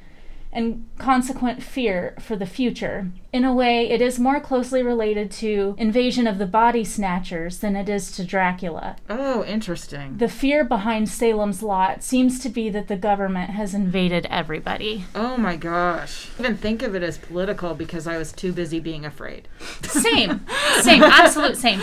and 0.51 0.88
consequent 0.97 1.62
fear 1.62 2.15
for 2.19 2.35
the 2.35 2.45
future. 2.45 3.12
In 3.31 3.43
a 3.43 3.53
way, 3.53 3.88
it 3.89 4.01
is 4.01 4.19
more 4.19 4.39
closely 4.39 4.81
related 4.81 5.29
to 5.31 5.75
Invasion 5.77 6.25
of 6.25 6.39
the 6.39 6.47
Body 6.47 6.83
Snatchers 6.83 7.59
than 7.59 7.75
it 7.75 7.88
is 7.88 8.12
to 8.13 8.23
Dracula. 8.23 8.95
Oh, 9.07 9.45
interesting. 9.45 10.17
The 10.17 10.27
fear 10.27 10.63
behind 10.63 11.07
Salem's 11.07 11.62
Lot 11.62 12.03
seems 12.03 12.39
to 12.39 12.49
be 12.49 12.69
that 12.71 12.88
the 12.88 12.97
government 12.97 13.51
has 13.51 13.75
invaded 13.75 14.25
everybody. 14.31 15.05
Oh 15.13 15.38
my 15.38 15.55
gosh. 15.55 16.29
I 16.39 16.43
even 16.43 16.57
think 16.57 16.81
of 16.81 16.95
it 16.95 17.03
as 17.03 17.19
political 17.19 17.75
because 17.75 18.07
I 18.07 18.17
was 18.17 18.31
too 18.31 18.51
busy 18.51 18.79
being 18.79 19.05
afraid. 19.05 19.47
Same, 19.83 20.47
same, 20.81 21.03
absolute 21.03 21.57
same. 21.57 21.81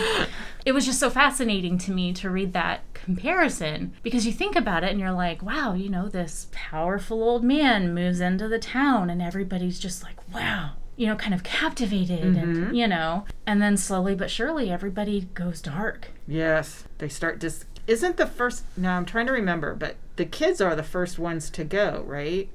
It 0.67 0.73
was 0.73 0.85
just 0.85 0.99
so 0.99 1.09
fascinating 1.09 1.77
to 1.77 1.93
me 1.93 2.11
to 2.11 2.29
read 2.29 2.51
that 2.51 2.81
comparison 2.93 3.93
because 4.03 4.25
you 4.25 4.33
think 4.33 4.53
about 4.53 4.83
it 4.83 4.91
and 4.91 4.99
you're 4.99 5.13
like, 5.13 5.41
wow, 5.41 5.73
you 5.73 5.87
know, 5.87 6.09
this 6.09 6.49
powerful 6.51 7.23
old 7.23 7.41
man 7.41 7.93
moves 7.93 8.19
into 8.19 8.49
the 8.49 8.59
town 8.59 9.09
and 9.09 9.21
everybody's 9.21 9.79
just 9.79 10.03
like, 10.03 10.17
wow, 10.33 10.71
you 10.97 11.07
know, 11.07 11.15
kind 11.15 11.33
of 11.33 11.41
captivated 11.41 12.35
and, 12.35 12.57
mm-hmm. 12.57 12.73
you 12.73 12.85
know, 12.85 13.23
and 13.45 13.61
then 13.61 13.77
slowly 13.77 14.13
but 14.13 14.29
surely 14.29 14.69
everybody 14.69 15.29
goes 15.33 15.61
dark. 15.61 16.09
Yes. 16.27 16.83
They 16.97 17.07
start 17.07 17.39
just 17.39 17.63
isn't 17.87 18.17
the 18.17 18.27
first 18.27 18.65
no, 18.75 18.89
I'm 18.89 19.05
trying 19.05 19.27
to 19.27 19.31
remember, 19.31 19.73
but 19.73 19.95
the 20.17 20.25
kids 20.25 20.59
are 20.59 20.75
the 20.75 20.83
first 20.83 21.17
ones 21.17 21.49
to 21.51 21.63
go, 21.63 22.03
right? 22.05 22.49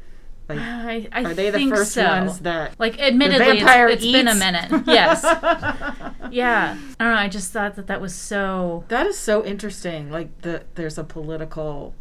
Like 0.56 1.08
I, 1.12 1.20
I 1.20 1.24
are 1.24 1.34
they 1.34 1.50
the 1.50 1.68
first 1.68 1.92
so. 1.92 2.04
ones 2.04 2.40
that 2.40 2.78
Like, 2.78 3.00
admittedly, 3.00 3.58
it's, 3.58 4.02
it's 4.02 4.12
been 4.12 4.28
a 4.28 4.34
minute. 4.34 4.84
Yes. 4.86 5.22
yeah. 6.30 6.76
I 6.98 7.04
don't 7.04 7.14
know. 7.14 7.20
I 7.20 7.28
just 7.28 7.52
thought 7.52 7.76
that 7.76 7.86
that 7.86 8.00
was 8.00 8.14
so. 8.14 8.84
That 8.88 9.06
is 9.06 9.18
so 9.18 9.44
interesting. 9.44 10.10
Like 10.10 10.42
the 10.42 10.64
there's 10.74 10.98
a 10.98 11.04
political 11.04 11.94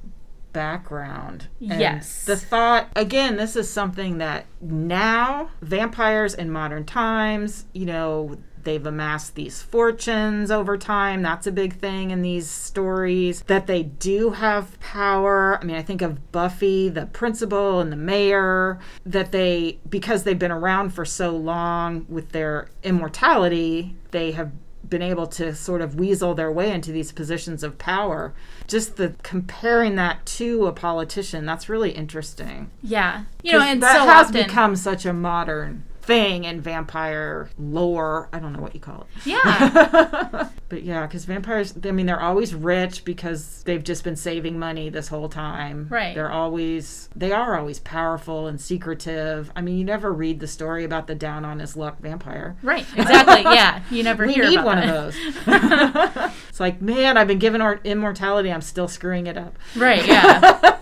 background. 0.53 1.47
And 1.59 1.79
Yes. 1.79 2.25
The 2.25 2.37
thought 2.37 2.89
again, 2.95 3.37
this 3.37 3.55
is 3.55 3.69
something 3.69 4.17
that 4.17 4.45
now 4.59 5.49
vampires 5.61 6.33
in 6.33 6.51
modern 6.51 6.85
times, 6.85 7.65
you 7.73 7.85
know, 7.85 8.37
they've 8.63 8.85
amassed 8.85 9.35
these 9.35 9.61
fortunes 9.61 10.51
over 10.51 10.77
time. 10.77 11.21
That's 11.21 11.47
a 11.47 11.51
big 11.51 11.73
thing 11.73 12.11
in 12.11 12.21
these 12.21 12.49
stories. 12.49 13.41
That 13.43 13.67
they 13.67 13.83
do 13.83 14.31
have 14.31 14.79
power. 14.79 15.59
I 15.61 15.65
mean, 15.65 15.75
I 15.75 15.81
think 15.81 16.01
of 16.01 16.31
Buffy, 16.31 16.89
the 16.89 17.05
principal 17.07 17.79
and 17.79 17.91
the 17.91 17.97
mayor, 17.97 18.79
that 19.05 19.31
they 19.31 19.79
because 19.89 20.23
they've 20.23 20.37
been 20.37 20.51
around 20.51 20.91
for 20.91 21.05
so 21.05 21.35
long 21.35 22.05
with 22.09 22.29
their 22.29 22.69
immortality, 22.83 23.95
they 24.11 24.31
have 24.31 24.51
been 24.87 25.01
able 25.01 25.25
to 25.25 25.55
sort 25.55 25.81
of 25.81 25.95
weasel 25.95 26.35
their 26.35 26.51
way 26.51 26.71
into 26.71 26.91
these 26.91 27.11
positions 27.11 27.63
of 27.63 27.77
power. 27.77 28.33
Just 28.67 28.97
the 28.97 29.15
comparing 29.23 29.95
that 29.95 30.25
to 30.25 30.67
a 30.67 30.71
politician, 30.71 31.45
that's 31.45 31.69
really 31.69 31.91
interesting. 31.91 32.69
Yeah. 32.83 33.23
You 33.41 33.53
know, 33.53 33.61
and 33.61 33.81
that 33.81 33.95
so 33.95 34.05
has 34.05 34.27
often. 34.27 34.43
become 34.43 34.75
such 34.75 35.05
a 35.05 35.13
modern 35.13 35.83
thing 36.01 36.43
in 36.45 36.61
vampire 36.61 37.49
lore. 37.57 38.29
I 38.33 38.39
don't 38.39 38.53
know 38.53 38.61
what 38.61 38.73
you 38.73 38.81
call 38.81 39.01
it. 39.01 39.25
Yeah. 39.25 40.49
But 40.71 40.83
yeah, 40.83 41.05
because 41.05 41.25
vampires, 41.25 41.73
I 41.83 41.91
mean, 41.91 42.05
they're 42.05 42.21
always 42.21 42.55
rich 42.55 43.03
because 43.03 43.61
they've 43.63 43.83
just 43.83 44.05
been 44.05 44.15
saving 44.15 44.57
money 44.57 44.87
this 44.89 45.09
whole 45.09 45.27
time. 45.27 45.87
Right. 45.89 46.15
They're 46.15 46.31
always, 46.31 47.09
they 47.13 47.33
are 47.33 47.59
always 47.59 47.79
powerful 47.79 48.47
and 48.47 48.59
secretive. 48.61 49.51
I 49.53 49.59
mean, 49.59 49.77
you 49.77 49.83
never 49.83 50.13
read 50.13 50.39
the 50.39 50.47
story 50.47 50.85
about 50.85 51.07
the 51.07 51.15
down 51.15 51.43
on 51.43 51.59
his 51.59 51.75
luck 51.75 51.99
vampire. 51.99 52.55
right. 52.63 52.85
Exactly. 52.95 53.41
Yeah. 53.53 53.81
You 53.91 54.01
never 54.03 54.25
We 54.27 54.33
hear 54.33 54.45
need 54.49 54.59
about 54.59 54.65
one 54.65 54.77
of 54.77 54.87
those. 54.89 55.15
it's 56.49 56.59
like, 56.61 56.81
man, 56.81 57.17
I've 57.17 57.27
been 57.27 57.39
given 57.39 57.61
or- 57.61 57.81
immortality. 57.83 58.49
I'm 58.49 58.61
still 58.61 58.87
screwing 58.87 59.27
it 59.27 59.37
up. 59.37 59.59
Right. 59.75 60.07
Yeah. 60.07 60.77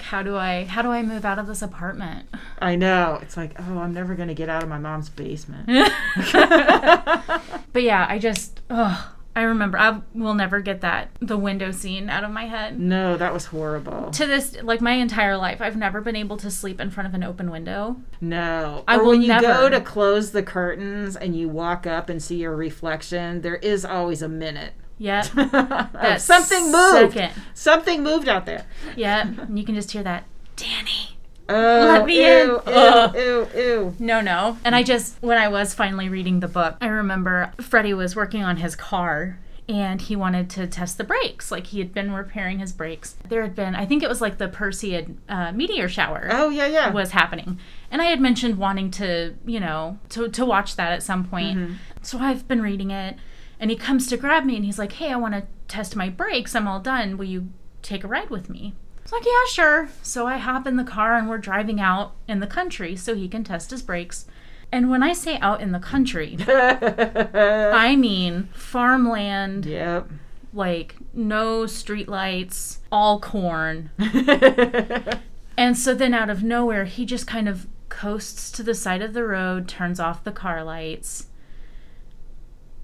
Like 0.00 0.08
how 0.08 0.22
do 0.22 0.36
I 0.36 0.64
how 0.64 0.82
do 0.82 0.88
I 0.90 1.02
move 1.02 1.24
out 1.24 1.38
of 1.38 1.46
this 1.46 1.62
apartment? 1.62 2.28
I 2.58 2.76
know. 2.76 3.18
It's 3.22 3.36
like, 3.36 3.52
oh, 3.58 3.78
I'm 3.78 3.92
never 3.92 4.14
going 4.14 4.28
to 4.28 4.34
get 4.34 4.48
out 4.48 4.62
of 4.62 4.68
my 4.68 4.78
mom's 4.78 5.08
basement. 5.08 5.68
But 7.72 7.84
yeah, 7.84 8.04
I 8.08 8.18
just 8.18 8.60
oh 8.68 9.14
I 9.36 9.42
remember 9.42 9.78
I 9.78 10.00
will 10.12 10.34
never 10.34 10.60
get 10.60 10.80
that 10.80 11.10
the 11.20 11.36
window 11.36 11.70
scene 11.70 12.10
out 12.10 12.24
of 12.24 12.32
my 12.32 12.46
head. 12.46 12.80
no, 12.80 13.16
that 13.16 13.32
was 13.32 13.44
horrible. 13.46 14.10
To 14.10 14.26
this 14.26 14.56
like 14.62 14.80
my 14.80 14.92
entire 14.92 15.36
life, 15.36 15.60
I've 15.60 15.76
never 15.76 16.00
been 16.00 16.16
able 16.16 16.36
to 16.38 16.50
sleep 16.50 16.80
in 16.80 16.90
front 16.90 17.06
of 17.06 17.14
an 17.14 17.22
open 17.22 17.50
window. 17.50 18.00
No. 18.20 18.82
I 18.88 18.96
or 18.96 19.04
will 19.04 19.10
when 19.10 19.22
you 19.22 19.40
go 19.40 19.68
to 19.68 19.80
close 19.80 20.32
the 20.32 20.42
curtains 20.42 21.14
and 21.14 21.36
you 21.36 21.48
walk 21.48 21.86
up 21.86 22.08
and 22.08 22.20
see 22.20 22.38
your 22.38 22.56
reflection, 22.56 23.42
there 23.42 23.56
is 23.56 23.84
always 23.84 24.20
a 24.20 24.28
minute. 24.28 24.72
That 25.34 26.20
something 26.20 26.70
moved. 26.70 27.14
second. 27.14 27.32
Something 27.54 28.02
moved 28.02 28.28
out 28.28 28.46
there. 28.46 28.66
Yeah, 28.96 29.26
and 29.46 29.58
you 29.58 29.64
can 29.64 29.74
just 29.74 29.90
hear 29.92 30.02
that, 30.02 30.24
Danny. 30.56 31.16
Oh, 31.48 31.86
Let 31.88 32.06
me 32.06 32.18
ew, 32.18 32.22
in. 32.24 32.48
ew, 32.48 32.56
Ugh. 32.66 33.14
ew, 33.16 33.48
ew. 33.56 33.94
No, 33.98 34.20
no. 34.20 34.56
And 34.64 34.74
I 34.76 34.82
just, 34.84 35.16
when 35.20 35.36
I 35.36 35.48
was 35.48 35.74
finally 35.74 36.08
reading 36.08 36.38
the 36.40 36.46
book, 36.48 36.76
I 36.80 36.86
remember 36.86 37.52
Freddie 37.60 37.94
was 37.94 38.14
working 38.14 38.44
on 38.44 38.58
his 38.58 38.76
car 38.76 39.40
and 39.68 40.00
he 40.00 40.14
wanted 40.14 40.48
to 40.50 40.68
test 40.68 40.96
the 40.96 41.02
brakes. 41.02 41.50
Like 41.50 41.66
he 41.68 41.80
had 41.80 41.92
been 41.92 42.12
repairing 42.12 42.60
his 42.60 42.72
brakes. 42.72 43.16
There 43.28 43.42
had 43.42 43.56
been, 43.56 43.74
I 43.74 43.84
think 43.84 44.04
it 44.04 44.08
was 44.08 44.20
like 44.20 44.38
the 44.38 44.46
Perseid 44.48 45.16
uh, 45.28 45.50
meteor 45.50 45.88
shower 45.88 46.28
Oh, 46.30 46.50
yeah, 46.50 46.66
yeah. 46.66 46.90
was 46.92 47.10
happening. 47.10 47.58
And 47.90 48.00
I 48.00 48.04
had 48.06 48.20
mentioned 48.20 48.56
wanting 48.56 48.92
to, 48.92 49.34
you 49.44 49.58
know, 49.58 49.98
to, 50.10 50.28
to 50.28 50.44
watch 50.44 50.76
that 50.76 50.92
at 50.92 51.02
some 51.02 51.24
point. 51.24 51.72
So 52.02 52.18
I've 52.18 52.46
been 52.46 52.62
reading 52.62 52.92
it. 52.92 53.16
And 53.60 53.70
he 53.70 53.76
comes 53.76 54.08
to 54.08 54.16
grab 54.16 54.44
me 54.44 54.56
and 54.56 54.64
he's 54.64 54.78
like, 54.78 54.92
hey, 54.92 55.12
I 55.12 55.16
want 55.16 55.34
to 55.34 55.46
test 55.68 55.94
my 55.94 56.08
brakes. 56.08 56.56
I'm 56.56 56.66
all 56.66 56.80
done. 56.80 57.16
Will 57.16 57.26
you 57.26 57.50
take 57.82 58.02
a 58.02 58.08
ride 58.08 58.30
with 58.30 58.50
me? 58.50 58.74
I 58.98 59.02
was 59.04 59.12
like, 59.12 59.24
yeah, 59.24 59.46
sure. 59.48 59.88
So 60.02 60.26
I 60.26 60.38
hop 60.38 60.66
in 60.66 60.76
the 60.76 60.84
car 60.84 61.14
and 61.14 61.28
we're 61.28 61.38
driving 61.38 61.80
out 61.80 62.14
in 62.26 62.40
the 62.40 62.46
country 62.46 62.96
so 62.96 63.14
he 63.14 63.28
can 63.28 63.44
test 63.44 63.70
his 63.70 63.82
brakes. 63.82 64.24
And 64.72 64.90
when 64.90 65.02
I 65.02 65.12
say 65.12 65.36
out 65.38 65.60
in 65.60 65.72
the 65.72 65.78
country, 65.78 66.38
I 66.48 67.96
mean 67.96 68.48
farmland, 68.54 69.66
yep. 69.66 70.08
like 70.52 70.96
no 71.12 71.64
streetlights, 71.64 72.78
all 72.90 73.20
corn. 73.20 73.90
And 75.60 75.76
so 75.76 75.94
then 75.94 76.14
out 76.14 76.30
of 76.30 76.42
nowhere, 76.42 76.86
he 76.86 77.04
just 77.04 77.26
kind 77.26 77.46
of 77.46 77.66
coasts 77.90 78.50
to 78.52 78.62
the 78.62 78.74
side 78.74 79.02
of 79.02 79.12
the 79.12 79.24
road, 79.24 79.68
turns 79.68 80.00
off 80.00 80.24
the 80.24 80.32
car 80.32 80.64
lights, 80.64 81.26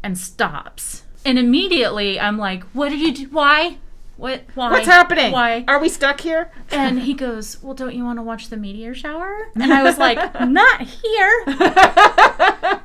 and 0.02 0.16
stops. 0.18 1.04
And 1.24 1.38
immediately 1.38 2.18
I'm 2.20 2.38
like, 2.38 2.62
what 2.72 2.90
did 2.90 3.00
you 3.00 3.12
do? 3.12 3.24
Why? 3.32 3.78
What? 4.16 4.44
Why? 4.54 4.70
What's 4.70 4.86
happening? 4.86 5.30
Why? 5.32 5.64
Are 5.68 5.78
we 5.78 5.88
stuck 5.90 6.20
here? 6.20 6.50
And 6.70 7.00
he 7.00 7.12
goes, 7.12 7.62
Well, 7.62 7.74
don't 7.74 7.94
you 7.94 8.02
want 8.02 8.18
to 8.18 8.22
watch 8.22 8.48
the 8.48 8.56
meteor 8.56 8.94
shower? 8.94 9.48
And 9.54 9.72
I 9.74 9.82
was 9.82 9.98
like, 9.98 10.18
Not 10.48 10.80
here. 10.80 11.44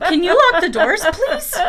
Can 0.09 0.23
you 0.23 0.35
lock 0.51 0.61
the 0.61 0.69
doors, 0.69 1.01
please? 1.11 1.55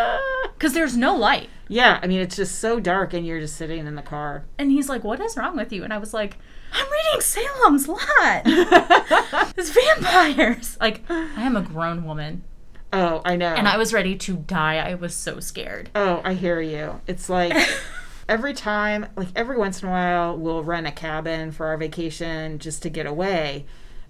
Because 0.55 0.74
there's 0.74 0.97
no 0.97 1.16
light. 1.16 1.51
yeah, 1.68 1.99
I 2.03 2.07
mean, 2.07 2.20
it's 2.20 2.36
just 2.36 2.61
so 2.61 2.78
dark 2.78 3.14
and 3.14 3.26
you're 3.26 3.40
just 3.40 3.57
sitting 3.57 3.84
in 3.84 3.97
the 3.97 4.03
car. 4.03 4.45
And 4.59 4.70
he's 4.70 4.88
like, 4.88 5.03
What 5.03 5.20
is 5.20 5.36
wrong 5.36 5.57
with 5.57 5.72
you? 5.72 5.82
And 5.84 5.93
I 5.93 5.99
was 5.99 6.14
like, 6.14 6.38
I'm 6.72 6.86
reading 6.90 7.20
Salem's 7.20 7.88
Lot. 7.88 8.43
It's 9.57 9.70
vampires. 9.70 10.76
Like, 10.80 11.03
I 11.11 11.43
am 11.43 11.57
a 11.57 11.62
grown 11.62 12.05
woman. 12.05 12.45
Oh, 12.93 13.22
I 13.24 13.36
know. 13.36 13.55
And 13.55 13.66
I 13.66 13.76
was 13.76 13.93
ready 13.93 14.16
to 14.16 14.36
die. 14.36 14.76
I 14.76 14.95
was 14.95 15.14
so 15.14 15.40
scared. 15.40 15.90
Oh, 15.95 16.20
I 16.24 16.34
hear 16.34 16.61
you. 16.61 17.01
It's 17.07 17.28
like 17.28 17.55
every 18.28 18.53
time, 18.53 19.07
like 19.16 19.28
every 19.34 19.57
once 19.57 19.82
in 19.82 19.88
a 19.88 19.93
while, 19.93 20.36
we'll 20.36 20.62
rent 20.62 20.86
a 20.86 20.93
cabin 20.93 21.53
for 21.53 21.66
our 21.66 21.76
vacation 21.76 22.59
just 22.59 22.82
to 22.82 22.90
get 22.90 23.07
away. 23.07 23.64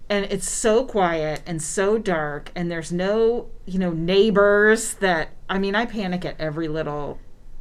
And 0.09 0.27
it's 0.27 0.51
so 0.51 0.85
quiet 0.85 1.43
and 1.47 1.63
so 1.63 1.97
dark, 1.97 2.51
and 2.55 2.71
there's 2.71 2.93
no, 2.93 3.49
you 3.65 3.79
know, 3.79 3.93
neighbors 3.93 4.95
that, 4.95 5.31
I 5.49 5.59
mean, 5.59 5.75
I 5.75 5.87
panic 5.87 6.25
at 6.25 6.39
every 6.39 6.69
little 6.69 7.19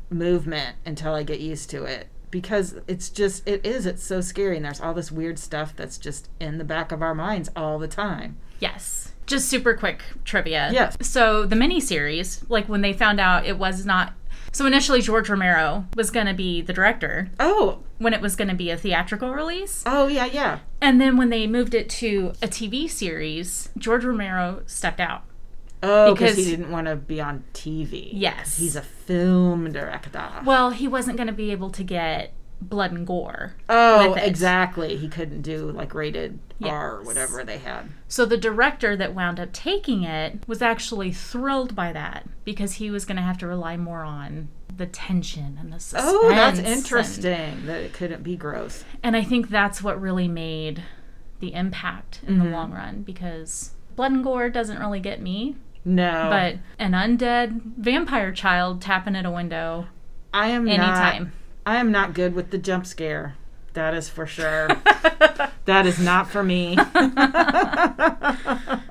movement 0.10 0.76
until 0.86 1.14
I 1.14 1.24
get 1.24 1.40
used 1.40 1.70
to 1.70 1.86
it 1.86 2.08
because 2.32 2.76
it's 2.88 3.10
just, 3.10 3.48
it 3.48 3.66
is, 3.66 3.86
it's 3.86 4.04
so 4.04 4.22
scary. 4.22 4.56
And 4.56 4.66
there's 4.66 4.82
all 4.82 4.94
this 4.94 5.12
weird 5.12 5.38
stuff 5.38 5.76
that's 5.76 5.98
just 5.98 6.30
in 6.40 6.58
the 6.58 6.64
back 6.64 6.92
of 6.92 7.02
our 7.02 7.14
minds 7.14 7.50
all 7.56 7.78
the 7.78 7.88
time. 7.88 8.38
Yes. 8.60 9.14
Just 9.28 9.48
super 9.50 9.74
quick 9.76 10.02
trivia. 10.26 10.70
Yes. 10.74 10.96
So 11.02 11.46
the 11.46 11.56
miniseries, 11.56 12.44
like 12.50 12.68
when 12.68 12.82
they 12.82 12.94
found 12.94 13.20
out 13.20 13.46
it 13.46 13.58
was 13.58 13.86
not. 13.86 14.14
So 14.54 14.66
initially, 14.66 15.02
George 15.02 15.30
Romero 15.30 15.86
was 15.96 16.12
going 16.12 16.26
to 16.26 16.34
be 16.34 16.62
the 16.62 16.74
director 16.74 17.30
Oh, 17.40 17.80
when 18.00 18.14
it 18.14 18.20
was 18.20 18.36
going 18.36 18.50
to 18.50 18.54
be 18.56 18.70
a 18.70 18.76
theatrical 18.76 19.32
release. 19.34 19.82
oh, 19.86 20.08
yeah, 20.08 20.26
yeah. 20.26 20.60
And 20.82 21.00
then 21.00 21.16
when 21.16 21.30
they 21.30 21.48
moved 21.48 21.74
it 21.74 21.90
to 21.92 22.34
a 22.42 22.48
TV 22.50 22.90
series, 22.90 23.70
George 23.78 24.04
Romero 24.04 24.64
stepped 24.66 25.00
out. 25.00 25.24
Oh, 25.84 26.14
because 26.14 26.36
he 26.38 26.46
didn't 26.46 26.70
want 26.72 26.88
to 26.88 26.96
be 26.96 27.20
on 27.20 27.44
TV. 27.54 28.10
Yes. 28.14 28.58
He's 28.58 28.76
a 28.76 28.82
film 28.82 29.72
director. 29.72 30.10
Well, 30.46 30.70
he 30.72 30.88
wasn't 30.88 31.18
going 31.18 31.28
to 31.28 31.34
be 31.34 31.52
able 31.52 31.70
to 31.72 31.84
get 31.84 32.34
blood 32.62 32.92
and 32.92 33.08
gore. 33.08 33.56
Oh, 33.70 34.14
exactly. 34.14 34.96
He 34.98 35.10
couldn't 35.10 35.42
do 35.42 35.72
like 35.72 35.96
rated 35.96 36.38
R 36.64 36.98
or 36.98 37.04
whatever 37.04 37.44
they 37.44 37.58
had. 37.58 37.90
So 38.08 38.26
the 38.26 38.38
director 38.38 38.96
that 38.96 39.16
wound 39.16 39.40
up 39.40 39.52
taking 39.54 40.04
it 40.04 40.48
was 40.48 40.62
actually 40.62 41.12
thrilled 41.12 41.76
by 41.76 41.92
that 41.94 42.28
because 42.46 42.74
he 42.74 42.92
was 42.92 43.04
going 43.04 43.16
to 43.18 43.24
have 43.24 43.40
to 43.40 43.48
rely 43.48 43.78
more 43.78 44.04
on 44.04 44.50
the 44.78 44.86
tension 44.86 45.58
and 45.60 45.74
the 45.74 45.80
suspense. 45.80 46.06
Oh, 46.08 46.30
that's 46.30 46.60
and- 46.60 46.68
interesting 46.68 47.66
that 47.66 47.82
it 47.82 47.94
couldn't 47.94 48.22
be 48.22 48.36
gross. 48.36 48.84
And 49.02 49.18
I 49.18 49.24
think 49.24 49.50
that's 49.50 49.82
what 49.82 50.00
really 50.00 50.28
made 50.28 50.84
the 51.40 51.54
impact 51.56 52.20
in 52.28 52.36
Mm-hmm. 52.36 52.46
the 52.46 52.52
long 52.52 52.72
run 52.72 53.02
because 53.02 53.72
blood 53.96 54.12
and 54.12 54.24
gore 54.24 54.50
doesn't 54.52 54.78
really 54.80 55.00
get 55.00 55.20
me, 55.20 55.56
No, 55.84 56.28
but 56.30 56.58
an 56.78 56.92
undead 56.92 57.62
vampire 57.78 58.32
child 58.32 58.82
tapping 58.82 59.16
at 59.16 59.26
a 59.26 59.32
window 59.32 59.88
I 60.34 60.48
am 60.50 60.68
anytime. 60.68 61.24
not. 61.24 61.32
I 61.66 61.78
am 61.78 61.92
not 61.92 62.14
good 62.14 62.34
with 62.36 62.52
the 62.52 62.58
jump 62.58 62.86
scare. 62.86 63.36
That 63.74 63.94
is 63.94 64.10
for 64.10 64.26
sure. 64.28 64.68
that 65.66 65.86
is 65.86 65.98
not 66.00 66.30
for 66.30 66.44
me. 66.44 66.76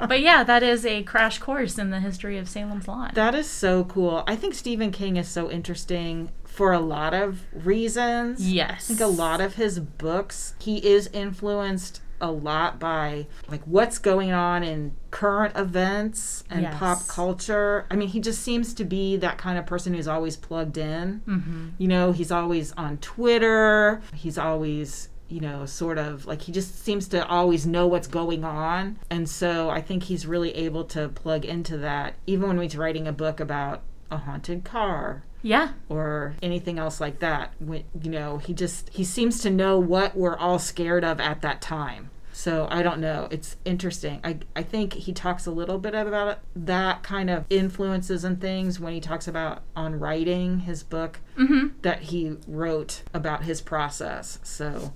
but 0.09 0.21
yeah, 0.21 0.43
that 0.43 0.63
is 0.63 0.87
a 0.87 1.03
crash 1.03 1.39
course 1.39 1.79
in 1.79 1.91
the 1.91 2.01
history 2.01 2.39
of 2.39 2.49
Salem's 2.49 2.89
Lot. 2.89 3.15
That 3.15 3.35
is 3.35 3.49
so 3.49 3.85
cool. 3.85 4.25
I 4.27 4.37
think 4.37 4.55
Stephen 4.55 4.91
King 4.91 5.17
is 5.17 5.29
so 5.29 5.51
interesting 5.51 6.31
for 6.45 6.73
a 6.73 6.81
lot 6.81 7.13
of 7.15 7.43
reasons. 7.53 8.51
yes. 8.51 8.91
I 8.91 8.95
think 8.95 9.01
a 9.01 9.07
lot 9.07 9.41
of 9.41 9.55
his 9.55 9.81
books, 9.81 10.55
he 10.59 10.79
is 10.79 11.09
influenced 11.13 12.01
a 12.21 12.31
lot 12.31 12.79
by 12.79 13.27
like 13.49 13.63
what's 13.65 13.99
going 13.99 14.33
on 14.33 14.63
in 14.63 14.97
current 15.11 15.57
events 15.57 16.45
and 16.51 16.63
Yes. 16.63 16.79
pop 16.79 17.07
culture. 17.09 17.87
I 17.91 17.97
mean, 17.97 18.09
he 18.09 18.21
just 18.21 18.43
seems 18.43 18.75
to 18.75 18.85
be 18.85 19.17
that 19.17 19.39
kind 19.39 19.59
of 19.59 19.67
person 19.67 19.95
who's 19.95 20.09
always 20.09 20.37
plugged 20.37 20.79
in. 20.79 21.23
Mm-hmm. 21.27 21.69
You 21.79 21.89
know, 21.89 22.13
he's 22.13 22.31
always 22.31 22.73
on 22.73 22.99
Twitter. 22.99 24.03
He's 24.15 24.39
always 24.39 25.09
you 25.29 25.41
know, 25.41 25.65
sort 25.65 25.97
of 25.97 26.27
like 26.27 26.43
he 26.43 26.51
just 26.51 26.83
seems 26.85 27.07
to 27.07 27.25
always 27.29 27.65
know 27.65 27.87
what's 27.87 28.09
going 28.09 28.43
on. 28.43 28.99
And 29.11 29.29
so 29.29 29.71
I 29.71 29.81
think 29.81 30.03
he's 30.03 30.27
really 30.27 30.53
able 30.57 30.83
to 30.87 31.09
plug 31.09 31.45
into 31.45 31.77
that, 31.79 32.17
even 32.27 32.49
when 32.49 32.61
he's 32.61 32.77
writing 32.77 33.07
a 33.07 33.13
book 33.13 33.39
about 33.39 33.83
a 34.11 34.17
haunted 34.17 34.65
car 34.65 35.23
Yeah. 35.43 35.71
or 35.89 36.35
anything 36.43 36.79
else 36.79 37.01
like 37.01 37.19
that. 37.21 37.53
When, 37.59 37.85
you 38.03 38.11
know, 38.11 38.39
he 38.39 38.53
just 38.55 38.91
he 38.91 39.05
seems 39.05 39.41
to 39.43 39.51
know 39.51 39.79
what 39.79 40.17
we're 40.17 40.37
all 40.37 40.59
scared 40.59 41.05
of 41.05 41.21
at 41.21 41.41
that 41.43 41.61
time. 41.61 42.11
So 42.33 42.69
I 42.71 42.83
don't 42.83 43.01
know. 43.01 43.29
It's 43.31 43.57
interesting. 43.65 44.21
I 44.25 44.39
I 44.57 44.63
think 44.63 44.95
he 44.95 45.13
talks 45.13 45.47
a 45.47 45.51
little 45.51 45.79
bit 45.79 45.95
about 45.95 46.39
that 46.57 47.03
kind 47.03 47.29
of 47.29 47.45
influences 47.51 48.25
and 48.25 48.41
things 48.41 48.79
when 48.81 48.93
he 48.95 49.01
talks 49.01 49.27
about 49.29 49.63
on 49.77 49.99
writing 49.99 50.61
his 50.61 50.83
book 50.83 51.21
Mm-hmm. 51.39 51.69
that 51.83 52.01
he 52.03 52.37
wrote 52.47 53.03
about 53.15 53.45
his 53.45 53.61
process. 53.61 54.39
So 54.43 54.93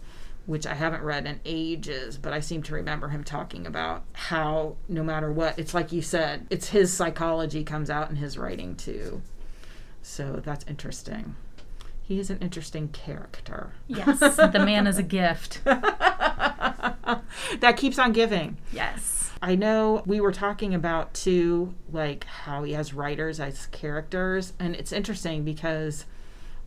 which 0.46 0.66
I 0.66 0.74
haven't 0.74 1.02
read 1.02 1.26
in 1.26 1.40
ages, 1.46 2.18
but 2.18 2.34
I 2.34 2.40
seem 2.40 2.62
to 2.64 2.74
remember 2.74 3.08
him 3.08 3.24
talking 3.24 3.66
about 3.66 4.04
how 4.12 4.76
no 4.88 5.02
matter 5.02 5.32
what, 5.32 5.58
it's 5.58 5.72
like 5.72 5.90
you 5.90 6.02
said, 6.02 6.46
it's 6.50 6.68
his 6.68 6.92
psychology 6.92 7.64
comes 7.64 7.88
out 7.88 8.10
in 8.10 8.16
his 8.16 8.36
writing 8.36 8.74
too. 8.76 9.22
So 10.04 10.40
that's 10.44 10.66
interesting. 10.68 11.34
He 12.02 12.20
is 12.20 12.28
an 12.28 12.38
interesting 12.40 12.88
character. 12.88 13.72
Yes. 13.88 14.20
the 14.20 14.62
man 14.64 14.86
is 14.86 14.98
a 14.98 15.02
gift. 15.02 15.64
that 15.64 17.24
keeps 17.78 17.98
on 17.98 18.12
giving. 18.12 18.58
Yes. 18.70 19.32
I 19.40 19.54
know 19.54 20.02
we 20.04 20.20
were 20.20 20.30
talking 20.30 20.74
about 20.74 21.14
too, 21.14 21.74
like 21.90 22.24
how 22.24 22.62
he 22.64 22.74
has 22.74 22.92
writers 22.92 23.40
as 23.40 23.66
characters, 23.66 24.52
and 24.58 24.76
it's 24.76 24.92
interesting 24.92 25.44
because. 25.44 26.04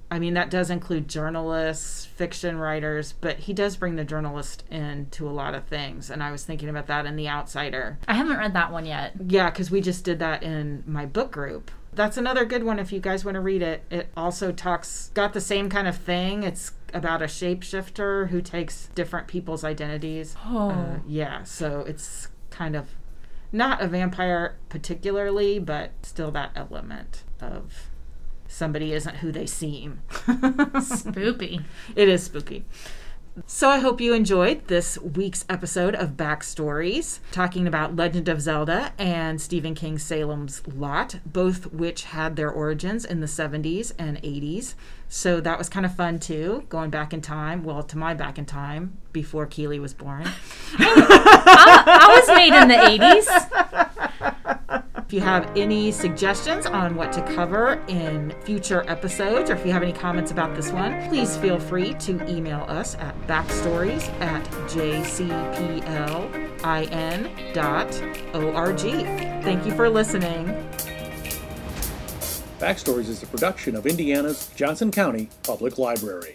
I 0.09 0.19
mean, 0.19 0.35
that 0.35 0.49
does 0.49 0.69
include 0.69 1.09
journalists, 1.09 2.05
fiction 2.05 2.57
writers, 2.57 3.13
but 3.19 3.39
he 3.39 3.51
does 3.51 3.75
bring 3.75 3.97
the 3.97 4.05
journalist 4.05 4.63
into 4.71 5.27
a 5.27 5.31
lot 5.31 5.53
of 5.53 5.65
things. 5.65 6.09
And 6.09 6.23
I 6.23 6.31
was 6.31 6.45
thinking 6.45 6.69
about 6.69 6.87
that 6.87 7.05
in 7.05 7.17
The 7.17 7.27
Outsider. 7.27 7.99
I 8.07 8.13
haven't 8.13 8.37
read 8.37 8.53
that 8.53 8.71
one 8.71 8.85
yet. 8.85 9.11
Yeah, 9.27 9.49
because 9.49 9.69
we 9.69 9.81
just 9.81 10.05
did 10.05 10.19
that 10.19 10.43
in 10.43 10.85
my 10.87 11.05
book 11.05 11.33
group. 11.33 11.71
That's 11.97 12.15
another 12.15 12.45
good 12.45 12.63
one 12.63 12.77
if 12.77 12.91
you 12.93 12.99
guys 12.99 13.25
want 13.25 13.35
to 13.35 13.41
read 13.41 13.63
it. 13.63 13.83
It 13.89 14.09
also 14.15 14.51
talks, 14.51 15.09
got 15.15 15.33
the 15.33 15.41
same 15.41 15.67
kind 15.67 15.87
of 15.87 15.97
thing. 15.97 16.43
It's 16.43 16.73
about 16.93 17.23
a 17.23 17.25
shapeshifter 17.25 18.29
who 18.29 18.39
takes 18.39 18.89
different 18.93 19.27
people's 19.27 19.63
identities. 19.63 20.35
Oh. 20.45 20.69
Uh, 20.69 20.99
yeah, 21.07 21.41
so 21.41 21.79
it's 21.81 22.27
kind 22.51 22.75
of 22.75 22.91
not 23.51 23.81
a 23.81 23.87
vampire 23.87 24.57
particularly, 24.69 25.57
but 25.57 25.91
still 26.03 26.29
that 26.31 26.51
element 26.55 27.23
of 27.41 27.89
somebody 28.47 28.93
isn't 28.93 29.15
who 29.17 29.31
they 29.31 29.47
seem. 29.47 30.01
Spooky. 30.83 31.61
It 31.95 32.07
is 32.07 32.23
spooky. 32.23 32.65
So 33.45 33.69
I 33.69 33.77
hope 33.79 34.01
you 34.01 34.13
enjoyed 34.13 34.67
this 34.67 34.97
week's 34.97 35.45
episode 35.47 35.93
of 35.93 36.17
Backstories, 36.17 37.19
talking 37.31 37.67
about 37.67 37.95
Legend 37.95 38.27
of 38.29 38.41
Zelda 38.41 38.93
and 38.97 39.39
Stephen 39.39 39.75
King's 39.75 40.01
Salem's 40.01 40.65
Lot, 40.67 41.19
both 41.25 41.71
which 41.71 42.05
had 42.05 42.35
their 42.35 42.49
origins 42.49 43.05
in 43.05 43.19
the 43.19 43.27
70s 43.27 43.93
and 43.99 44.21
80s. 44.23 44.73
So 45.07 45.39
that 45.41 45.59
was 45.59 45.69
kind 45.69 45.85
of 45.85 45.95
fun 45.95 46.19
too, 46.19 46.65
going 46.69 46.89
back 46.89 47.13
in 47.13 47.21
time. 47.21 47.63
Well, 47.63 47.83
to 47.83 47.97
my 47.97 48.15
back 48.15 48.39
in 48.39 48.45
time, 48.45 48.97
before 49.13 49.45
Keeley 49.45 49.79
was 49.79 49.93
born. 49.93 50.23
I 50.79 52.19
was 52.19 52.35
made 52.35 52.53
in 52.59 52.67
the 52.67 52.75
80s. 54.67 54.83
If 55.07 55.13
you 55.13 55.21
have 55.21 55.55
any 55.55 55.89
suggestions 55.93 56.65
on 56.65 56.97
what 56.97 57.13
to 57.13 57.21
cover 57.33 57.81
in 57.87 58.35
future 58.43 58.83
episodes, 58.89 59.49
or 59.49 59.53
if 59.53 59.65
you 59.65 59.71
have 59.71 59.81
any 59.81 59.93
comments 59.93 60.31
about 60.31 60.53
this 60.53 60.69
one, 60.73 61.01
please 61.07 61.37
feel 61.37 61.57
free 61.59 61.93
to 61.93 62.21
email 62.29 62.65
us 62.67 62.95
at 62.95 63.15
backstories 63.25 64.09
at 64.19 64.43
jcplin.org. 64.67 65.23
Thank 69.45 69.65
you 69.65 69.71
for 69.77 69.87
listening. 69.89 70.47
Backstories 72.59 73.07
is 73.07 73.23
a 73.23 73.27
production 73.27 73.77
of 73.77 73.87
Indiana's 73.87 74.51
Johnson 74.57 74.91
County 74.91 75.29
Public 75.43 75.77
Library. 75.77 76.33